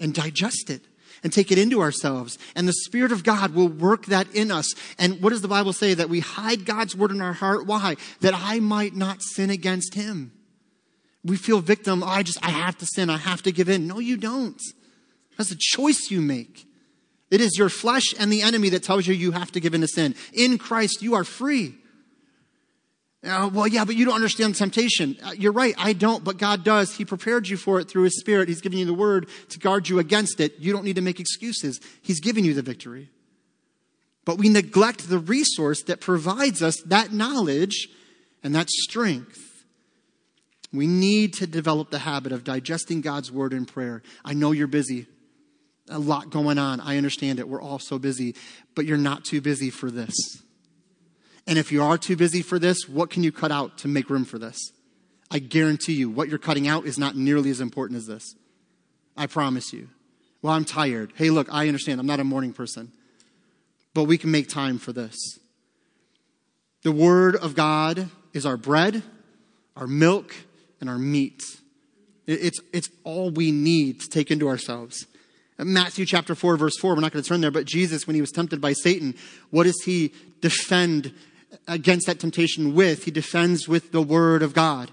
and 0.00 0.12
digest 0.12 0.68
it 0.68 0.82
and 1.22 1.32
take 1.32 1.52
it 1.52 1.58
into 1.58 1.80
ourselves. 1.80 2.38
And 2.56 2.66
the 2.66 2.72
Spirit 2.72 3.12
of 3.12 3.22
God 3.22 3.54
will 3.54 3.68
work 3.68 4.06
that 4.06 4.26
in 4.34 4.50
us. 4.50 4.74
And 4.98 5.22
what 5.22 5.30
does 5.30 5.42
the 5.42 5.48
Bible 5.48 5.72
say? 5.72 5.94
That 5.94 6.08
we 6.08 6.18
hide 6.18 6.64
God's 6.64 6.96
word 6.96 7.12
in 7.12 7.20
our 7.20 7.34
heart. 7.34 7.66
Why? 7.66 7.94
That 8.20 8.34
I 8.36 8.58
might 8.58 8.96
not 8.96 9.22
sin 9.22 9.48
against 9.50 9.94
Him. 9.94 10.32
We 11.24 11.36
feel 11.36 11.60
victim. 11.60 12.02
Oh, 12.02 12.08
I 12.08 12.24
just, 12.24 12.44
I 12.44 12.50
have 12.50 12.78
to 12.78 12.86
sin. 12.86 13.10
I 13.10 13.18
have 13.18 13.42
to 13.42 13.52
give 13.52 13.68
in. 13.68 13.86
No, 13.86 14.00
you 14.00 14.16
don't. 14.16 14.60
That's 15.38 15.52
a 15.52 15.56
choice 15.56 16.10
you 16.10 16.20
make. 16.20 16.66
It 17.30 17.40
is 17.40 17.56
your 17.56 17.68
flesh 17.68 18.14
and 18.18 18.32
the 18.32 18.42
enemy 18.42 18.70
that 18.70 18.82
tells 18.82 19.06
you 19.06 19.14
you 19.14 19.32
have 19.32 19.52
to 19.52 19.60
give 19.60 19.74
in 19.74 19.82
to 19.82 19.88
sin. 19.88 20.14
In 20.32 20.58
Christ, 20.58 21.02
you 21.02 21.14
are 21.14 21.24
free. 21.24 21.74
Uh, 23.22 23.50
well, 23.52 23.66
yeah, 23.66 23.84
but 23.84 23.96
you 23.96 24.06
don't 24.06 24.14
understand 24.14 24.54
temptation. 24.54 25.16
Uh, 25.22 25.32
you're 25.32 25.52
right, 25.52 25.74
I 25.76 25.92
don't, 25.92 26.24
but 26.24 26.38
God 26.38 26.64
does. 26.64 26.94
He 26.96 27.04
prepared 27.04 27.48
you 27.48 27.58
for 27.58 27.78
it 27.78 27.88
through 27.88 28.04
His 28.04 28.18
Spirit. 28.18 28.48
He's 28.48 28.62
given 28.62 28.78
you 28.78 28.86
the 28.86 28.94
word 28.94 29.28
to 29.50 29.58
guard 29.58 29.88
you 29.88 29.98
against 29.98 30.40
it. 30.40 30.58
You 30.58 30.72
don't 30.72 30.84
need 30.84 30.96
to 30.96 31.02
make 31.02 31.20
excuses. 31.20 31.80
He's 32.02 32.20
given 32.20 32.44
you 32.44 32.54
the 32.54 32.62
victory. 32.62 33.10
But 34.24 34.38
we 34.38 34.48
neglect 34.48 35.08
the 35.08 35.18
resource 35.18 35.82
that 35.82 36.00
provides 36.00 36.62
us 36.62 36.80
that 36.86 37.12
knowledge 37.12 37.88
and 38.42 38.54
that 38.54 38.70
strength. 38.70 39.38
We 40.72 40.86
need 40.86 41.34
to 41.34 41.46
develop 41.46 41.90
the 41.90 41.98
habit 41.98 42.32
of 42.32 42.44
digesting 42.44 43.02
God's 43.02 43.30
word 43.30 43.52
in 43.52 43.66
prayer. 43.66 44.02
I 44.24 44.34
know 44.34 44.52
you're 44.52 44.66
busy 44.66 45.06
a 45.90 45.98
lot 45.98 46.30
going 46.30 46.58
on. 46.58 46.80
I 46.80 46.96
understand 46.96 47.38
it. 47.38 47.48
We're 47.48 47.62
all 47.62 47.78
so 47.78 47.98
busy, 47.98 48.34
but 48.74 48.86
you're 48.86 48.96
not 48.96 49.24
too 49.24 49.40
busy 49.40 49.70
for 49.70 49.90
this. 49.90 50.14
And 51.46 51.58
if 51.58 51.72
you 51.72 51.82
are 51.82 51.98
too 51.98 52.16
busy 52.16 52.42
for 52.42 52.58
this, 52.58 52.88
what 52.88 53.10
can 53.10 53.22
you 53.22 53.32
cut 53.32 53.50
out 53.50 53.78
to 53.78 53.88
make 53.88 54.08
room 54.08 54.24
for 54.24 54.38
this? 54.38 54.58
I 55.30 55.38
guarantee 55.38 55.94
you, 55.94 56.10
what 56.10 56.28
you're 56.28 56.38
cutting 56.38 56.68
out 56.68 56.86
is 56.86 56.98
not 56.98 57.16
nearly 57.16 57.50
as 57.50 57.60
important 57.60 57.98
as 57.98 58.06
this. 58.06 58.34
I 59.16 59.26
promise 59.26 59.72
you. 59.72 59.88
Well, 60.42 60.52
I'm 60.52 60.64
tired. 60.64 61.12
Hey, 61.16 61.30
look, 61.30 61.48
I 61.52 61.66
understand. 61.66 62.00
I'm 62.00 62.06
not 62.06 62.20
a 62.20 62.24
morning 62.24 62.52
person. 62.52 62.92
But 63.94 64.04
we 64.04 64.18
can 64.18 64.30
make 64.30 64.48
time 64.48 64.78
for 64.78 64.92
this. 64.92 65.38
The 66.82 66.92
Word 66.92 67.36
of 67.36 67.54
God 67.54 68.08
is 68.32 68.46
our 68.46 68.56
bread, 68.56 69.02
our 69.76 69.86
milk, 69.86 70.34
and 70.80 70.88
our 70.88 70.98
meat. 70.98 71.42
It's, 72.26 72.60
it's 72.72 72.88
all 73.04 73.30
we 73.30 73.50
need 73.50 74.00
to 74.00 74.08
take 74.08 74.30
into 74.30 74.48
ourselves. 74.48 75.06
Matthew 75.64 76.06
chapter 76.06 76.34
4, 76.34 76.56
verse 76.56 76.78
4, 76.78 76.94
we're 76.94 77.00
not 77.00 77.12
going 77.12 77.22
to 77.22 77.28
turn 77.28 77.40
there, 77.40 77.50
but 77.50 77.66
Jesus, 77.66 78.06
when 78.06 78.14
he 78.14 78.20
was 78.20 78.30
tempted 78.30 78.60
by 78.60 78.72
Satan, 78.72 79.14
what 79.50 79.64
does 79.64 79.82
he 79.84 80.12
defend 80.40 81.12
against 81.68 82.06
that 82.06 82.20
temptation 82.20 82.74
with? 82.74 83.04
He 83.04 83.10
defends 83.10 83.68
with 83.68 83.92
the 83.92 84.02
word 84.02 84.42
of 84.42 84.54
God. 84.54 84.90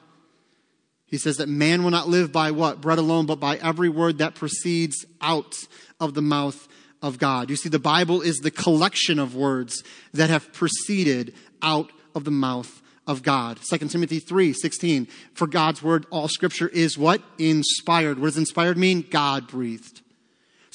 He 1.05 1.17
says 1.17 1.37
that 1.37 1.47
man 1.47 1.83
will 1.83 1.91
not 1.91 2.09
live 2.09 2.31
by 2.31 2.51
what? 2.51 2.81
Bread 2.81 2.99
alone, 2.99 3.25
but 3.25 3.39
by 3.39 3.55
every 3.57 3.87
word 3.87 4.17
that 4.17 4.35
proceeds 4.35 5.05
out 5.21 5.55
of 5.99 6.13
the 6.13 6.21
mouth 6.21 6.67
of 7.01 7.17
God. 7.17 7.49
You 7.49 7.55
see, 7.55 7.69
the 7.69 7.79
Bible 7.79 8.21
is 8.21 8.37
the 8.37 8.51
collection 8.51 9.17
of 9.17 9.35
words 9.35 9.83
that 10.13 10.29
have 10.29 10.51
proceeded 10.51 11.33
out 11.61 11.91
of 12.13 12.25
the 12.25 12.31
mouth 12.31 12.81
of 13.05 13.23
God. 13.23 13.57
2 13.69 13.77
Timothy 13.87 14.19
3 14.19 14.51
16. 14.51 15.07
For 15.33 15.47
God's 15.47 15.81
word, 15.81 16.05
all 16.11 16.27
scripture 16.27 16.67
is 16.67 16.97
what? 16.97 17.21
Inspired. 17.37 18.19
What 18.19 18.27
does 18.27 18.37
inspired 18.37 18.77
mean? 18.77 19.05
God 19.09 19.47
breathed. 19.47 20.01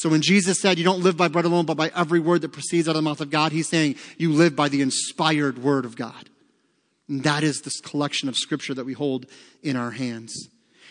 So 0.03 0.09
when 0.09 0.21
Jesus 0.21 0.61
said, 0.61 0.79
You 0.79 0.85
don't 0.85 1.05
live 1.05 1.17
by 1.17 1.29
bread 1.29 1.45
alone, 1.45 1.65
but 1.65 1.77
by 1.77 1.93
every 1.95 2.19
word 2.19 2.41
that 2.41 2.49
proceeds 2.49 2.89
out 2.89 2.97
of 2.97 2.97
the 2.97 3.03
mouth 3.03 3.21
of 3.21 3.31
God, 3.31 3.53
he's 3.53 3.69
saying, 3.69 3.95
You 4.19 4.33
live 4.33 4.57
by 4.57 4.69
the 4.69 4.83
inspired 4.83 5.63
word 5.63 5.85
of 5.85 5.95
God. 5.95 6.29
And 7.09 7.23
that 7.23 7.45
is 7.45 7.61
this 7.61 7.81
collection 7.81 8.29
of 8.29 8.37
scripture 8.37 8.75
that 8.75 8.85
we 8.85 8.95
hold 8.95 9.27
in 9.63 9.77
our 9.77 9.93
hands. 9.93 10.49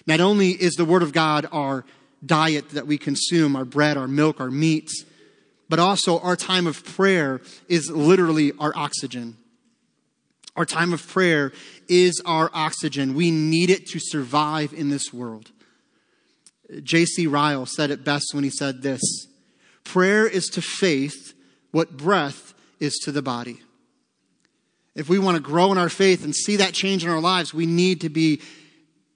Not 0.07 0.21
only 0.21 0.51
is 0.51 0.75
the 0.75 0.85
word 0.85 1.03
of 1.03 1.11
God 1.11 1.45
our 1.51 1.83
diet 2.25 2.69
that 2.69 2.87
we 2.87 2.97
consume, 2.97 3.57
our 3.57 3.65
bread, 3.65 3.97
our 3.97 4.07
milk, 4.07 4.39
our 4.39 4.49
meats, 4.49 5.03
but 5.67 5.77
also 5.77 6.17
our 6.19 6.37
time 6.37 6.65
of 6.65 6.81
prayer 6.85 7.41
is 7.67 7.91
literally 7.91 8.53
our 8.59 8.71
oxygen. 8.77 9.35
Our 10.55 10.65
time 10.65 10.93
of 10.93 11.05
prayer 11.05 11.51
is 11.89 12.21
our 12.25 12.49
oxygen. 12.53 13.13
We 13.13 13.29
need 13.29 13.71
it 13.71 13.87
to 13.87 13.99
survive 13.99 14.71
in 14.71 14.87
this 14.87 15.11
world. 15.11 15.51
J.C. 16.83 17.27
Ryle 17.27 17.65
said 17.65 17.91
it 17.91 18.03
best 18.03 18.33
when 18.33 18.43
he 18.43 18.49
said 18.49 18.81
this 18.81 19.01
Prayer 19.83 20.27
is 20.27 20.47
to 20.47 20.61
faith 20.61 21.33
what 21.71 21.97
breath 21.97 22.53
is 22.79 22.97
to 23.03 23.11
the 23.11 23.21
body. 23.21 23.61
If 24.95 25.07
we 25.07 25.19
want 25.19 25.37
to 25.37 25.41
grow 25.41 25.71
in 25.71 25.77
our 25.77 25.89
faith 25.89 26.23
and 26.23 26.35
see 26.35 26.57
that 26.57 26.73
change 26.73 27.03
in 27.03 27.09
our 27.09 27.21
lives, 27.21 27.53
we 27.53 27.65
need 27.65 28.01
to 28.01 28.09
be 28.09 28.41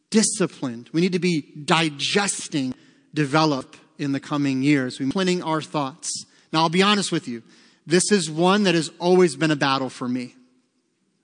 disciplined. 0.10 0.90
We 0.94 1.02
need 1.02 1.14
to 1.14 1.20
be 1.20 1.46
digesting, 1.66 2.74
develop 3.14 3.76
in 3.98 4.14
the 4.14 4.20
coming 4.20 4.64
years. 4.64 5.00
We're 5.00 5.12
planning 5.12 5.44
our 5.44 5.62
thoughts. 5.62 6.26
Now, 6.54 6.62
I'll 6.62 6.70
be 6.70 6.84
honest 6.84 7.12
with 7.12 7.28
you. 7.28 7.44
This 7.86 8.12
is 8.12 8.30
one 8.30 8.64
that 8.64 8.76
has 8.76 8.90
always 9.00 9.36
been 9.36 9.52
a 9.52 9.56
battle 9.56 9.90
for 9.90 10.08
me. 10.08 10.36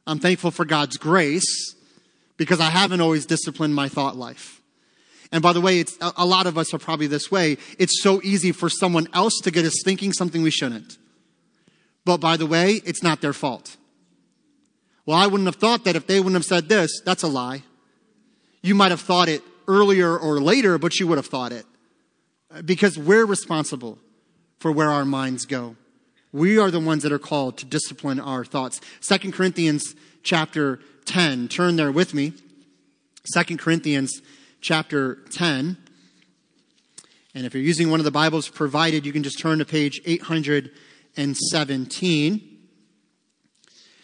I'm 0.05 0.19
thankful 0.19 0.51
for 0.51 0.65
God's 0.65 0.97
grace 0.97 1.75
because 2.37 2.59
I 2.59 2.69
haven't 2.69 3.01
always 3.01 3.25
disciplined 3.25 3.73
my 3.73 3.87
thought 3.87 4.15
life. 4.15 4.60
And 5.31 5.41
by 5.41 5.53
the 5.53 5.61
way, 5.61 5.79
it's, 5.79 5.97
a 6.01 6.25
lot 6.25 6.45
of 6.45 6.57
us 6.57 6.73
are 6.73 6.77
probably 6.77 7.07
this 7.07 7.31
way. 7.31 7.57
It's 7.79 8.01
so 8.01 8.21
easy 8.21 8.51
for 8.51 8.69
someone 8.69 9.07
else 9.13 9.39
to 9.43 9.51
get 9.51 9.63
us 9.63 9.81
thinking 9.83 10.11
something 10.11 10.41
we 10.41 10.51
shouldn't. 10.51 10.97
But 12.03 12.17
by 12.17 12.35
the 12.35 12.45
way, 12.45 12.81
it's 12.85 13.01
not 13.01 13.21
their 13.21 13.33
fault. 13.33 13.77
Well, 15.05 15.17
I 15.17 15.27
wouldn't 15.27 15.47
have 15.47 15.55
thought 15.55 15.85
that 15.85 15.95
if 15.95 16.05
they 16.05 16.19
wouldn't 16.19 16.35
have 16.35 16.45
said 16.45 16.67
this. 16.67 17.01
That's 17.05 17.23
a 17.23 17.27
lie. 17.27 17.63
You 18.61 18.75
might 18.75 18.91
have 18.91 19.01
thought 19.01 19.29
it 19.29 19.41
earlier 19.67 20.17
or 20.17 20.39
later, 20.41 20.77
but 20.77 20.99
you 20.99 21.07
would 21.07 21.17
have 21.17 21.27
thought 21.27 21.51
it. 21.51 21.65
Because 22.65 22.97
we're 22.97 23.25
responsible 23.25 23.97
for 24.59 24.71
where 24.71 24.89
our 24.89 25.05
minds 25.05 25.45
go. 25.45 25.77
We 26.33 26.57
are 26.57 26.71
the 26.71 26.79
ones 26.79 27.03
that 27.03 27.11
are 27.11 27.19
called 27.19 27.57
to 27.57 27.65
discipline 27.65 28.19
our 28.19 28.45
thoughts. 28.45 28.79
Second 28.99 29.33
Corinthians 29.33 29.95
chapter 30.23 30.79
10. 31.05 31.47
Turn 31.47 31.77
there 31.77 31.91
with 31.91 32.13
me. 32.13 32.33
Second 33.25 33.59
Corinthians 33.59 34.21
chapter 34.61 35.15
10. 35.31 35.75
And 37.33 37.45
if 37.45 37.53
you're 37.53 37.63
using 37.63 37.89
one 37.89 37.99
of 37.99 38.03
the 38.03 38.11
Bibles 38.11 38.47
provided, 38.47 39.05
you 39.05 39.11
can 39.11 39.23
just 39.23 39.39
turn 39.39 39.59
to 39.59 39.65
page 39.65 40.01
817. 40.05 42.59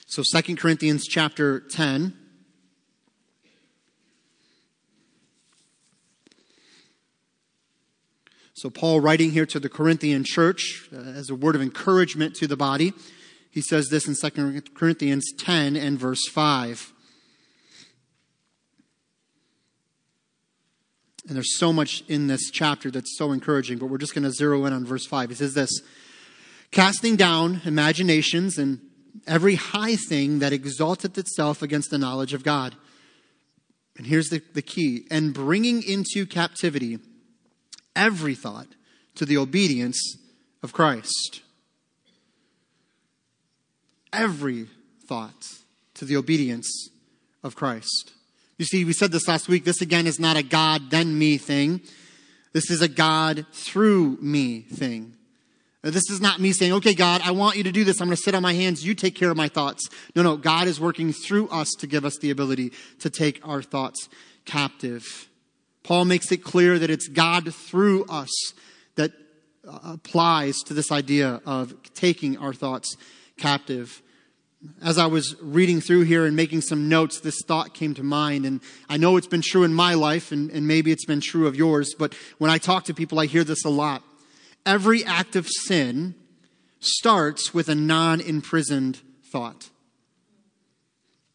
So 0.08 0.24
Second 0.24 0.58
Corinthians 0.58 1.06
chapter 1.08 1.60
10. 1.60 2.18
So, 8.54 8.70
Paul, 8.72 9.02
writing 9.02 9.30
here 9.30 9.46
to 9.46 9.60
the 9.60 9.70
Corinthian 9.70 10.24
church 10.24 10.90
uh, 10.92 10.98
as 10.98 11.30
a 11.30 11.36
word 11.36 11.56
of 11.56 11.62
encouragement 11.62 12.34
to 12.38 12.48
the 12.48 12.58
body, 12.58 12.92
he 13.52 13.62
says 13.62 13.90
this 13.90 14.08
in 14.08 14.16
2 14.16 14.62
Corinthians 14.74 15.32
10 15.38 15.76
and 15.76 16.00
verse 16.00 16.28
5. 16.28 16.92
And 21.28 21.36
there's 21.36 21.58
so 21.58 21.74
much 21.74 22.04
in 22.08 22.28
this 22.28 22.50
chapter 22.50 22.90
that's 22.90 23.18
so 23.18 23.32
encouraging, 23.32 23.80
but 23.80 23.88
we're 23.88 23.98
just 23.98 24.16
going 24.16 24.24
to 24.24 24.32
zero 24.32 24.66
in 24.66 24.74
on 24.74 24.86
verse 24.86 25.06
5. 25.06 25.30
He 25.30 25.36
says 25.36 25.54
this 25.54 25.82
Casting 26.72 27.16
down 27.16 27.62
imaginations 27.66 28.58
and 28.58 28.80
every 29.26 29.56
high 29.56 29.96
thing 29.96 30.40
that 30.40 30.54
exalteth 30.54 31.18
itself 31.18 31.62
against 31.62 31.90
the 31.90 31.98
knowledge 31.98 32.34
of 32.34 32.44
God. 32.44 32.76
And 33.98 34.06
here's 34.06 34.30
the, 34.30 34.42
the 34.54 34.62
key 34.62 35.06
and 35.10 35.34
bringing 35.34 35.82
into 35.84 36.26
captivity 36.26 37.00
every 37.96 38.36
thought 38.36 38.68
to 39.16 39.26
the 39.26 39.38
obedience 39.38 40.18
of 40.62 40.72
Christ. 40.72 41.42
Every 44.14 44.68
thought 45.06 45.48
to 45.96 46.06
the 46.06 46.16
obedience 46.16 46.90
of 47.44 47.56
Christ. 47.56 48.14
You 48.58 48.66
see, 48.66 48.86
we 48.86 48.94
said 48.94 49.12
this 49.12 49.28
last 49.28 49.48
week. 49.48 49.66
This 49.66 49.82
again 49.82 50.08
is 50.08 50.20
not 50.20 50.36
a 50.36 50.44
God 50.44 50.90
then 50.90 51.18
me 51.18 51.38
thing. 51.38 51.82
This 52.54 52.72
is 52.72 52.82
a 52.82 52.88
God 52.88 53.46
through 53.52 54.18
me 54.20 54.62
thing. 54.62 55.16
This 55.84 56.10
is 56.10 56.20
not 56.20 56.42
me 56.42 56.54
saying, 56.54 56.74
okay, 56.74 56.96
God, 56.96 57.22
I 57.24 57.32
want 57.32 57.56
you 57.56 57.64
to 57.64 57.72
do 57.72 57.84
this. 57.84 58.02
I'm 58.02 58.08
going 58.08 58.16
to 58.16 58.22
sit 58.22 58.34
on 58.34 58.42
my 58.42 58.54
hands. 58.54 58.84
You 58.86 58.96
take 58.96 59.16
care 59.16 59.30
of 59.30 59.38
my 59.38 59.48
thoughts. 59.48 59.88
No, 60.16 60.24
no. 60.24 60.36
God 60.36 60.68
is 60.68 60.80
working 60.80 61.14
through 61.14 61.48
us 61.50 61.72
to 61.80 61.88
give 61.88 62.04
us 62.04 62.18
the 62.18 62.32
ability 62.32 62.74
to 63.00 63.10
take 63.10 63.48
our 63.48 63.62
thoughts 63.62 64.10
captive. 64.46 65.30
Paul 65.84 66.06
makes 66.06 66.32
it 66.32 66.44
clear 66.44 66.80
that 66.80 66.90
it's 66.90 67.08
God 67.08 67.54
through 67.54 68.06
us 68.06 68.54
that 68.96 69.12
uh, 69.68 69.80
applies 69.84 70.58
to 70.66 70.74
this 70.74 70.92
idea 70.92 71.42
of 71.46 71.76
taking 71.94 72.38
our 72.38 72.54
thoughts 72.54 72.98
captive. 73.38 74.02
As 74.82 74.98
I 74.98 75.06
was 75.06 75.36
reading 75.40 75.82
through 75.82 76.04
here 76.04 76.26
and 76.26 76.36
making 76.36 76.62
some 76.62 76.90
notes, 76.90 77.20
this 77.20 77.42
thought 77.46 77.74
came 77.74 77.94
to 77.94 78.04
mind. 78.04 78.46
And 78.46 78.62
I 78.90 78.98
know 78.98 79.18
it's 79.18 79.28
been 79.28 79.44
true 79.44 79.64
in 79.64 79.74
my 79.74 79.94
life, 79.94 80.32
and, 80.32 80.50
and 80.50 80.68
maybe 80.68 80.92
it's 80.92 81.06
been 81.06 81.22
true 81.22 81.48
of 81.48 81.56
yours, 81.56 81.94
but 81.98 82.16
when 82.40 82.50
I 82.50 82.58
talk 82.58 82.86
to 82.86 82.94
people, 82.94 83.20
I 83.20 83.28
hear 83.28 83.44
this 83.44 83.66
a 83.66 83.70
lot. 83.70 84.04
Every 84.66 85.06
act 85.06 85.36
of 85.36 85.48
sin 85.48 86.16
starts 86.80 87.54
with 87.54 87.70
a 87.70 87.76
non 87.76 88.20
imprisoned 88.20 89.00
thought. 89.24 89.70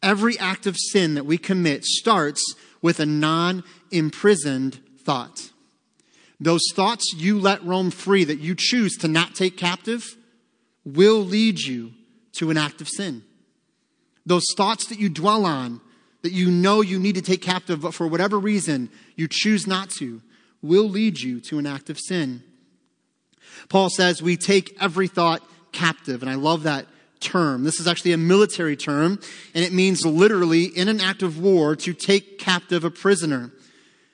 Every 0.01 0.37
act 0.37 0.67
of 0.67 0.75
sin 0.77 1.13
that 1.13 1.25
we 1.25 1.37
commit 1.37 1.85
starts 1.85 2.55
with 2.81 2.99
a 2.99 3.05
non 3.05 3.63
imprisoned 3.89 4.79
thought. 4.99 5.51
Those 6.39 6.63
thoughts 6.73 7.13
you 7.15 7.39
let 7.39 7.63
roam 7.63 7.89
free 7.89 8.25
that 8.25 8.39
you 8.39 8.53
choose 8.57 8.97
to 8.97 9.07
not 9.07 9.33
take 9.33 9.55
captive 9.55 10.17
will 10.83 11.21
lead 11.21 11.59
you 11.59 11.93
to 12.33 12.49
an 12.49 12.57
act 12.57 12.81
of 12.81 12.89
sin. 12.89 13.23
Those 14.25 14.45
thoughts 14.55 14.87
that 14.87 14.99
you 14.99 15.09
dwell 15.09 15.45
on, 15.45 15.81
that 16.21 16.31
you 16.31 16.49
know 16.49 16.81
you 16.81 16.99
need 16.99 17.15
to 17.15 17.21
take 17.21 17.41
captive, 17.41 17.81
but 17.81 17.93
for 17.93 18.07
whatever 18.07 18.39
reason 18.39 18.89
you 19.15 19.27
choose 19.29 19.67
not 19.67 19.89
to, 19.91 20.21
will 20.61 20.89
lead 20.89 21.19
you 21.19 21.41
to 21.41 21.59
an 21.59 21.65
act 21.65 21.89
of 21.89 21.99
sin. 21.99 22.41
Paul 23.69 23.89
says 23.89 24.21
we 24.21 24.37
take 24.37 24.75
every 24.81 25.07
thought 25.07 25.41
captive, 25.71 26.21
and 26.21 26.29
I 26.29 26.35
love 26.35 26.63
that 26.63 26.87
term. 27.19 27.63
This 27.63 27.79
is 27.79 27.87
actually 27.87 28.13
a 28.13 28.17
military 28.17 28.75
term, 28.75 29.19
and 29.53 29.63
it 29.63 29.73
means 29.73 30.05
literally 30.05 30.65
in 30.65 30.87
an 30.87 31.01
act 31.01 31.23
of 31.23 31.39
war 31.39 31.75
to 31.77 31.93
take 31.93 32.39
captive 32.39 32.83
a 32.83 32.91
prisoner. 32.91 33.51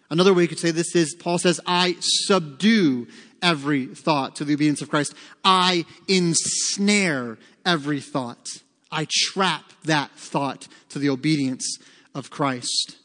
Another 0.10 0.34
way 0.34 0.44
you 0.44 0.48
could 0.48 0.60
say 0.60 0.72
this 0.72 0.96
is 0.96 1.16
Paul 1.16 1.38
says, 1.38 1.60
I 1.66 1.96
subdue 2.00 3.08
every 3.42 3.86
thought 3.86 4.36
to 4.38 4.46
the 4.46 4.54
obedience 4.54 4.82
of 4.82 4.90
Christ. 4.90 5.14
I 5.44 5.86
ensnare 6.08 7.38
every 7.66 8.00
thought. 8.00 8.48
I 8.92 9.08
trap 9.10 9.64
that 9.84 10.12
thought 10.12 10.68
to 10.90 11.00
the 11.00 11.10
obedience 11.10 11.78
of 12.16 12.30
Christ. 12.30 12.98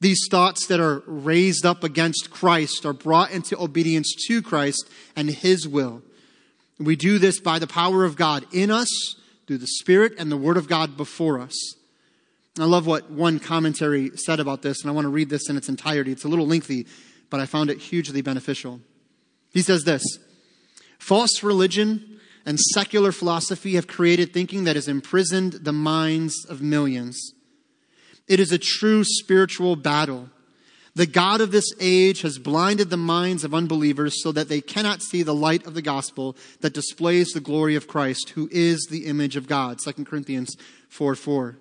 These 0.00 0.28
thoughts 0.30 0.66
that 0.66 0.80
are 0.80 1.02
raised 1.06 1.66
up 1.66 1.84
against 1.84 2.30
Christ 2.30 2.86
are 2.86 2.92
brought 2.92 3.30
into 3.30 3.60
obedience 3.60 4.14
to 4.28 4.40
Christ 4.40 4.88
and 5.14 5.28
His 5.28 5.68
will. 5.68 6.02
We 6.78 6.96
do 6.96 7.18
this 7.18 7.40
by 7.40 7.58
the 7.58 7.66
power 7.66 8.04
of 8.04 8.16
God 8.16 8.46
in 8.52 8.70
us 8.70 8.88
through 9.46 9.58
the 9.58 9.66
Spirit 9.66 10.14
and 10.18 10.32
the 10.32 10.38
Word 10.38 10.56
of 10.56 10.68
God 10.68 10.96
before 10.96 11.38
us. 11.38 11.74
I 12.58 12.64
love 12.64 12.86
what 12.86 13.10
one 13.10 13.38
commentary 13.38 14.10
said 14.16 14.40
about 14.40 14.62
this, 14.62 14.80
and 14.80 14.90
I 14.90 14.94
want 14.94 15.04
to 15.04 15.10
read 15.10 15.28
this 15.28 15.48
in 15.48 15.56
its 15.56 15.68
entirety. 15.68 16.12
It's 16.12 16.24
a 16.24 16.28
little 16.28 16.46
lengthy, 16.46 16.86
but 17.28 17.40
I 17.40 17.46
found 17.46 17.70
it 17.70 17.78
hugely 17.78 18.22
beneficial. 18.22 18.80
He 19.52 19.62
says 19.62 19.84
this 19.84 20.02
False 20.98 21.42
religion 21.42 22.20
and 22.46 22.58
secular 22.58 23.12
philosophy 23.12 23.74
have 23.74 23.86
created 23.86 24.32
thinking 24.32 24.64
that 24.64 24.76
has 24.76 24.88
imprisoned 24.88 25.52
the 25.52 25.72
minds 25.72 26.44
of 26.48 26.62
millions. 26.62 27.32
It 28.26 28.40
is 28.40 28.52
a 28.52 28.58
true 28.58 29.04
spiritual 29.04 29.76
battle 29.76 30.30
the 30.94 31.06
God 31.06 31.40
of 31.40 31.52
this 31.52 31.72
age 31.78 32.22
has 32.22 32.38
blinded 32.38 32.90
the 32.90 32.96
minds 32.96 33.44
of 33.44 33.54
unbelievers 33.54 34.22
so 34.22 34.32
that 34.32 34.48
they 34.48 34.60
cannot 34.60 35.02
see 35.02 35.22
the 35.22 35.34
light 35.34 35.66
of 35.66 35.74
the 35.74 35.82
gospel 35.82 36.36
that 36.60 36.74
displays 36.74 37.28
the 37.28 37.40
glory 37.40 37.76
of 37.76 37.86
Christ, 37.86 38.30
who 38.30 38.48
is 38.50 38.86
the 38.90 39.06
image 39.06 39.36
of 39.36 39.46
God. 39.46 39.78
2 39.78 40.04
Corinthians 40.04 40.56
4 40.88 41.14
4. 41.14 41.56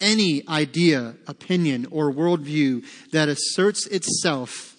Any 0.00 0.46
idea, 0.46 1.14
opinion, 1.26 1.86
or 1.90 2.12
worldview 2.12 2.84
that 3.12 3.28
asserts 3.28 3.86
itself 3.86 4.76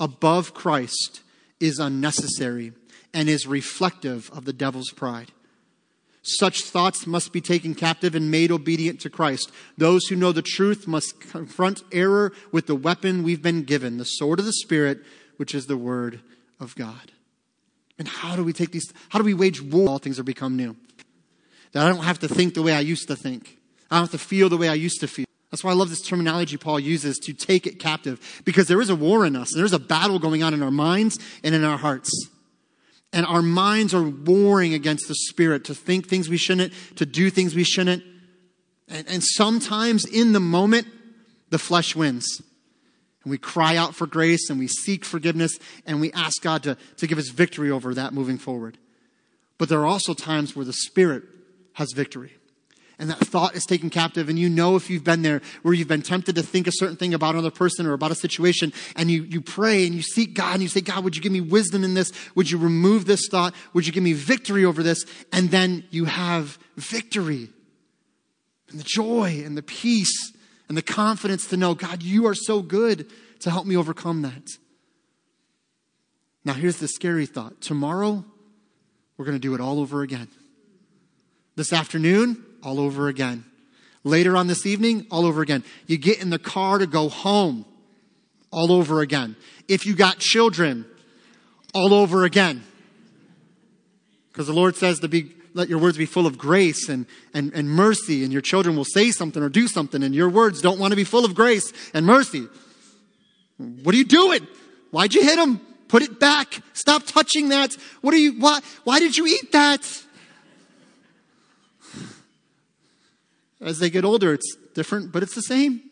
above 0.00 0.54
Christ 0.54 1.21
is 1.62 1.78
unnecessary 1.78 2.72
and 3.14 3.28
is 3.28 3.46
reflective 3.46 4.30
of 4.32 4.44
the 4.44 4.52
devil's 4.52 4.90
pride. 4.90 5.32
Such 6.22 6.62
thoughts 6.62 7.06
must 7.06 7.32
be 7.32 7.40
taken 7.40 7.74
captive 7.74 8.14
and 8.14 8.30
made 8.30 8.52
obedient 8.52 9.00
to 9.00 9.10
Christ. 9.10 9.50
Those 9.78 10.06
who 10.06 10.16
know 10.16 10.32
the 10.32 10.42
truth 10.42 10.86
must 10.86 11.20
confront 11.20 11.82
error 11.90 12.32
with 12.52 12.66
the 12.66 12.74
weapon 12.74 13.22
we've 13.22 13.42
been 13.42 13.62
given, 13.62 13.98
the 13.98 14.04
sword 14.04 14.38
of 14.38 14.44
the 14.44 14.52
Spirit, 14.52 15.00
which 15.36 15.54
is 15.54 15.66
the 15.66 15.76
Word 15.76 16.20
of 16.60 16.74
God. 16.76 17.12
And 17.98 18.08
how 18.08 18.36
do 18.36 18.44
we 18.44 18.52
take 18.52 18.72
these, 18.72 18.92
how 19.08 19.18
do 19.18 19.24
we 19.24 19.34
wage 19.34 19.60
war? 19.60 19.88
All 19.88 19.98
things 19.98 20.18
are 20.18 20.24
become 20.24 20.56
new. 20.56 20.76
That 21.72 21.86
I 21.86 21.88
don't 21.88 22.04
have 22.04 22.20
to 22.20 22.28
think 22.28 22.54
the 22.54 22.62
way 22.62 22.72
I 22.72 22.80
used 22.80 23.08
to 23.08 23.16
think. 23.16 23.58
I 23.90 23.96
don't 23.96 24.10
have 24.10 24.20
to 24.20 24.26
feel 24.26 24.48
the 24.48 24.56
way 24.56 24.68
I 24.68 24.74
used 24.74 25.00
to 25.00 25.08
feel. 25.08 25.26
That's 25.52 25.62
why 25.62 25.70
I 25.70 25.74
love 25.74 25.90
this 25.90 26.02
terminology 26.02 26.56
Paul 26.56 26.80
uses 26.80 27.18
to 27.20 27.32
take 27.32 27.68
it 27.68 27.78
captive, 27.78 28.42
because 28.44 28.66
there 28.66 28.80
is 28.80 28.90
a 28.90 28.96
war 28.96 29.24
in 29.24 29.36
us. 29.36 29.52
There's 29.54 29.72
a 29.72 29.78
battle 29.78 30.18
going 30.18 30.42
on 30.42 30.54
in 30.54 30.62
our 30.62 30.72
minds 30.72 31.20
and 31.44 31.54
in 31.54 31.62
our 31.62 31.78
hearts 31.78 32.10
and 33.12 33.26
our 33.26 33.42
minds 33.42 33.92
are 33.92 34.02
warring 34.02 34.74
against 34.74 35.06
the 35.06 35.14
Spirit 35.14 35.64
to 35.64 35.74
think 35.74 36.08
things 36.08 36.28
we 36.28 36.38
shouldn't, 36.38 36.72
to 36.96 37.04
do 37.04 37.30
things 37.30 37.54
we 37.54 37.64
shouldn't. 37.64 38.02
And, 38.88 39.06
and 39.08 39.22
sometimes 39.22 40.04
in 40.04 40.32
the 40.32 40.40
moment, 40.40 40.86
the 41.50 41.58
flesh 41.58 41.94
wins. 41.94 42.40
And 43.22 43.30
we 43.30 43.38
cry 43.38 43.76
out 43.76 43.94
for 43.94 44.06
grace 44.06 44.48
and 44.48 44.58
we 44.58 44.66
seek 44.66 45.04
forgiveness 45.04 45.58
and 45.86 46.00
we 46.00 46.10
ask 46.12 46.42
God 46.42 46.62
to, 46.64 46.76
to 46.96 47.06
give 47.06 47.18
us 47.18 47.28
victory 47.28 47.70
over 47.70 47.94
that 47.94 48.14
moving 48.14 48.38
forward. 48.38 48.78
But 49.58 49.68
there 49.68 49.80
are 49.80 49.86
also 49.86 50.14
times 50.14 50.56
where 50.56 50.64
the 50.64 50.72
Spirit 50.72 51.22
has 51.74 51.92
victory 51.92 52.32
and 53.02 53.10
that 53.10 53.18
thought 53.18 53.56
is 53.56 53.66
taken 53.66 53.90
captive 53.90 54.28
and 54.28 54.38
you 54.38 54.48
know 54.48 54.76
if 54.76 54.88
you've 54.88 55.02
been 55.02 55.22
there 55.22 55.42
where 55.62 55.74
you've 55.74 55.88
been 55.88 56.02
tempted 56.02 56.36
to 56.36 56.42
think 56.42 56.68
a 56.68 56.72
certain 56.72 56.94
thing 56.94 57.12
about 57.12 57.34
another 57.34 57.50
person 57.50 57.84
or 57.84 57.94
about 57.94 58.12
a 58.12 58.14
situation 58.14 58.72
and 58.94 59.10
you, 59.10 59.24
you 59.24 59.40
pray 59.40 59.84
and 59.84 59.92
you 59.92 60.02
seek 60.02 60.34
god 60.34 60.54
and 60.54 60.62
you 60.62 60.68
say 60.68 60.80
god 60.80 61.02
would 61.02 61.16
you 61.16 61.20
give 61.20 61.32
me 61.32 61.40
wisdom 61.40 61.82
in 61.82 61.94
this? 61.94 62.12
Would 62.36 62.48
you 62.48 62.58
remove 62.58 63.06
this 63.06 63.26
thought? 63.28 63.54
Would 63.74 63.88
you 63.88 63.92
give 63.92 64.04
me 64.04 64.12
victory 64.12 64.64
over 64.64 64.84
this? 64.84 65.04
And 65.32 65.50
then 65.50 65.82
you 65.90 66.04
have 66.04 66.60
victory 66.76 67.48
and 68.70 68.78
the 68.78 68.84
joy 68.84 69.42
and 69.44 69.58
the 69.58 69.64
peace 69.64 70.32
and 70.68 70.78
the 70.78 70.82
confidence 70.82 71.48
to 71.48 71.56
know 71.56 71.74
god 71.74 72.04
you 72.04 72.28
are 72.28 72.36
so 72.36 72.62
good 72.62 73.10
to 73.40 73.50
help 73.50 73.66
me 73.66 73.76
overcome 73.76 74.22
that. 74.22 74.46
Now 76.44 76.52
here's 76.52 76.76
the 76.76 76.86
scary 76.86 77.26
thought. 77.26 77.60
Tomorrow 77.60 78.24
we're 79.16 79.24
going 79.24 79.36
to 79.36 79.40
do 79.40 79.56
it 79.56 79.60
all 79.60 79.80
over 79.80 80.02
again. 80.02 80.28
This 81.56 81.72
afternoon 81.72 82.44
all 82.62 82.80
over 82.80 83.08
again. 83.08 83.44
Later 84.04 84.36
on 84.36 84.46
this 84.46 84.66
evening, 84.66 85.06
all 85.10 85.24
over 85.24 85.42
again. 85.42 85.62
You 85.86 85.96
get 85.96 86.20
in 86.20 86.30
the 86.30 86.38
car 86.38 86.78
to 86.78 86.86
go 86.86 87.08
home, 87.08 87.64
all 88.50 88.72
over 88.72 89.00
again. 89.00 89.36
If 89.68 89.86
you 89.86 89.94
got 89.94 90.18
children, 90.18 90.84
all 91.72 91.94
over 91.94 92.24
again. 92.24 92.64
Because 94.32 94.46
the 94.46 94.52
Lord 94.52 94.76
says 94.76 94.98
to 95.00 95.08
be, 95.08 95.32
let 95.54 95.68
your 95.68 95.78
words 95.78 95.98
be 95.98 96.06
full 96.06 96.26
of 96.26 96.38
grace 96.38 96.88
and, 96.88 97.06
and, 97.34 97.52
and 97.52 97.68
mercy, 97.68 98.24
and 98.24 98.32
your 98.32 98.42
children 98.42 98.76
will 98.76 98.84
say 98.84 99.10
something 99.10 99.42
or 99.42 99.48
do 99.48 99.68
something, 99.68 100.02
and 100.02 100.14
your 100.14 100.28
words 100.28 100.60
don't 100.60 100.78
want 100.78 100.92
to 100.92 100.96
be 100.96 101.04
full 101.04 101.24
of 101.24 101.34
grace 101.34 101.72
and 101.94 102.06
mercy. 102.06 102.48
What 103.58 103.94
are 103.94 103.98
you 103.98 104.04
doing? 104.04 104.46
Why'd 104.90 105.14
you 105.14 105.22
hit 105.22 105.36
them? 105.36 105.60
Put 105.88 106.02
it 106.02 106.18
back. 106.18 106.62
Stop 106.72 107.04
touching 107.04 107.50
that. 107.50 107.76
What 108.00 108.14
are 108.14 108.18
you, 108.18 108.40
why, 108.40 108.60
why 108.84 108.98
did 108.98 109.16
you 109.16 109.26
eat 109.26 109.52
that? 109.52 109.86
As 113.62 113.78
they 113.78 113.90
get 113.90 114.04
older, 114.04 114.34
it's 114.34 114.56
different, 114.74 115.12
but 115.12 115.22
it's 115.22 115.34
the 115.34 115.42
same. 115.42 115.82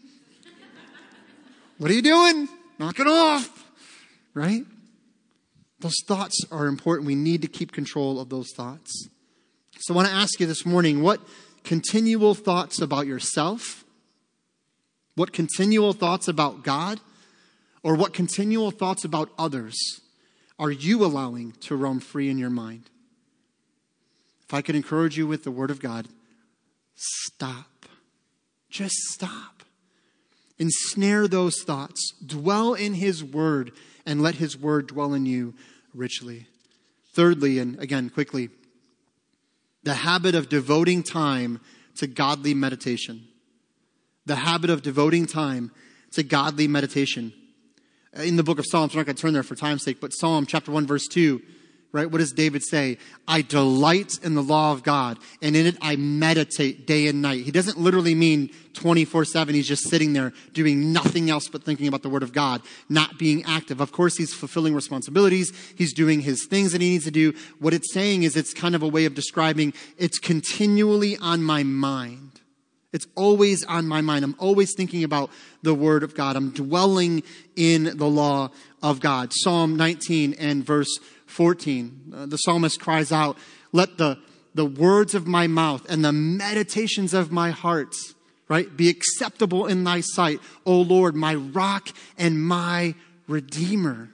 What 1.78 1.90
are 1.90 1.94
you 1.94 2.02
doing? 2.02 2.48
Knock 2.78 2.98
it 2.98 3.06
off. 3.06 3.64
Right? 4.34 4.64
Those 5.78 5.94
thoughts 6.06 6.40
are 6.50 6.66
important. 6.66 7.06
We 7.06 7.14
need 7.14 7.42
to 7.42 7.48
keep 7.48 7.72
control 7.72 8.20
of 8.20 8.28
those 8.28 8.52
thoughts. 8.52 9.08
So 9.78 9.94
I 9.94 9.96
want 9.96 10.08
to 10.08 10.14
ask 10.14 10.40
you 10.40 10.46
this 10.46 10.66
morning 10.66 11.00
what 11.00 11.20
continual 11.64 12.34
thoughts 12.34 12.80
about 12.80 13.06
yourself, 13.06 13.84
what 15.14 15.32
continual 15.32 15.92
thoughts 15.92 16.28
about 16.28 16.64
God, 16.64 17.00
or 17.82 17.94
what 17.94 18.12
continual 18.12 18.72
thoughts 18.72 19.04
about 19.04 19.30
others 19.38 19.78
are 20.58 20.70
you 20.70 21.02
allowing 21.04 21.52
to 21.60 21.76
roam 21.76 22.00
free 22.00 22.28
in 22.28 22.36
your 22.36 22.50
mind? 22.50 22.90
If 24.42 24.52
I 24.52 24.60
could 24.60 24.74
encourage 24.74 25.16
you 25.16 25.26
with 25.26 25.44
the 25.44 25.50
Word 25.50 25.70
of 25.70 25.80
God, 25.80 26.08
stop. 27.00 27.86
Just 28.68 28.96
stop. 29.08 29.62
Ensnare 30.58 31.26
those 31.26 31.62
thoughts. 31.62 32.14
Dwell 32.24 32.74
in 32.74 32.94
His 32.94 33.24
Word 33.24 33.72
and 34.04 34.22
let 34.22 34.36
His 34.36 34.56
Word 34.56 34.88
dwell 34.88 35.14
in 35.14 35.26
you 35.26 35.54
richly. 35.94 36.46
Thirdly, 37.14 37.58
and 37.58 37.78
again, 37.80 38.10
quickly, 38.10 38.50
the 39.82 39.94
habit 39.94 40.34
of 40.34 40.48
devoting 40.48 41.02
time 41.02 41.60
to 41.96 42.06
godly 42.06 42.54
meditation. 42.54 43.26
The 44.26 44.36
habit 44.36 44.70
of 44.70 44.82
devoting 44.82 45.26
time 45.26 45.72
to 46.12 46.22
godly 46.22 46.68
meditation. 46.68 47.32
In 48.14 48.36
the 48.36 48.42
book 48.42 48.58
of 48.58 48.66
Psalms, 48.66 48.94
we're 48.94 49.00
not 49.00 49.06
going 49.06 49.16
to 49.16 49.22
turn 49.22 49.32
there 49.32 49.42
for 49.42 49.54
time's 49.54 49.82
sake, 49.82 50.00
but 50.00 50.12
Psalm 50.12 50.44
chapter 50.44 50.70
1, 50.70 50.86
verse 50.86 51.06
2 51.08 51.40
right? 51.92 52.10
What 52.10 52.18
does 52.18 52.32
David 52.32 52.62
say? 52.62 52.98
I 53.26 53.42
delight 53.42 54.18
in 54.22 54.34
the 54.34 54.42
law 54.42 54.72
of 54.72 54.82
God, 54.82 55.18
and 55.42 55.56
in 55.56 55.66
it 55.66 55.76
I 55.82 55.96
meditate 55.96 56.86
day 56.86 57.06
and 57.08 57.20
night. 57.20 57.44
He 57.44 57.50
doesn't 57.50 57.78
literally 57.78 58.14
mean 58.14 58.50
24 58.74 59.24
7. 59.24 59.54
He's 59.54 59.66
just 59.66 59.88
sitting 59.88 60.12
there 60.12 60.32
doing 60.52 60.92
nothing 60.92 61.30
else 61.30 61.48
but 61.48 61.64
thinking 61.64 61.88
about 61.88 62.02
the 62.02 62.08
word 62.08 62.22
of 62.22 62.32
God, 62.32 62.62
not 62.88 63.18
being 63.18 63.42
active. 63.44 63.80
Of 63.80 63.92
course, 63.92 64.16
he's 64.16 64.32
fulfilling 64.32 64.74
responsibilities. 64.74 65.52
He's 65.76 65.92
doing 65.92 66.20
his 66.20 66.46
things 66.46 66.72
that 66.72 66.80
he 66.80 66.90
needs 66.90 67.04
to 67.04 67.10
do. 67.10 67.34
What 67.58 67.74
it's 67.74 67.92
saying 67.92 68.22
is 68.22 68.36
it's 68.36 68.54
kind 68.54 68.74
of 68.74 68.82
a 68.82 68.88
way 68.88 69.04
of 69.04 69.14
describing 69.14 69.72
it's 69.98 70.18
continually 70.18 71.16
on 71.16 71.42
my 71.42 71.62
mind. 71.62 72.40
It's 72.92 73.06
always 73.14 73.64
on 73.64 73.86
my 73.86 74.00
mind. 74.00 74.24
I'm 74.24 74.34
always 74.38 74.74
thinking 74.74 75.04
about 75.04 75.30
the 75.62 75.74
Word 75.74 76.02
of 76.02 76.14
God. 76.14 76.34
I'm 76.36 76.50
dwelling 76.50 77.22
in 77.54 77.96
the 77.96 78.08
law 78.08 78.50
of 78.82 79.00
God. 79.00 79.32
Psalm 79.32 79.76
19 79.76 80.34
and 80.38 80.64
verse 80.64 80.98
14, 81.30 82.12
uh, 82.14 82.26
the 82.26 82.36
psalmist 82.36 82.80
cries 82.80 83.12
out, 83.12 83.36
Let 83.72 83.98
the, 83.98 84.18
the 84.54 84.66
words 84.66 85.14
of 85.14 85.26
my 85.26 85.46
mouth 85.46 85.86
and 85.88 86.04
the 86.04 86.12
meditations 86.12 87.14
of 87.14 87.32
my 87.32 87.50
heart, 87.50 87.94
right, 88.48 88.76
be 88.76 88.88
acceptable 88.88 89.66
in 89.66 89.84
thy 89.84 90.00
sight, 90.00 90.40
O 90.66 90.80
Lord, 90.80 91.14
my 91.14 91.34
rock 91.34 91.88
and 92.18 92.42
my 92.42 92.94
redeemer. 93.28 94.10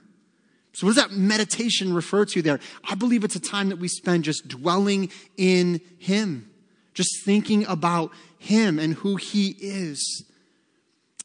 So, 0.73 0.85
what 0.85 0.95
does 0.95 1.03
that 1.03 1.11
meditation 1.11 1.91
refer 1.91 2.23
to 2.25 2.41
there? 2.43 2.59
I 2.87 2.93
believe 2.93 3.23
it's 3.23 3.35
a 3.35 3.39
time 3.39 3.69
that 3.69 3.79
we 3.79 3.87
spend 3.87 4.23
just 4.23 4.47
dwelling 4.47 5.09
in 5.35 5.81
Him, 5.97 6.51
just 6.93 7.25
thinking 7.25 7.65
about 7.65 8.11
Him 8.37 8.77
and 8.77 8.93
who 8.93 9.15
He 9.15 9.55
is. 9.59 10.23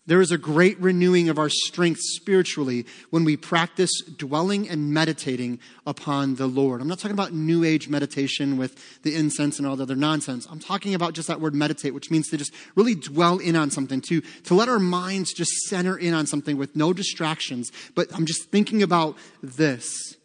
There 0.04 0.20
is 0.20 0.32
a 0.32 0.38
great 0.38 0.80
renewing 0.80 1.28
of 1.28 1.38
our 1.38 1.48
strength 1.48 2.00
spiritually 2.00 2.86
when 3.10 3.24
we 3.24 3.36
practice 3.36 3.92
dwelling 4.02 4.68
and 4.68 4.92
meditating 4.92 5.60
upon 5.86 6.34
the 6.34 6.48
Lord. 6.48 6.80
I'm 6.80 6.88
not 6.88 6.98
talking 6.98 7.14
about 7.14 7.32
new 7.32 7.62
age 7.62 7.88
meditation 7.88 8.56
with 8.56 9.02
the 9.04 9.14
incense 9.14 9.58
and 9.58 9.66
all 9.66 9.76
the 9.76 9.84
other 9.84 9.94
nonsense. 9.94 10.48
I'm 10.50 10.58
talking 10.58 10.94
about 10.94 11.12
just 11.12 11.28
that 11.28 11.40
word 11.40 11.54
meditate, 11.54 11.94
which 11.94 12.10
means 12.10 12.28
to 12.30 12.36
just 12.36 12.52
really 12.74 12.96
dwell 12.96 13.38
in 13.38 13.54
on 13.54 13.70
something, 13.70 14.00
to, 14.02 14.20
to 14.20 14.54
let 14.54 14.68
our 14.68 14.80
minds 14.80 15.32
just 15.32 15.52
center 15.68 15.96
in 15.96 16.14
on 16.14 16.26
something 16.26 16.56
with 16.56 16.74
no 16.74 16.92
distractions. 16.92 17.70
But 17.94 18.12
I'm 18.12 18.26
just 18.26 18.50
thinking 18.50 18.82
about 18.82 19.16
this. 19.40 20.16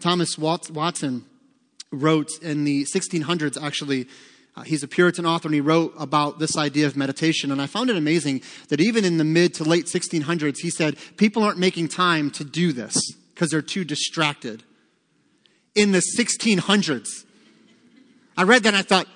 Thomas 0.00 0.38
Watson 0.38 1.26
wrote 1.92 2.30
in 2.40 2.64
the 2.64 2.84
1600s, 2.84 3.62
actually, 3.62 4.08
uh, 4.54 4.62
he's 4.62 4.82
a 4.82 4.88
Puritan 4.88 5.24
author 5.24 5.48
and 5.48 5.54
he 5.54 5.60
wrote 5.60 5.94
about 5.98 6.38
this 6.38 6.58
idea 6.58 6.86
of 6.86 6.96
meditation. 6.96 7.50
And 7.50 7.60
I 7.60 7.66
found 7.66 7.88
it 7.88 7.96
amazing 7.96 8.42
that 8.68 8.80
even 8.80 9.04
in 9.04 9.16
the 9.16 9.24
mid 9.24 9.54
to 9.54 9.64
late 9.64 9.86
1600s, 9.86 10.58
he 10.58 10.68
said 10.68 10.96
people 11.16 11.42
aren't 11.42 11.58
making 11.58 11.88
time 11.88 12.30
to 12.32 12.44
do 12.44 12.72
this 12.72 12.96
because 13.34 13.50
they're 13.50 13.62
too 13.62 13.84
distracted. 13.84 14.62
In 15.74 15.92
the 15.92 16.02
1600s, 16.18 17.24
I 18.36 18.42
read 18.42 18.64
that 18.64 18.68
and 18.68 18.76
I 18.76 18.82
thought, 18.82 19.06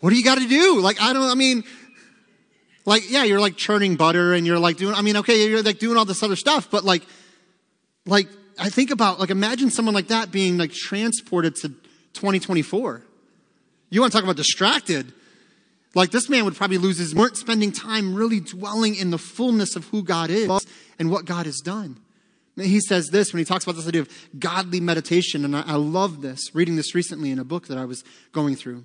what 0.00 0.10
do 0.10 0.16
you 0.16 0.24
got 0.24 0.38
to 0.38 0.48
do? 0.48 0.80
Like, 0.80 1.00
I 1.02 1.12
don't, 1.12 1.22
I 1.22 1.34
mean, 1.34 1.64
like, 2.86 3.10
yeah, 3.10 3.24
you're 3.24 3.40
like 3.40 3.56
churning 3.56 3.96
butter 3.96 4.32
and 4.32 4.46
you're 4.46 4.58
like 4.58 4.78
doing, 4.78 4.94
I 4.94 5.02
mean, 5.02 5.18
okay, 5.18 5.48
you're 5.48 5.62
like 5.62 5.78
doing 5.78 5.98
all 5.98 6.06
this 6.06 6.22
other 6.22 6.36
stuff, 6.36 6.70
but 6.70 6.84
like, 6.84 7.02
like, 8.06 8.28
I 8.58 8.70
think 8.70 8.90
about, 8.90 9.20
like, 9.20 9.30
imagine 9.30 9.70
someone 9.70 9.94
like 9.94 10.08
that 10.08 10.32
being 10.32 10.56
like 10.56 10.72
transported 10.72 11.56
to 11.56 11.68
2024. 12.14 13.02
You 13.90 14.00
want 14.00 14.12
to 14.12 14.16
talk 14.16 14.24
about 14.24 14.36
distracted? 14.36 15.12
Like 15.94 16.10
this 16.10 16.28
man 16.28 16.44
would 16.44 16.54
probably 16.54 16.78
lose 16.78 16.98
his, 16.98 17.14
weren't 17.14 17.36
spending 17.36 17.72
time 17.72 18.14
really 18.14 18.40
dwelling 18.40 18.94
in 18.94 19.10
the 19.10 19.18
fullness 19.18 19.76
of 19.76 19.86
who 19.86 20.02
God 20.02 20.30
is 20.30 20.50
and 20.98 21.10
what 21.10 21.24
God 21.24 21.46
has 21.46 21.60
done. 21.60 21.98
He 22.56 22.80
says 22.80 23.08
this 23.08 23.32
when 23.32 23.38
he 23.38 23.44
talks 23.44 23.64
about 23.64 23.76
this 23.76 23.86
idea 23.86 24.02
of 24.02 24.10
godly 24.38 24.80
meditation, 24.80 25.44
and 25.44 25.56
I, 25.56 25.62
I 25.62 25.74
love 25.74 26.22
this, 26.22 26.54
reading 26.54 26.76
this 26.76 26.94
recently 26.94 27.30
in 27.30 27.38
a 27.38 27.44
book 27.44 27.68
that 27.68 27.78
I 27.78 27.84
was 27.84 28.02
going 28.32 28.56
through. 28.56 28.84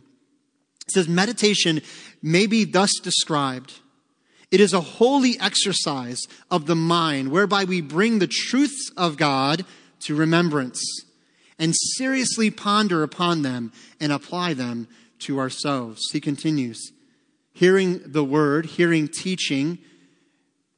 It 0.86 0.92
says, 0.92 1.08
Meditation 1.08 1.82
may 2.22 2.46
be 2.46 2.66
thus 2.66 2.92
described. 3.02 3.80
It 4.52 4.60
is 4.60 4.74
a 4.74 4.82
holy 4.82 5.40
exercise 5.40 6.22
of 6.52 6.68
the 6.68 6.76
mind 6.76 7.32
whereby 7.32 7.64
we 7.64 7.82
bring 7.82 8.20
the 8.20 8.28
truths 8.28 8.92
of 8.96 9.18
God 9.18 9.66
to 10.02 10.16
remembrance 10.16 10.84
and 11.60 11.74
seriously 11.76 12.50
ponder 12.50 13.04
upon 13.04 13.42
them 13.42 13.72
and 14.00 14.12
apply 14.12 14.54
them 14.54 14.88
to 15.20 15.40
ourselves. 15.40 16.02
He 16.12 16.20
continues 16.20 16.92
Hearing 17.54 18.02
the 18.04 18.24
word, 18.24 18.66
hearing 18.66 19.08
teaching 19.08 19.78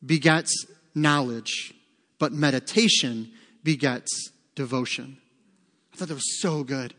begets 0.05 0.65
knowledge, 0.93 1.73
but 2.19 2.33
meditation 2.33 3.31
begets 3.63 4.31
devotion. 4.55 5.17
I 5.93 5.97
thought 5.97 6.09
that 6.09 6.15
was 6.15 6.41
so 6.41 6.65
good. 6.65 6.93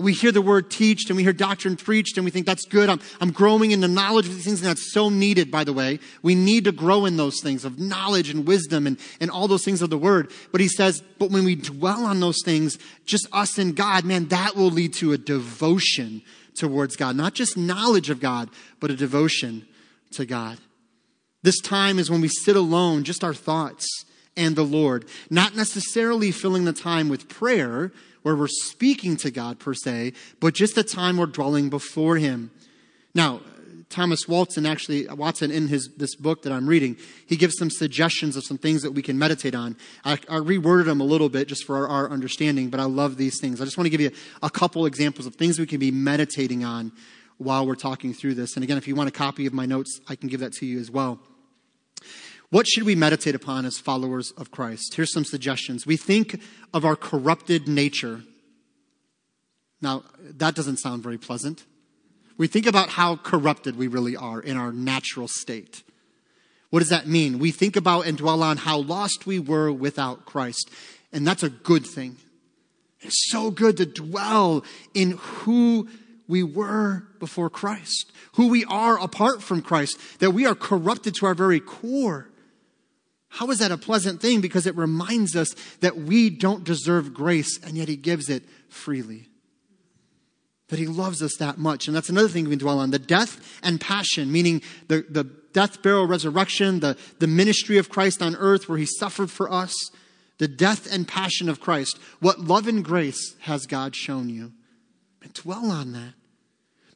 We 0.00 0.12
hear 0.12 0.32
the 0.32 0.42
word 0.42 0.70
teached 0.70 1.10
and 1.10 1.16
we 1.16 1.22
hear 1.22 1.32
doctrine 1.32 1.76
preached 1.76 2.16
and 2.16 2.24
we 2.24 2.30
think 2.30 2.46
that's 2.46 2.64
good. 2.64 2.88
I'm, 2.88 3.00
I'm 3.20 3.30
growing 3.30 3.70
in 3.70 3.80
the 3.80 3.88
knowledge 3.88 4.26
of 4.26 4.34
these 4.34 4.44
things 4.44 4.60
and 4.60 4.68
that's 4.68 4.92
so 4.92 5.08
needed, 5.08 5.50
by 5.50 5.64
the 5.64 5.72
way. 5.72 6.00
We 6.22 6.34
need 6.34 6.64
to 6.64 6.72
grow 6.72 7.04
in 7.04 7.16
those 7.16 7.40
things 7.42 7.64
of 7.64 7.78
knowledge 7.78 8.30
and 8.30 8.46
wisdom 8.46 8.86
and, 8.86 8.98
and 9.20 9.30
all 9.30 9.48
those 9.48 9.64
things 9.64 9.82
of 9.82 9.90
the 9.90 9.98
word. 9.98 10.32
But 10.52 10.60
he 10.60 10.68
says, 10.68 11.02
but 11.18 11.30
when 11.30 11.44
we 11.44 11.54
dwell 11.54 12.04
on 12.04 12.20
those 12.20 12.42
things, 12.44 12.78
just 13.04 13.28
us 13.32 13.58
and 13.58 13.76
God, 13.76 14.04
man, 14.04 14.28
that 14.28 14.56
will 14.56 14.70
lead 14.70 14.94
to 14.94 15.12
a 15.12 15.18
devotion 15.18 16.22
towards 16.54 16.96
God. 16.96 17.16
Not 17.16 17.34
just 17.34 17.56
knowledge 17.56 18.10
of 18.10 18.20
God, 18.20 18.50
but 18.80 18.90
a 18.90 18.96
devotion 18.96 19.66
to 20.12 20.26
God. 20.26 20.58
This 21.42 21.60
time 21.60 21.98
is 21.98 22.10
when 22.10 22.20
we 22.20 22.28
sit 22.28 22.56
alone, 22.56 23.04
just 23.04 23.24
our 23.24 23.34
thoughts 23.34 23.86
and 24.36 24.56
the 24.56 24.64
Lord, 24.64 25.06
not 25.28 25.56
necessarily 25.56 26.30
filling 26.30 26.64
the 26.64 26.72
time 26.72 27.08
with 27.08 27.28
prayer 27.28 27.92
where 28.22 28.36
we're 28.36 28.48
speaking 28.48 29.16
to 29.18 29.30
God 29.30 29.58
per 29.58 29.74
se, 29.74 30.12
but 30.40 30.54
just 30.54 30.74
the 30.74 30.84
time 30.84 31.16
we're 31.16 31.26
dwelling 31.26 31.70
before 31.70 32.16
Him. 32.16 32.50
Now, 33.14 33.40
Thomas 33.90 34.28
Watson 34.28 34.66
actually, 34.66 35.08
Watson 35.08 35.50
in 35.50 35.66
his, 35.66 35.90
this 35.96 36.14
book 36.14 36.42
that 36.42 36.52
I'm 36.52 36.68
reading, 36.68 36.96
he 37.26 37.36
gives 37.36 37.56
some 37.58 37.70
suggestions 37.70 38.36
of 38.36 38.44
some 38.44 38.56
things 38.56 38.82
that 38.82 38.92
we 38.92 39.02
can 39.02 39.18
meditate 39.18 39.54
on. 39.54 39.76
I, 40.04 40.12
I 40.12 40.38
reworded 40.38 40.84
them 40.84 41.00
a 41.00 41.04
little 41.04 41.28
bit 41.28 41.48
just 41.48 41.64
for 41.64 41.76
our, 41.76 41.88
our, 41.88 42.10
understanding, 42.10 42.70
but 42.70 42.78
I 42.78 42.84
love 42.84 43.16
these 43.16 43.40
things. 43.40 43.60
I 43.60 43.64
just 43.64 43.76
want 43.76 43.86
to 43.86 43.90
give 43.90 44.00
you 44.00 44.12
a 44.44 44.50
couple 44.50 44.86
examples 44.86 45.26
of 45.26 45.34
things 45.34 45.58
we 45.58 45.66
can 45.66 45.80
be 45.80 45.90
meditating 45.90 46.64
on 46.64 46.92
while 47.38 47.66
we're 47.66 47.74
talking 47.74 48.14
through 48.14 48.34
this. 48.34 48.54
And 48.54 48.62
again, 48.62 48.78
if 48.78 48.86
you 48.86 48.94
want 48.94 49.08
a 49.08 49.12
copy 49.12 49.46
of 49.46 49.52
my 49.52 49.66
notes, 49.66 50.00
I 50.08 50.14
can 50.14 50.28
give 50.28 50.38
that 50.38 50.52
to 50.54 50.66
you 50.66 50.78
as 50.78 50.90
well. 50.90 51.18
What 52.50 52.66
should 52.66 52.82
we 52.82 52.96
meditate 52.96 53.36
upon 53.36 53.64
as 53.64 53.78
followers 53.78 54.32
of 54.32 54.50
Christ? 54.50 54.94
Here's 54.94 55.12
some 55.12 55.24
suggestions. 55.24 55.86
We 55.86 55.96
think 55.96 56.40
of 56.74 56.84
our 56.84 56.96
corrupted 56.96 57.68
nature. 57.68 58.22
Now, 59.80 60.02
that 60.20 60.56
doesn't 60.56 60.78
sound 60.78 61.02
very 61.02 61.18
pleasant. 61.18 61.64
we 62.36 62.46
think 62.46 62.66
about 62.66 62.88
how 62.90 63.16
corrupted 63.16 63.76
we 63.76 63.86
really 63.86 64.16
are 64.16 64.40
in 64.40 64.56
our 64.56 64.72
natural 64.72 65.28
state. 65.28 65.82
What 66.70 66.78
does 66.80 66.88
that 66.88 67.06
mean? 67.06 67.38
We 67.38 67.50
think 67.50 67.76
about 67.76 68.06
and 68.06 68.16
dwell 68.16 68.42
on 68.42 68.56
how 68.56 68.78
lost 68.78 69.26
we 69.26 69.38
were 69.38 69.70
without 69.70 70.24
Christ. 70.24 70.70
And 71.12 71.26
that's 71.26 71.42
a 71.42 71.50
good 71.50 71.86
thing. 71.86 72.16
It's 73.00 73.30
so 73.30 73.50
good 73.50 73.76
to 73.76 73.86
dwell 73.86 74.64
in 74.94 75.18
who 75.18 75.88
we 76.26 76.42
were 76.42 77.04
before 77.18 77.50
Christ, 77.50 78.10
who 78.34 78.48
we 78.48 78.64
are 78.64 78.98
apart 78.98 79.42
from 79.42 79.62
Christ, 79.62 79.98
that 80.20 80.30
we 80.30 80.46
are 80.46 80.54
corrupted 80.54 81.14
to 81.16 81.26
our 81.26 81.34
very 81.34 81.60
core. 81.60 82.29
How 83.30 83.48
is 83.50 83.60
that 83.60 83.70
a 83.70 83.78
pleasant 83.78 84.20
thing? 84.20 84.40
Because 84.40 84.66
it 84.66 84.76
reminds 84.76 85.36
us 85.36 85.54
that 85.80 85.96
we 85.96 86.30
don't 86.30 86.64
deserve 86.64 87.14
grace, 87.14 87.58
and 87.64 87.76
yet 87.76 87.88
He 87.88 87.96
gives 87.96 88.28
it 88.28 88.42
freely. 88.68 89.28
That 90.68 90.80
He 90.80 90.86
loves 90.86 91.22
us 91.22 91.36
that 91.38 91.56
much. 91.56 91.86
And 91.86 91.96
that's 91.96 92.08
another 92.08 92.28
thing 92.28 92.44
we 92.44 92.50
can 92.50 92.58
dwell 92.58 92.80
on 92.80 92.90
the 92.90 92.98
death 92.98 93.60
and 93.62 93.80
passion, 93.80 94.30
meaning 94.32 94.62
the, 94.88 95.06
the 95.08 95.24
death, 95.52 95.80
burial, 95.80 96.06
resurrection, 96.06 96.80
the, 96.80 96.96
the 97.20 97.28
ministry 97.28 97.78
of 97.78 97.88
Christ 97.88 98.20
on 98.20 98.34
earth 98.36 98.68
where 98.68 98.78
He 98.78 98.86
suffered 98.86 99.30
for 99.30 99.50
us 99.50 99.74
the 100.38 100.48
death 100.48 100.92
and 100.92 101.06
passion 101.06 101.48
of 101.48 101.60
Christ. 101.60 101.98
What 102.18 102.40
love 102.40 102.66
and 102.66 102.84
grace 102.84 103.36
has 103.40 103.66
God 103.66 103.94
shown 103.94 104.28
you? 104.28 104.52
And 105.22 105.32
dwell 105.34 105.70
on 105.70 105.92
that. 105.92 106.14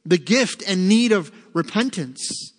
The 0.05 0.17
gift 0.17 0.63
and 0.67 0.89
need 0.89 1.11
of 1.11 1.31
repentance. 1.53 2.53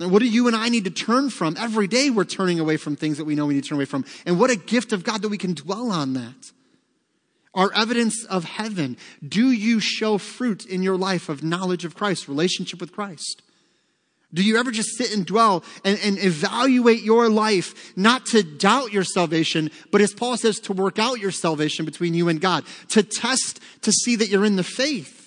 And 0.00 0.10
what 0.10 0.20
do 0.20 0.28
you 0.28 0.46
and 0.48 0.56
I 0.56 0.68
need 0.68 0.84
to 0.84 0.90
turn 0.90 1.30
from? 1.30 1.56
Every 1.58 1.86
day 1.86 2.10
we're 2.10 2.24
turning 2.24 2.58
away 2.58 2.76
from 2.76 2.96
things 2.96 3.18
that 3.18 3.24
we 3.24 3.34
know 3.34 3.46
we 3.46 3.54
need 3.54 3.62
to 3.62 3.68
turn 3.68 3.78
away 3.78 3.84
from. 3.84 4.04
And 4.26 4.40
what 4.40 4.50
a 4.50 4.56
gift 4.56 4.92
of 4.92 5.04
God 5.04 5.22
that 5.22 5.28
we 5.28 5.38
can 5.38 5.54
dwell 5.54 5.90
on 5.90 6.14
that. 6.14 6.52
Our 7.54 7.72
evidence 7.72 8.24
of 8.24 8.44
heaven. 8.44 8.96
Do 9.26 9.52
you 9.52 9.78
show 9.78 10.18
fruit 10.18 10.66
in 10.66 10.82
your 10.82 10.96
life 10.96 11.28
of 11.28 11.44
knowledge 11.44 11.84
of 11.84 11.94
Christ, 11.94 12.26
relationship 12.26 12.80
with 12.80 12.92
Christ? 12.92 13.42
Do 14.32 14.42
you 14.42 14.56
ever 14.56 14.72
just 14.72 14.96
sit 14.98 15.14
and 15.14 15.24
dwell 15.24 15.62
and, 15.84 15.96
and, 16.02 16.18
evaluate 16.18 17.02
your 17.02 17.28
life, 17.28 17.96
not 17.96 18.26
to 18.26 18.42
doubt 18.42 18.92
your 18.92 19.04
salvation, 19.04 19.70
but 19.92 20.00
as 20.00 20.12
Paul 20.12 20.36
says, 20.36 20.58
to 20.60 20.72
work 20.72 20.98
out 20.98 21.20
your 21.20 21.30
salvation 21.30 21.84
between 21.84 22.14
you 22.14 22.28
and 22.28 22.40
God, 22.40 22.64
to 22.88 23.04
test 23.04 23.60
to 23.82 23.92
see 23.92 24.16
that 24.16 24.28
you're 24.28 24.44
in 24.44 24.56
the 24.56 24.64
faith? 24.64 25.23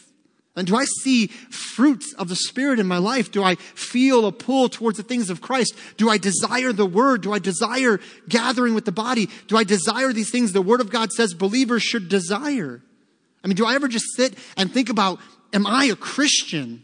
And 0.58 0.66
do 0.66 0.76
I 0.76 0.86
see 0.86 1.28
fruits 1.28 2.14
of 2.14 2.30
the 2.30 2.36
Spirit 2.36 2.80
in 2.80 2.88
my 2.88 2.98
life? 2.98 3.32
Do 3.32 3.44
I 3.44 3.56
feel 3.56 4.26
a 4.26 4.32
pull 4.32 4.70
towards 4.70 4.98
the 4.98 5.04
things 5.04 5.30
of 5.30 5.40
Christ? 5.40 5.76
Do 5.98 6.10
I 6.10 6.18
desire 6.18 6.74
the 6.74 6.86
Word? 6.86 7.22
Do 7.22 7.32
I 7.32 7.38
desire 7.38 8.00
gathering 8.28 8.74
with 8.74 8.86
the 8.86 8.92
body? 8.92 9.30
Do 9.48 9.56
I 9.56 9.64
desire 9.64 10.12
these 10.12 10.32
things 10.32 10.52
the 10.52 10.62
Word 10.64 10.82
of 10.82 10.90
God 10.90 11.12
says 11.12 11.36
believers 11.36 11.84
should 11.84 12.10
desire? 12.10 12.82
I 13.44 13.48
mean, 13.48 13.56
do 13.56 13.68
I 13.68 13.76
ever 13.76 13.88
just 13.88 14.16
sit 14.16 14.36
and 14.58 14.74
think 14.74 14.90
about, 14.90 15.20
am 15.54 15.68
I 15.68 15.86
a 15.86 15.96
Christian? 15.96 16.84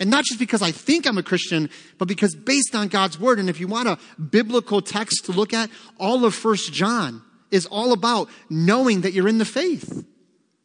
And 0.00 0.08
not 0.08 0.24
just 0.24 0.40
because 0.40 0.62
I 0.62 0.72
think 0.72 1.06
I'm 1.06 1.18
a 1.18 1.22
Christian, 1.22 1.68
but 1.98 2.08
because 2.08 2.34
based 2.34 2.74
on 2.74 2.88
God's 2.88 3.20
word. 3.20 3.38
And 3.38 3.50
if 3.50 3.60
you 3.60 3.68
want 3.68 3.86
a 3.86 3.98
biblical 4.18 4.80
text 4.80 5.26
to 5.26 5.32
look 5.32 5.52
at, 5.52 5.68
all 5.98 6.24
of 6.24 6.34
First 6.34 6.72
John 6.72 7.22
is 7.50 7.66
all 7.66 7.92
about 7.92 8.30
knowing 8.48 9.02
that 9.02 9.12
you're 9.12 9.28
in 9.28 9.36
the 9.36 9.44
faith. 9.44 10.06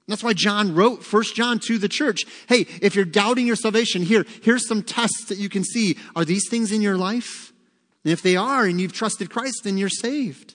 That's 0.08 0.24
why 0.24 0.34
John 0.34 0.76
wrote 0.76 1.04
First 1.04 1.36
John 1.36 1.60
to 1.60 1.78
the 1.78 1.90
church. 1.90 2.26
Hey, 2.48 2.68
if 2.82 2.96
you're 2.96 3.06
doubting 3.06 3.48
your 3.48 3.56
salvation, 3.56 4.04
here, 4.04 4.26
here's 4.44 4.68
some 4.68 4.84
tests 4.84 5.26
that 5.30 5.40
you 5.40 5.50
can 5.50 5.64
see. 5.64 5.98
Are 6.16 6.26
these 6.26 6.48
things 6.50 6.72
in 6.72 6.82
your 6.82 6.98
life? 6.98 7.52
And 8.04 8.14
if 8.14 8.22
they 8.22 8.36
are, 8.36 8.66
and 8.66 8.80
you've 8.80 8.94
trusted 8.94 9.32
Christ, 9.32 9.62
then 9.64 9.78
you're 9.78 9.90
saved. 9.90 10.54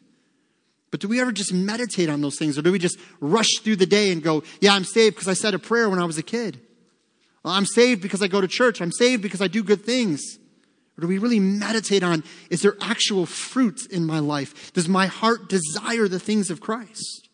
But 0.92 1.01
do 1.01 1.09
we 1.09 1.20
ever 1.20 1.32
just 1.32 1.53
meditate 1.53 2.09
on 2.09 2.20
those 2.20 2.36
things? 2.38 2.57
Or 2.59 2.62
do 2.62 2.70
we 2.70 2.78
just 2.78 2.98
rush 3.20 3.59
through 3.62 3.76
the 3.76 3.86
day 3.86 4.12
and 4.12 4.22
go, 4.22 4.44
yeah, 4.61 4.74
I'm 4.74 4.84
saved 4.84 5.16
because 5.16 5.28
I 5.28 5.34
said 5.34 5.55
a 5.55 5.59
prayer 5.59 5.90
when 5.90 5.98
I 5.98 6.05
was 6.05 6.18
a 6.18 6.22
kid? 6.22 6.61
I'm 7.44 7.66
saved 7.66 8.03
because 8.03 8.22
I 8.22 8.28
go 8.28 8.40
to 8.40 8.48
church. 8.48 8.80
I'm 8.80 8.92
saved 8.92 9.22
because 9.22 9.40
I 9.40 9.48
do 9.48 9.62
good 9.62 9.84
things. 9.84 10.38
Or 10.96 11.03
do 11.03 11.07
we 11.09 11.18
really 11.18 11.40
meditate 11.40 12.03
on 12.03 12.22
is 12.51 12.62
there 12.62 12.76
actual 12.80 13.24
fruit 13.24 13.86
in 13.86 14.05
my 14.05 14.18
life? 14.18 14.72
Does 14.72 14.88
my 14.88 15.07
heart 15.07 15.48
desire 15.48 16.07
the 16.07 16.20
things 16.20 16.51
of 16.51 16.61
Christ? 16.61 17.30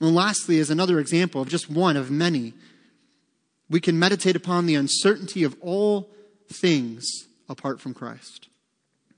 And 0.00 0.14
lastly, 0.14 0.58
as 0.58 0.70
another 0.70 0.98
example 0.98 1.40
of 1.40 1.48
just 1.48 1.70
one 1.70 1.96
of 1.96 2.10
many, 2.10 2.54
we 3.70 3.80
can 3.80 3.98
meditate 3.98 4.36
upon 4.36 4.66
the 4.66 4.74
uncertainty 4.74 5.44
of 5.44 5.56
all 5.60 6.10
things 6.52 7.26
apart 7.48 7.80
from 7.80 7.94
Christ. 7.94 8.48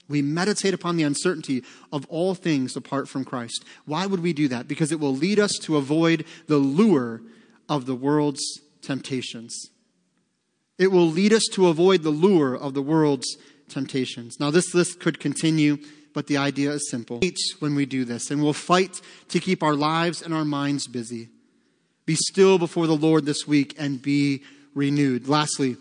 We 0.08 0.22
meditate 0.22 0.74
upon 0.74 0.96
the 0.96 1.02
uncertainty 1.02 1.64
of 1.92 2.06
all 2.08 2.34
things 2.34 2.76
apart 2.76 3.08
from 3.08 3.24
Christ. 3.24 3.64
Why 3.86 4.06
would 4.06 4.20
we 4.20 4.32
do 4.32 4.48
that? 4.48 4.68
Because 4.68 4.92
it 4.92 5.00
will 5.00 5.14
lead 5.14 5.40
us 5.40 5.58
to 5.62 5.76
avoid 5.76 6.24
the 6.46 6.58
lure 6.58 7.22
of 7.68 7.86
the 7.86 7.96
world's 7.96 8.60
temptations. 8.82 9.70
It 10.78 10.92
will 10.92 11.08
lead 11.08 11.32
us 11.32 11.44
to 11.52 11.68
avoid 11.68 12.02
the 12.02 12.10
lure 12.10 12.54
of 12.54 12.74
the 12.74 12.82
world's 12.82 13.36
temptations. 13.68 14.38
Now, 14.38 14.50
this 14.50 14.74
list 14.74 15.00
could 15.00 15.18
continue, 15.18 15.78
but 16.16 16.28
the 16.28 16.38
idea 16.38 16.70
is 16.70 16.88
simple. 16.88 17.20
When 17.58 17.74
we 17.74 17.84
do 17.84 18.06
this, 18.06 18.30
and 18.30 18.42
we'll 18.42 18.54
fight 18.54 19.02
to 19.28 19.38
keep 19.38 19.62
our 19.62 19.74
lives 19.74 20.22
and 20.22 20.32
our 20.32 20.46
minds 20.46 20.86
busy. 20.86 21.28
Be 22.06 22.14
still 22.14 22.56
before 22.58 22.86
the 22.86 22.96
Lord 22.96 23.26
this 23.26 23.46
week 23.46 23.74
and 23.78 24.00
be 24.00 24.42
renewed. 24.74 25.28
Lastly, 25.28 25.76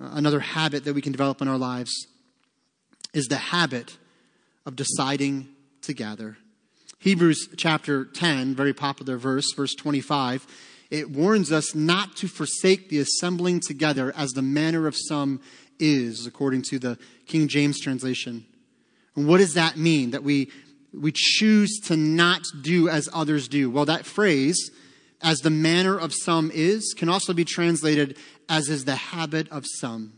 uh, 0.00 0.10
another 0.12 0.38
habit 0.38 0.84
that 0.84 0.94
we 0.94 1.02
can 1.02 1.10
develop 1.10 1.42
in 1.42 1.48
our 1.48 1.58
lives 1.58 2.06
is 3.12 3.26
the 3.26 3.38
habit 3.38 3.98
of 4.64 4.76
deciding 4.76 5.48
to 5.82 5.94
gather. 5.94 6.36
Hebrews 7.00 7.48
chapter 7.56 8.04
10, 8.04 8.54
very 8.54 8.72
popular 8.72 9.16
verse, 9.16 9.52
verse 9.56 9.74
25 9.74 10.46
it 10.90 11.10
warns 11.10 11.50
us 11.52 11.74
not 11.74 12.16
to 12.16 12.28
forsake 12.28 12.88
the 12.88 12.98
assembling 12.98 13.60
together 13.60 14.12
as 14.16 14.30
the 14.30 14.42
manner 14.42 14.88
of 14.88 14.96
some 14.96 15.40
is, 15.78 16.26
according 16.26 16.62
to 16.62 16.80
the 16.80 16.98
King 17.26 17.46
James 17.46 17.80
translation. 17.80 18.44
And 19.20 19.28
what 19.28 19.36
does 19.36 19.52
that 19.52 19.76
mean? 19.76 20.12
That 20.12 20.22
we, 20.22 20.50
we 20.94 21.12
choose 21.14 21.78
to 21.84 21.96
not 21.96 22.42
do 22.62 22.88
as 22.88 23.06
others 23.12 23.48
do? 23.48 23.68
Well, 23.68 23.84
that 23.84 24.06
phrase, 24.06 24.70
as 25.20 25.40
the 25.40 25.50
manner 25.50 25.98
of 25.98 26.14
some 26.14 26.50
is, 26.54 26.94
can 26.96 27.10
also 27.10 27.34
be 27.34 27.44
translated 27.44 28.16
as 28.48 28.70
is 28.70 28.86
the 28.86 28.96
habit 28.96 29.46
of 29.50 29.66
some. 29.66 30.14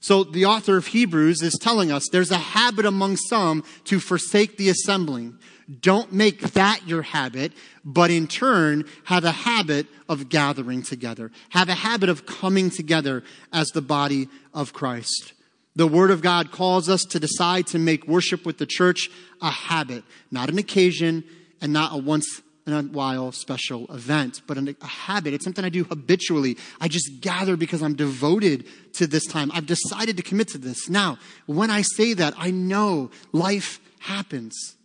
So 0.00 0.24
the 0.24 0.44
author 0.46 0.76
of 0.76 0.88
Hebrews 0.88 1.40
is 1.40 1.56
telling 1.60 1.92
us 1.92 2.08
there's 2.10 2.32
a 2.32 2.38
habit 2.38 2.84
among 2.84 3.16
some 3.16 3.62
to 3.84 4.00
forsake 4.00 4.56
the 4.56 4.70
assembling. 4.70 5.38
Don't 5.80 6.12
make 6.12 6.40
that 6.54 6.88
your 6.88 7.02
habit, 7.02 7.52
but 7.84 8.10
in 8.10 8.26
turn, 8.26 8.86
have 9.04 9.24
a 9.24 9.30
habit 9.30 9.86
of 10.08 10.28
gathering 10.28 10.82
together. 10.82 11.30
Have 11.50 11.68
a 11.68 11.74
habit 11.74 12.08
of 12.08 12.26
coming 12.26 12.70
together 12.70 13.22
as 13.52 13.68
the 13.68 13.82
body 13.82 14.28
of 14.52 14.72
Christ. 14.72 15.32
The 15.76 15.86
Word 15.86 16.10
of 16.10 16.20
God 16.20 16.50
calls 16.50 16.88
us 16.88 17.04
to 17.04 17.20
decide 17.20 17.66
to 17.68 17.78
make 17.78 18.08
worship 18.08 18.44
with 18.44 18.58
the 18.58 18.66
church 18.66 19.08
a 19.40 19.50
habit, 19.50 20.04
not 20.30 20.48
an 20.48 20.58
occasion 20.58 21.24
and 21.60 21.72
not 21.72 21.92
a 21.94 21.96
once 21.96 22.42
in 22.66 22.72
a 22.72 22.82
while 22.82 23.32
special 23.32 23.86
event, 23.92 24.42
but 24.46 24.58
a 24.58 24.76
habit. 24.86 25.32
It's 25.34 25.44
something 25.44 25.64
I 25.64 25.68
do 25.70 25.84
habitually. 25.84 26.56
I 26.80 26.88
just 26.88 27.20
gather 27.20 27.56
because 27.56 27.82
I'm 27.82 27.94
devoted 27.94 28.66
to 28.94 29.06
this 29.06 29.26
time. 29.26 29.50
I've 29.54 29.66
decided 29.66 30.16
to 30.16 30.22
commit 30.22 30.48
to 30.48 30.58
this. 30.58 30.88
Now, 30.88 31.18
when 31.46 31.70
I 31.70 31.82
say 31.82 32.14
that, 32.14 32.34
I 32.36 32.50
know 32.50 33.10
life 33.32 33.80
happens. 34.00 34.76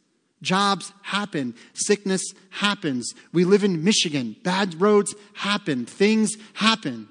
Jobs 0.41 0.93
happen. 1.01 1.55
Sickness 1.73 2.21
happens. 2.51 3.13
We 3.33 3.45
live 3.45 3.63
in 3.63 3.83
Michigan. 3.83 4.35
Bad 4.43 4.79
roads 4.79 5.15
happen. 5.33 5.85
Things 5.85 6.35
happen. 6.53 7.09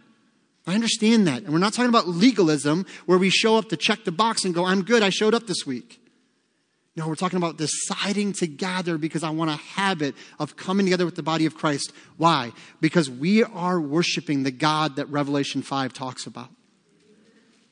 I 0.67 0.75
understand 0.75 1.27
that. 1.27 1.43
And 1.43 1.53
we're 1.53 1.59
not 1.59 1.75
talking 1.75 1.91
about 1.91 2.09
legalism 2.09 2.87
where 3.07 3.19
we 3.19 3.31
show 3.31 3.57
up 3.57 3.69
to 3.69 3.77
check 3.77 4.05
the 4.05 4.13
box 4.13 4.45
and 4.45 4.55
go, 4.55 4.65
I'm 4.65 4.83
good, 4.83 5.03
I 5.03 5.11
showed 5.11 5.35
up 5.35 5.47
this 5.47 5.67
week. 5.67 6.01
No, 6.97 7.09
we're 7.09 7.17
talking 7.17 7.39
about 7.39 7.59
deciding 7.59 8.35
to 8.35 8.47
gather 8.47 8.99
because 8.99 9.25
I 9.25 9.31
want 9.31 9.51
a 9.51 9.57
habit 9.57 10.15
of 10.39 10.57
coming 10.57 10.87
together 10.87 11.05
with 11.05 11.17
the 11.17 11.25
body 11.25 11.45
of 11.45 11.57
Christ. 11.57 11.93
Why? 12.17 12.53
Because 12.81 13.11
we 13.11 13.43
are 13.43 13.81
worshiping 13.81 14.45
the 14.45 14.53
God 14.53 14.97
that 14.97 15.07
Revelation 15.07 15.61
5 15.61 15.93
talks 15.93 16.25
about. 16.27 16.51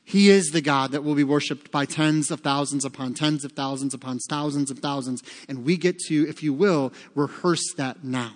He 0.03 0.29
is 0.29 0.47
the 0.47 0.59
God 0.59 0.91
that 0.91 1.05
will 1.05 1.15
be 1.15 1.23
worshiped 1.23 1.71
by 1.71 1.85
tens 1.85 2.29
of 2.31 2.41
thousands 2.41 2.83
upon 2.83 3.13
tens 3.13 3.45
of 3.45 3.53
thousands 3.53 3.93
upon 3.93 4.19
thousands 4.19 4.69
of 4.69 4.79
thousands. 4.79 5.23
And 5.47 5.63
we 5.63 5.77
get 5.77 5.97
to, 6.07 6.27
if 6.27 6.43
you 6.43 6.53
will, 6.53 6.91
rehearse 7.15 7.73
that 7.77 8.03
now. 8.03 8.33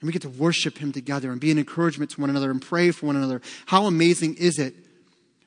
And 0.00 0.06
we 0.06 0.12
get 0.12 0.22
to 0.22 0.28
worship 0.28 0.78
Him 0.78 0.92
together 0.92 1.30
and 1.30 1.40
be 1.40 1.50
an 1.50 1.58
encouragement 1.58 2.10
to 2.12 2.20
one 2.20 2.30
another 2.30 2.50
and 2.50 2.60
pray 2.60 2.90
for 2.90 3.06
one 3.06 3.16
another. 3.16 3.42
How 3.66 3.86
amazing 3.86 4.36
is 4.36 4.58
it 4.58 4.74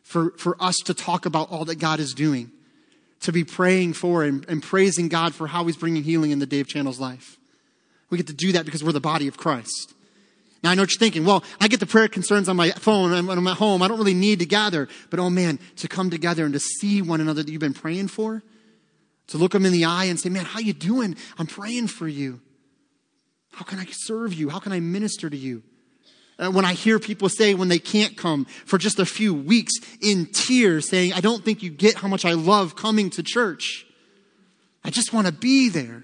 for, 0.04 0.32
for 0.38 0.56
us 0.62 0.78
to 0.86 0.93
talk 0.93 1.26
about 1.26 1.51
all 1.51 1.66
that 1.66 1.80
God 1.80 1.99
is 1.99 2.14
doing, 2.14 2.51
to 3.22 3.32
be 3.32 3.43
praying 3.43 3.93
for 3.93 4.24
and, 4.24 4.47
and 4.47 4.62
praising 4.62 5.08
God 5.08 5.34
for 5.34 5.47
how 5.47 5.66
He's 5.66 5.78
bringing 5.78 6.04
healing 6.04 6.32
in 6.32 6.39
the 6.39 6.45
Dave 6.45 6.68
Channel's 6.68 6.99
life? 6.99 7.38
We 8.10 8.18
get 8.18 8.28
to 8.28 8.34
do 8.34 8.51
that 8.51 8.66
because 8.66 8.84
we're 8.84 8.91
the 8.91 9.01
body 9.01 9.28
of 9.28 9.38
Christ. 9.38 9.93
Now 10.64 10.72
I 10.72 10.76
know 10.76 10.84
what 10.84 10.91
you're 10.91 10.99
thinking. 10.99 11.26
Well, 11.26 11.43
I 11.60 11.68
get 11.68 11.80
the 11.80 11.86
prayer 11.86 12.08
concerns 12.08 12.47
on 12.47 12.56
my 12.56 12.72
phone 12.72 13.12
when 13.26 13.38
I'm 13.38 13.47
at 13.47 13.58
home. 13.58 13.82
I 13.82 13.88
don't 13.88 13.97
really 13.97 14.14
need 14.14 14.39
to 14.39 14.45
gather. 14.45 14.88
But 15.10 15.20
oh 15.20 15.30
man, 15.30 15.60
to 15.78 15.88
come 15.88 16.10
together 16.10 16.45
and 16.45 16.54
to 16.54 16.60
see 16.60 17.01
one 17.01 17.20
another 17.20 17.43
that 17.43 17.51
you've 17.51 17.60
been 17.60 17.74
praying 17.74 18.08
for, 18.08 18.43
to 19.28 19.38
look 19.38 19.51
them 19.51 19.66
in 19.66 19.74
the 19.74 19.86
eye 19.86 20.06
and 20.06 20.20
say, 20.20 20.30
man, 20.30 20.45
how 20.45 20.60
you 20.60 20.74
doing? 20.74 21.16
I'm 21.38 21.47
praying 21.47 21.88
for 21.88 22.08
you. 22.08 22.39
How 23.54 23.64
can 23.64 23.80
I 23.80 23.86
serve 23.91 24.34
you? 24.34 24.49
How 24.49 24.60
can 24.60 24.72
I 24.72 24.80
minister 24.80 25.30
to 25.30 25.38
you? 25.38 25.64
Uh, 26.39 26.49
when 26.49 26.66
I 26.66 26.74
hear 26.74 26.97
people 26.97 27.30
say 27.30 27.54
when 27.54 27.68
they 27.68 27.78
can't 27.78 28.18
come 28.18 28.45
for 28.66 28.80
just 28.80 28.99
a 28.99 29.06
few 29.06 29.34
weeks 29.34 29.74
in 30.01 30.26
tears, 30.26 30.89
saying, 30.89 31.14
I 31.14 31.22
don't 31.22 31.45
think 31.45 31.62
you 31.62 31.70
get 31.70 31.95
how 31.95 32.08
much 32.08 32.26
I 32.26 32.34
love 32.34 32.76
coming 32.76 33.12
to 33.12 33.22
church. 33.22 33.86
I 34.84 34.89
just 34.89 35.14
want 35.14 35.28
to 35.28 35.34
be 35.34 35.70
there. 35.70 36.04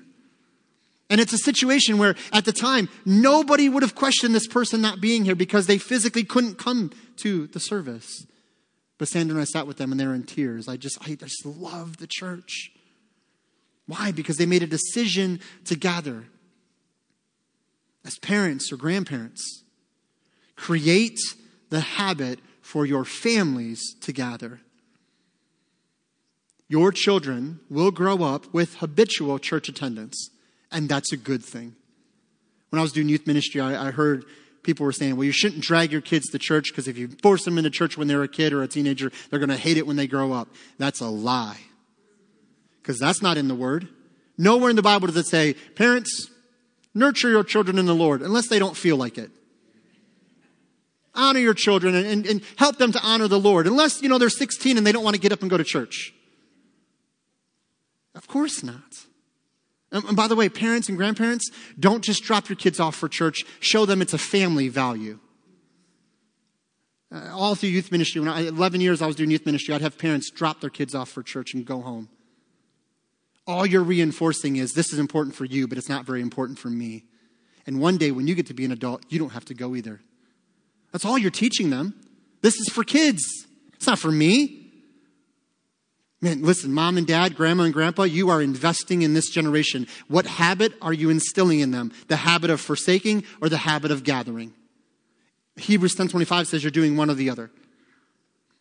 And 1.09 1.19
it's 1.19 1.33
a 1.33 1.39
situation 1.39 1.97
where 1.97 2.15
at 2.31 2.45
the 2.45 2.53
time, 2.53 2.87
nobody 3.03 3.67
would 3.67 3.81
have 3.81 3.95
questioned 3.95 4.35
this 4.35 4.45
person 4.45 4.79
not 4.79 5.01
being 5.01 5.25
here 5.25 5.35
because 5.35 5.65
they 5.65 5.79
physically 5.79 6.23
couldn't 6.23 6.59
come 6.59 6.91
to 7.17 7.47
the 7.47 7.59
service. 7.59 8.27
But 8.99 9.07
Sandra 9.07 9.33
and 9.33 9.41
I 9.41 9.45
sat 9.45 9.65
with 9.65 9.77
them 9.77 9.91
and 9.91 9.99
they 9.99 10.05
were 10.05 10.13
in 10.13 10.23
tears. 10.23 10.67
I 10.67 10.77
just, 10.77 10.99
I 11.01 11.15
just 11.15 11.43
love 11.43 11.97
the 11.97 12.07
church. 12.07 12.71
Why? 13.87 14.11
Because 14.11 14.37
they 14.37 14.45
made 14.45 14.61
a 14.61 14.67
decision 14.67 15.39
to 15.65 15.75
gather 15.75 16.25
as 18.05 18.17
parents 18.19 18.71
or 18.71 18.77
grandparents. 18.77 19.63
Create 20.55 21.19
the 21.69 21.81
habit 21.81 22.39
for 22.61 22.85
your 22.85 23.05
families 23.05 23.95
to 24.01 24.11
gather. 24.11 24.61
Your 26.67 26.91
children 26.91 27.59
will 27.69 27.91
grow 27.91 28.23
up 28.23 28.53
with 28.53 28.75
habitual 28.75 29.39
church 29.39 29.69
attendance, 29.69 30.29
and 30.71 30.87
that's 30.87 31.11
a 31.11 31.17
good 31.17 31.43
thing. 31.43 31.75
When 32.69 32.79
I 32.79 32.83
was 32.83 32.91
doing 32.91 33.09
youth 33.09 33.25
ministry, 33.25 33.59
I, 33.59 33.87
I 33.87 33.91
heard 33.91 34.25
people 34.61 34.85
were 34.85 34.91
saying, 34.91 35.15
well, 35.15 35.23
you 35.23 35.31
shouldn't 35.31 35.63
drag 35.63 35.91
your 35.91 36.01
kids 36.01 36.29
to 36.29 36.37
church 36.37 36.65
because 36.69 36.87
if 36.87 36.97
you 36.97 37.07
force 37.23 37.43
them 37.43 37.57
into 37.57 37.71
church 37.71 37.97
when 37.97 38.07
they're 38.07 38.21
a 38.21 38.27
kid 38.27 38.53
or 38.53 38.61
a 38.61 38.67
teenager, 38.67 39.11
they're 39.29 39.39
going 39.39 39.49
to 39.49 39.57
hate 39.57 39.77
it 39.77 39.87
when 39.87 39.95
they 39.95 40.05
grow 40.05 40.31
up. 40.31 40.49
That's 40.77 41.01
a 41.01 41.07
lie. 41.07 41.57
Because 42.81 42.99
that's 42.99 43.21
not 43.21 43.37
in 43.37 43.47
the 43.47 43.55
Word. 43.55 43.87
Nowhere 44.37 44.69
in 44.69 44.75
the 44.75 44.83
Bible 44.83 45.07
does 45.07 45.17
it 45.17 45.25
say, 45.25 45.53
parents, 45.75 46.29
nurture 46.93 47.29
your 47.29 47.43
children 47.43 47.77
in 47.77 47.85
the 47.85 47.95
Lord, 47.95 48.21
unless 48.21 48.47
they 48.47 48.59
don't 48.59 48.75
feel 48.75 48.97
like 48.97 49.17
it. 49.17 49.31
Honor 51.15 51.39
your 51.39 51.53
children 51.53 51.95
and, 51.95 52.05
and, 52.05 52.25
and 52.25 52.41
help 52.57 52.77
them 52.77 52.91
to 52.91 53.01
honor 53.01 53.27
the 53.27 53.39
Lord, 53.39 53.67
unless, 53.67 54.01
you 54.01 54.09
know, 54.09 54.17
they're 54.17 54.29
16 54.29 54.77
and 54.77 54.85
they 54.85 54.91
don't 54.91 55.03
want 55.03 55.15
to 55.15 55.21
get 55.21 55.31
up 55.31 55.41
and 55.41 55.49
go 55.49 55.57
to 55.57 55.63
church. 55.63 56.13
Of 58.15 58.27
course 58.27 58.63
not. 58.63 59.05
And 59.91 60.15
by 60.15 60.27
the 60.27 60.35
way, 60.35 60.49
parents 60.49 60.87
and 60.87 60.97
grandparents, 60.97 61.49
don't 61.79 62.03
just 62.03 62.23
drop 62.23 62.47
your 62.47 62.55
kids 62.55 62.79
off 62.79 62.95
for 62.95 63.09
church. 63.09 63.43
Show 63.59 63.85
them 63.85 64.01
it's 64.01 64.13
a 64.13 64.19
family 64.19 64.67
value. 64.67 65.19
Uh, 67.11 67.31
all 67.33 67.55
through 67.55 67.69
youth 67.69 67.91
ministry, 67.91 68.21
when 68.21 68.29
I, 68.29 68.41
11 68.41 68.81
years 68.81 69.01
I 69.01 69.07
was 69.07 69.15
doing 69.15 69.31
youth 69.31 69.45
ministry, 69.47 69.73
I'd 69.73 69.81
have 69.81 69.97
parents 69.97 70.29
drop 70.29 70.61
their 70.61 70.69
kids 70.69 70.93
off 70.93 71.09
for 71.09 71.23
church 71.23 71.55
and 71.55 71.65
go 71.65 71.81
home. 71.81 72.09
All 73.49 73.65
you're 73.65 73.81
reinforcing 73.81 74.57
is 74.57 74.73
this 74.73 74.93
is 74.93 74.99
important 74.99 75.35
for 75.35 75.43
you, 75.43 75.67
but 75.67 75.79
it's 75.79 75.89
not 75.89 76.05
very 76.05 76.21
important 76.21 76.59
for 76.59 76.69
me. 76.69 77.05
And 77.65 77.81
one 77.81 77.97
day 77.97 78.11
when 78.11 78.27
you 78.27 78.35
get 78.35 78.45
to 78.45 78.53
be 78.53 78.63
an 78.63 78.71
adult, 78.71 79.03
you 79.09 79.17
don't 79.17 79.31
have 79.31 79.45
to 79.45 79.55
go 79.55 79.75
either. 79.75 80.01
That's 80.91 81.03
all 81.03 81.17
you're 81.17 81.31
teaching 81.31 81.71
them. 81.71 81.99
This 82.43 82.57
is 82.57 82.69
for 82.69 82.83
kids. 82.83 83.23
It's 83.73 83.87
not 83.87 83.97
for 83.97 84.11
me. 84.11 84.71
Man, 86.21 86.43
listen, 86.43 86.71
mom 86.71 86.99
and 86.99 87.07
dad, 87.07 87.35
grandma 87.35 87.63
and 87.63 87.73
grandpa, 87.73 88.03
you 88.03 88.29
are 88.29 88.39
investing 88.39 89.01
in 89.01 89.15
this 89.15 89.31
generation. 89.31 89.87
What 90.07 90.27
habit 90.27 90.73
are 90.79 90.93
you 90.93 91.09
instilling 91.09 91.59
in 91.59 91.71
them? 91.71 91.91
The 92.07 92.17
habit 92.17 92.51
of 92.51 92.61
forsaking 92.61 93.23
or 93.41 93.49
the 93.49 93.57
habit 93.57 93.89
of 93.89 94.03
gathering? 94.03 94.53
Hebrews 95.55 95.95
10:25 95.95 96.45
says 96.45 96.63
you're 96.63 96.69
doing 96.69 96.95
one 96.95 97.09
or 97.09 97.15
the 97.15 97.31
other. 97.31 97.49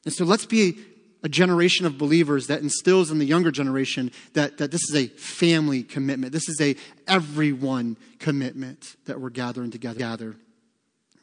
And 0.06 0.14
so 0.14 0.24
let's 0.24 0.46
be 0.46 0.78
a 1.22 1.28
generation 1.28 1.84
of 1.84 1.98
believers 1.98 2.46
that 2.46 2.62
instills 2.62 3.10
in 3.10 3.18
the 3.18 3.24
younger 3.24 3.50
generation 3.50 4.12
that, 4.34 4.58
that 4.58 4.70
this 4.70 4.82
is 4.88 4.94
a 4.94 5.08
family 5.08 5.82
commitment. 5.82 6.32
This 6.32 6.48
is 6.48 6.60
a 6.60 6.76
everyone 7.06 7.96
commitment 8.18 8.96
that 9.06 9.20
we're 9.20 9.30
gathering 9.30 9.70
together. 9.70 10.36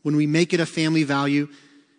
When 0.01 0.15
we 0.15 0.27
make 0.27 0.53
it 0.53 0.59
a 0.59 0.65
family 0.65 1.03
value, 1.03 1.47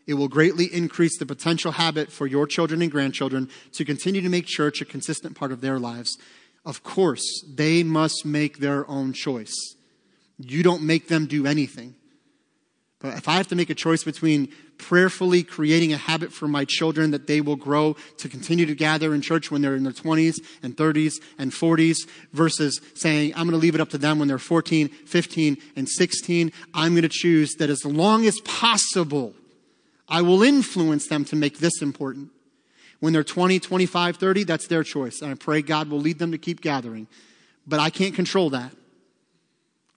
it 0.07 0.15
will 0.15 0.29
greatly 0.29 0.67
increase 0.67 1.19
the 1.19 1.27
potential 1.27 1.73
habit 1.73 2.13
for 2.13 2.27
your 2.27 2.47
children 2.47 2.83
and 2.83 2.91
grandchildren 2.91 3.49
to 3.73 3.85
continue 3.85 4.21
to 4.21 4.29
make 4.29 4.47
church 4.47 4.81
a 4.81 4.85
consistent 4.85 5.37
part 5.37 5.51
of 5.51 5.61
their 5.61 5.79
lives. 5.79 6.17
Of 6.65 6.83
course, 6.83 7.45
they 7.49 7.83
must 7.83 8.25
make 8.25 8.59
their 8.59 8.89
own 8.89 9.13
choice. 9.13 9.55
You 10.39 10.63
don't 10.63 10.83
make 10.83 11.09
them 11.09 11.27
do 11.27 11.47
anything. 11.47 11.95
But 12.99 13.19
if 13.19 13.29
I 13.29 13.35
have 13.35 13.49
to 13.49 13.57
make 13.57 13.69
a 13.69 13.75
choice 13.75 14.05
between 14.05 14.49
prayerfully 14.79 15.43
creating 15.43 15.93
a 15.93 15.97
habit 15.97 16.33
for 16.33 16.49
my 16.49 16.65
children 16.65 17.11
that 17.11 17.27
they 17.27 17.41
will 17.41 17.57
grow 17.57 17.95
to 18.19 18.29
continue 18.29 18.65
to 18.67 18.75
gather 18.75 19.15
in 19.15 19.21
church 19.21 19.51
when 19.51 19.61
they're 19.61 19.77
in 19.77 19.85
their 19.85 19.93
20s 19.93 20.37
and 20.63 20.77
30s 20.77 21.15
and 21.39 21.53
40s 21.53 22.09
versus 22.33 22.81
saying, 22.95 23.33
I'm 23.35 23.45
going 23.45 23.51
to 23.51 23.59
leave 23.59 23.75
it 23.75 23.81
up 23.81 23.91
to 23.91 23.99
them 23.99 24.19
when 24.19 24.29
they're 24.29 24.39
14, 24.39 24.89
15, 24.89 25.57
and 25.77 25.89
16, 25.89 26.53
I'm 26.73 26.93
going 26.93 27.03
to 27.03 27.09
choose 27.09 27.55
that 27.57 27.69
as 27.69 27.85
long 27.85 28.27
as 28.27 28.41
possible, 28.41 29.35
I 30.09 30.23
will 30.23 30.43
influence 30.43 31.09
them 31.09 31.25
to 31.27 31.37
make 31.37 31.59
this 31.59 31.83
important. 31.83 32.31
When 33.01 33.13
they're 33.13 33.25
20, 33.25 33.61
25, 33.61 34.17
30, 34.17 34.45
that's 34.45 34.69
their 34.69 34.83
choice. 34.83 35.21
And 35.21 35.31
I 35.31 35.35
pray 35.35 35.61
God 35.61 35.91
will 35.91 36.01
lead 36.01 36.19
them 36.19 36.33
to 36.33 36.39
keep 36.39 36.63
gathering. 36.63 37.09
But 37.67 37.81
I 37.81 37.91
can't 37.91 38.15
control 38.15 38.51
that. 38.51 38.73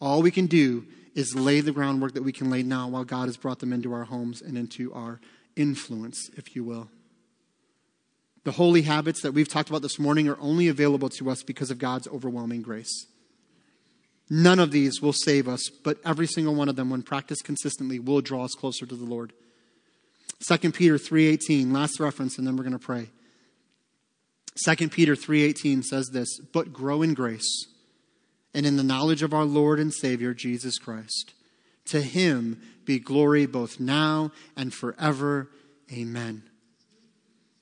All 0.01 0.21
we 0.21 0.31
can 0.31 0.47
do 0.47 0.85
is 1.19 1.35
lay 1.35 1.59
the 1.59 1.73
groundwork 1.73 2.13
that 2.13 2.23
we 2.23 2.31
can 2.31 2.49
lay 2.49 2.63
now 2.63 2.87
while 2.87 3.03
God 3.03 3.27
has 3.27 3.35
brought 3.35 3.59
them 3.59 3.73
into 3.73 3.91
our 3.91 4.05
homes 4.05 4.41
and 4.41 4.57
into 4.57 4.93
our 4.93 5.19
influence, 5.57 6.29
if 6.37 6.55
you 6.55 6.63
will. 6.63 6.89
The 8.45 8.53
holy 8.53 8.83
habits 8.83 9.21
that 9.21 9.33
we've 9.33 9.49
talked 9.49 9.69
about 9.69 9.81
this 9.81 9.99
morning 9.99 10.29
are 10.29 10.39
only 10.39 10.69
available 10.69 11.09
to 11.09 11.29
us 11.29 11.43
because 11.43 11.71
of 11.71 11.77
God's 11.77 12.07
overwhelming 12.07 12.61
grace. 12.61 13.05
None 14.29 14.59
of 14.59 14.71
these 14.71 15.01
will 15.01 15.11
save 15.11 15.49
us, 15.49 15.69
but 15.69 15.97
every 16.05 16.25
single 16.25 16.55
one 16.55 16.69
of 16.69 16.77
them, 16.77 16.89
when 16.89 17.01
practiced 17.01 17.43
consistently, 17.43 17.99
will 17.99 18.21
draw 18.21 18.45
us 18.45 18.53
closer 18.53 18.85
to 18.85 18.95
the 18.95 19.03
Lord. 19.03 19.33
2 20.47 20.71
Peter 20.71 20.97
3:18, 20.97 21.73
last 21.73 21.99
reference 21.99 22.37
and 22.37 22.47
then 22.47 22.55
we're 22.55 22.63
going 22.63 22.71
to 22.71 22.79
pray. 22.79 23.09
2 24.55 24.89
Peter 24.89 25.15
3:18 25.15 25.83
says 25.83 26.09
this, 26.13 26.39
"But 26.53 26.71
grow 26.71 27.01
in 27.01 27.13
grace 27.13 27.67
and 28.53 28.65
in 28.65 28.77
the 28.77 28.83
knowledge 28.83 29.23
of 29.23 29.33
our 29.33 29.45
Lord 29.45 29.79
and 29.79 29.93
Savior 29.93 30.33
Jesus 30.33 30.77
Christ. 30.77 31.33
To 31.85 32.01
him 32.01 32.61
be 32.85 32.99
glory 32.99 33.45
both 33.45 33.79
now 33.79 34.31
and 34.55 34.73
forever. 34.73 35.49
Amen." 35.91 36.43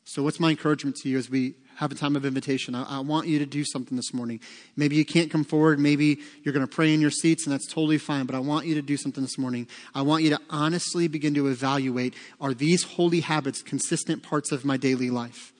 So 0.03 0.23
what's 0.23 0.39
my 0.39 0.51
encouragement 0.51 0.95
to 0.97 1.09
you 1.09 1.17
as 1.17 1.29
we 1.29 1.55
have 1.77 1.91
a 1.91 1.95
time 1.95 2.15
of 2.15 2.25
invitation. 2.25 2.73
I, 2.73 2.97
I, 2.97 2.99
want 3.01 3.27
you 3.27 3.37
to 3.37 3.45
do 3.45 3.63
something 3.63 3.95
this 3.95 4.11
morning. 4.11 4.39
Maybe 4.75 4.95
you 4.95 5.05
can't 5.05 5.29
come 5.29 5.43
forward. 5.43 5.79
Maybe 5.79 6.19
you're 6.43 6.53
going 6.53 6.65
to 6.65 6.75
pray 6.75 6.91
in 6.91 7.01
your 7.01 7.11
seats, 7.11 7.45
and 7.45 7.53
that's 7.53 7.67
totally 7.67 7.99
fine. 7.99 8.25
But 8.25 8.35
I 8.35 8.39
want 8.39 8.65
you 8.65 8.73
to 8.75 8.81
do 8.81 8.97
something 8.97 9.23
this 9.23 9.37
morning. 9.37 9.67
I 9.93 10.01
want 10.01 10.23
you 10.23 10.31
to 10.31 10.39
honestly 10.49 11.07
begin 11.07 11.35
to 11.35 11.47
evaluate 11.47 12.15
are 12.41 12.55
these 12.55 12.83
holy 12.83 13.19
habits 13.19 13.61
consistent 13.61 14.23
parts 14.23 14.51
of 14.51 14.65
my 14.65 14.75
daily 14.75 15.11
life? 15.11 15.53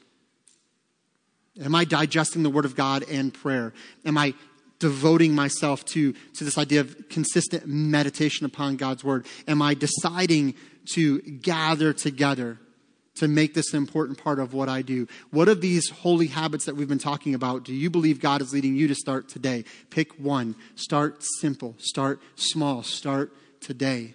Am 1.62 1.76
I 1.76 1.86
digesting 1.86 2.42
the 2.42 2.50
Word 2.50 2.66
of 2.66 2.76
God 2.76 3.04
and 3.10 3.32
prayer? 3.32 3.74
Am 4.04 4.18
I 4.18 4.34
devoting 4.80 5.34
myself 5.34 5.84
to, 5.86 6.14
to 6.14 6.44
this 6.44 6.58
idea 6.58 6.82
of 6.82 7.10
consistent 7.10 7.66
meditation 7.68 8.46
upon 8.46 8.78
God's 8.78 9.04
Word? 9.04 9.26
Am 9.48 9.62
I 9.62 9.74
deciding 9.74 10.56
to 10.94 11.20
gather 11.22 11.94
together? 11.94 12.60
to 13.16 13.28
make 13.28 13.56
this 13.56 13.74
an 13.74 13.78
important 13.78 14.24
part 14.24 14.38
of 14.38 14.54
what 14.54 14.70
I 14.70 14.84
do. 14.84 15.08
What 15.32 15.50
of 15.50 15.60
these 15.60 15.90
holy 15.90 16.28
habits 16.28 16.66
that 16.66 16.76
we've 16.76 16.88
been 16.88 17.00
talking 17.00 17.34
about 17.34 17.64
do 17.64 17.74
you 17.74 17.90
believe 17.90 18.20
God 18.20 18.42
is 18.42 18.54
leading 18.54 18.76
you 18.76 18.88
to 18.88 18.96
start 18.96 19.28
today? 19.28 19.66
Pick 19.90 20.14
one. 20.20 20.56
Start 20.76 21.24
simple. 21.40 21.76
Start 21.80 22.22
small. 22.36 22.84
Start 22.84 23.34
today. 23.60 24.14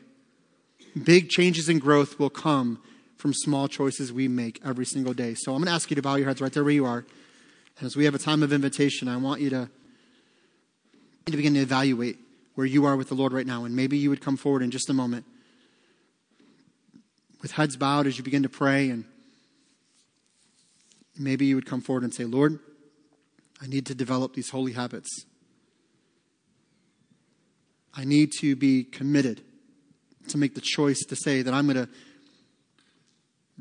Big 1.05 1.31
changes 1.31 1.69
in 1.69 1.79
growth 1.79 2.19
will 2.19 2.31
come 2.31 2.81
from 3.17 3.33
small 3.33 3.69
choices 3.69 4.13
we 4.13 4.29
make 4.29 4.61
every 4.65 4.85
single 4.85 5.15
day. 5.15 5.35
So 5.35 5.53
I'm 5.53 5.59
going 5.59 5.67
to 5.67 5.75
ask 5.75 5.91
you 5.91 5.97
to 5.97 6.03
bow 6.03 6.17
your 6.17 6.29
heads 6.29 6.41
right 6.41 6.53
there 6.53 6.65
where 6.65 6.73
you 6.73 6.85
are. 6.85 7.05
And 7.79 7.87
as 7.87 7.97
we 7.97 8.05
have 8.05 8.15
a 8.15 8.19
time 8.19 8.43
of 8.43 8.53
invitation, 8.53 9.09
I 9.09 9.17
want 9.17 9.41
you 9.41 9.51
to, 9.51 9.71
to 11.27 11.37
begin 11.37 11.55
to 11.55 11.61
evaluate 11.61 12.19
where 12.55 12.67
you 12.67 12.85
are 12.85 12.97
with 12.97 13.09
the 13.09 13.15
Lord 13.15 13.33
right 13.33 13.47
now. 13.47 13.65
And 13.65 13.75
maybe 13.75 13.97
you 13.97 14.11
would 14.11 14.21
come 14.21 14.37
forward 14.37 14.63
in 14.63 14.71
just 14.71 14.91
a 14.91 14.93
moment 14.93 15.25
with 17.43 17.53
heads 17.53 17.77
bowed 17.77 18.07
as 18.07 18.17
you 18.17 18.25
begin 18.25 18.45
to 18.45 18.49
pray, 18.49 18.89
and 18.89 19.05
maybe 21.19 21.45
you 21.45 21.57
would 21.57 21.67
come 21.67 21.81
forward 21.81 22.05
and 22.05 22.15
say, 22.15 22.25
Lord, 22.25 22.61
I 23.61 23.67
need 23.67 23.87
to 23.87 23.95
develop 23.95 24.35
these 24.35 24.51
holy 24.51 24.73
habits. 24.73 25.25
I 27.95 28.05
need 28.05 28.31
to 28.41 28.57
be 28.57 28.85
committed 28.85 29.43
to 30.29 30.39
make 30.39 30.55
the 30.55 30.61
choice 30.61 31.01
to 31.01 31.17
say 31.17 31.43
that 31.43 31.53
I'm 31.53 31.67
going 31.67 31.87
to 31.87 31.93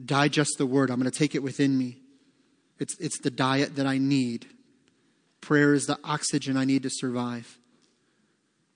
digest 0.04 0.58
the 0.58 0.66
word, 0.66 0.90
I'm 0.90 1.00
going 1.00 1.12
to 1.12 1.18
take 1.18 1.36
it 1.36 1.44
within 1.44 1.78
me. 1.78 1.98
It's, 2.80 2.98
it's 3.00 3.20
the 3.20 3.30
diet 3.30 3.76
that 3.76 3.86
I 3.86 3.98
need. 3.98 4.48
Prayer 5.42 5.74
is 5.74 5.88
the 5.88 5.98
oxygen 6.04 6.56
I 6.56 6.66
need 6.66 6.84
to 6.84 6.90
survive. 6.90 7.58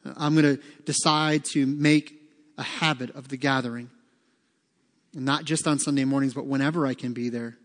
Uh, 0.03 0.13
I'm 0.17 0.33
going 0.35 0.57
to 0.57 0.63
decide 0.83 1.45
to 1.53 1.65
make 1.65 2.19
a 2.57 2.63
habit 2.63 3.15
of 3.15 3.29
the 3.29 3.37
gathering. 3.37 3.89
Not 5.13 5.45
just 5.45 5.67
on 5.67 5.79
Sunday 5.79 6.03
mornings, 6.03 6.33
but 6.33 6.45
whenever 6.45 6.85
I 6.85 6.93
can 6.93 7.13
be 7.13 7.29
there. 7.29 7.57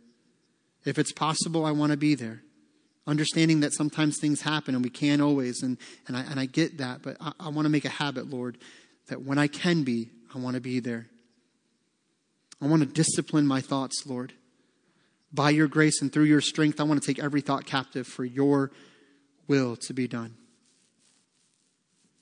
If 0.85 0.99
it's 0.99 1.13
possible, 1.13 1.65
I 1.65 1.73
want 1.73 1.93
to 1.93 1.99
be 1.99 2.15
there. 2.15 2.43
Understanding 3.07 3.61
that 3.61 3.73
sometimes 3.73 4.19
things 4.19 4.43
happen 4.43 4.75
and 4.75 4.85
we 4.85 4.91
can't 4.91 5.21
always, 5.21 5.63
and, 5.63 5.79
and, 6.07 6.17
I, 6.17 6.21
and 6.23 6.39
I 6.39 6.47
get 6.47 6.79
that, 6.79 7.03
but 7.03 7.17
I, 7.21 7.33
I 7.41 7.49
want 7.49 7.67
to 7.67 7.71
make 7.71 7.85
a 7.85 7.91
habit, 7.91 8.31
Lord, 8.31 8.59
that 9.09 9.23
when 9.23 9.39
I 9.39 9.49
can 9.49 9.83
be, 9.83 10.11
I 10.35 10.39
want 10.39 10.55
to 10.55 10.61
be 10.61 10.81
there. 10.81 11.07
I 12.63 12.67
want 12.67 12.83
to 12.83 12.87
discipline 12.87 13.47
my 13.47 13.61
thoughts, 13.61 14.05
Lord. 14.07 14.35
By 15.33 15.51
your 15.51 15.67
grace 15.67 16.03
and 16.03 16.13
through 16.13 16.25
your 16.25 16.41
strength, 16.41 16.81
I 16.81 16.85
want 16.85 17.03
to 17.03 17.07
take 17.07 17.23
every 17.23 17.41
thought 17.41 17.65
captive 17.65 18.07
for 18.07 18.25
your 18.25 18.71
will 19.51 19.75
to 19.75 19.93
be 19.93 20.07
done. 20.07 20.37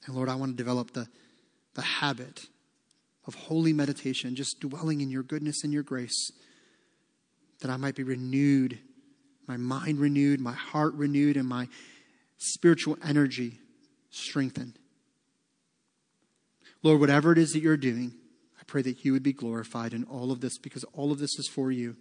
And 0.07 0.17
Lord, 0.17 0.31
I 0.31 0.35
want 0.35 0.53
to 0.53 0.57
develop 0.57 0.95
the, 0.95 1.07
the 1.75 1.83
habit 1.83 2.47
of 3.27 3.35
holy 3.35 3.75
meditation, 3.75 4.35
just 4.35 4.61
dwelling 4.61 5.03
in 5.03 5.11
your 5.11 5.23
goodness 5.23 5.63
and 5.63 5.71
your 5.71 5.83
grace, 5.83 6.33
that 7.61 7.71
I 7.71 7.77
might 7.77 7.95
be 7.95 8.03
renewed, 8.03 8.79
my 9.47 9.59
mind 9.59 9.99
renewed, 9.99 10.41
my 10.41 10.55
heart 10.55 10.95
renewed, 10.95 11.37
and 11.37 11.47
my 11.47 11.69
spiritual 12.39 12.97
energy 13.05 13.61
strengthened. 14.09 14.79
Lord, 16.83 16.99
whatever 16.99 17.33
it 17.33 17.39
is 17.39 17.53
that 17.53 17.61
you're 17.61 17.77
doing, 17.77 18.15
I 18.59 18.63
pray 18.67 18.81
that 18.81 19.05
you 19.05 19.13
would 19.13 19.23
be 19.23 19.35
glorified 19.35 19.93
in 19.93 20.05
all 20.05 20.33
of 20.33 20.41
this 20.41 20.57
because 20.57 20.85
all 20.95 21.13
of 21.13 21.19
this 21.19 21.39
is 21.39 21.47
for 21.47 21.71
you. 21.71 21.97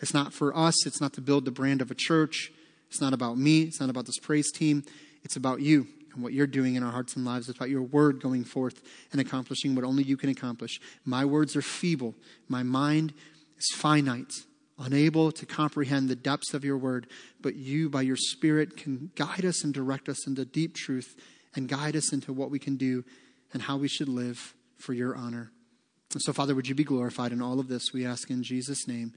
It's 0.00 0.14
not 0.14 0.32
for 0.32 0.56
us, 0.56 0.86
it's 0.86 1.00
not 1.00 1.12
to 1.12 1.20
build 1.20 1.44
the 1.44 1.52
brand 1.52 1.80
of 1.80 1.92
a 1.92 1.94
church, 1.94 2.50
it's 2.90 3.00
not 3.00 3.12
about 3.12 3.38
me, 3.38 3.62
it's 3.62 3.80
not 3.80 3.90
about 3.90 4.06
this 4.06 4.18
praise 4.18 4.50
team, 4.52 4.82
it's 5.22 5.36
about 5.36 5.60
you 5.60 5.86
and 6.12 6.22
what 6.22 6.32
you're 6.32 6.46
doing 6.46 6.74
in 6.74 6.82
our 6.82 6.90
hearts 6.90 7.16
and 7.16 7.24
lives. 7.24 7.48
It's 7.48 7.56
about 7.56 7.70
your 7.70 7.82
word 7.82 8.20
going 8.20 8.44
forth 8.44 8.82
and 9.12 9.20
accomplishing 9.20 9.74
what 9.74 9.84
only 9.84 10.02
you 10.02 10.16
can 10.16 10.28
accomplish. 10.28 10.80
My 11.04 11.24
words 11.24 11.56
are 11.56 11.62
feeble, 11.62 12.14
my 12.48 12.62
mind 12.62 13.14
is 13.56 13.70
finite 13.76 14.32
unable 14.80 15.30
to 15.30 15.46
comprehend 15.46 16.08
the 16.08 16.16
depths 16.16 16.54
of 16.54 16.64
your 16.64 16.78
word, 16.78 17.06
but 17.40 17.54
you, 17.54 17.88
by 17.90 18.02
your 18.02 18.16
Spirit, 18.16 18.76
can 18.76 19.10
guide 19.14 19.44
us 19.44 19.62
and 19.62 19.74
direct 19.74 20.08
us 20.08 20.26
into 20.26 20.44
deep 20.44 20.74
truth 20.74 21.14
and 21.54 21.68
guide 21.68 21.94
us 21.94 22.12
into 22.12 22.32
what 22.32 22.50
we 22.50 22.58
can 22.58 22.76
do 22.76 23.04
and 23.52 23.62
how 23.62 23.76
we 23.76 23.88
should 23.88 24.08
live 24.08 24.54
for 24.78 24.94
your 24.94 25.14
honor. 25.14 25.52
And 26.12 26.22
so, 26.22 26.32
Father, 26.32 26.54
would 26.54 26.66
you 26.66 26.74
be 26.74 26.84
glorified 26.84 27.30
in 27.30 27.42
all 27.42 27.60
of 27.60 27.68
this? 27.68 27.92
We 27.92 28.06
ask 28.06 28.30
in 28.30 28.42
Jesus' 28.42 28.88
name. 28.88 29.12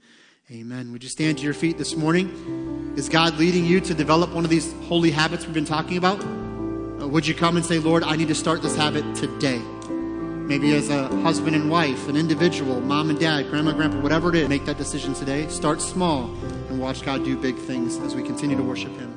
Amen. 0.50 0.92
Would 0.92 1.02
you 1.02 1.08
stand 1.08 1.38
to 1.38 1.44
your 1.44 1.54
feet 1.54 1.78
this 1.78 1.96
morning? 1.96 2.92
Is 2.98 3.08
God 3.08 3.38
leading 3.38 3.64
you 3.64 3.80
to 3.80 3.94
develop 3.94 4.28
one 4.30 4.44
of 4.44 4.50
these 4.50 4.74
holy 4.82 5.10
habits 5.10 5.46
we've 5.46 5.54
been 5.54 5.64
talking 5.64 5.96
about? 5.96 6.22
Uh, 6.22 7.08
would 7.08 7.26
you 7.26 7.34
come 7.34 7.56
and 7.56 7.64
say, 7.64 7.78
Lord, 7.78 8.04
I 8.04 8.14
need 8.14 8.28
to 8.28 8.34
start 8.34 8.60
this 8.60 8.76
habit 8.76 9.14
today? 9.14 9.56
Maybe 9.88 10.74
as 10.74 10.90
a 10.90 11.08
husband 11.22 11.56
and 11.56 11.70
wife, 11.70 12.08
an 12.08 12.16
individual, 12.16 12.82
mom 12.82 13.08
and 13.08 13.18
dad, 13.18 13.48
grandma, 13.48 13.72
grandpa, 13.72 14.00
whatever 14.00 14.28
it 14.28 14.34
is, 14.34 14.48
make 14.50 14.66
that 14.66 14.76
decision 14.76 15.14
today. 15.14 15.48
Start 15.48 15.80
small 15.80 16.24
and 16.68 16.78
watch 16.78 17.02
God 17.02 17.24
do 17.24 17.38
big 17.38 17.56
things 17.56 17.96
as 18.00 18.14
we 18.14 18.22
continue 18.22 18.54
to 18.54 18.62
worship 18.62 18.94
Him. 18.98 19.13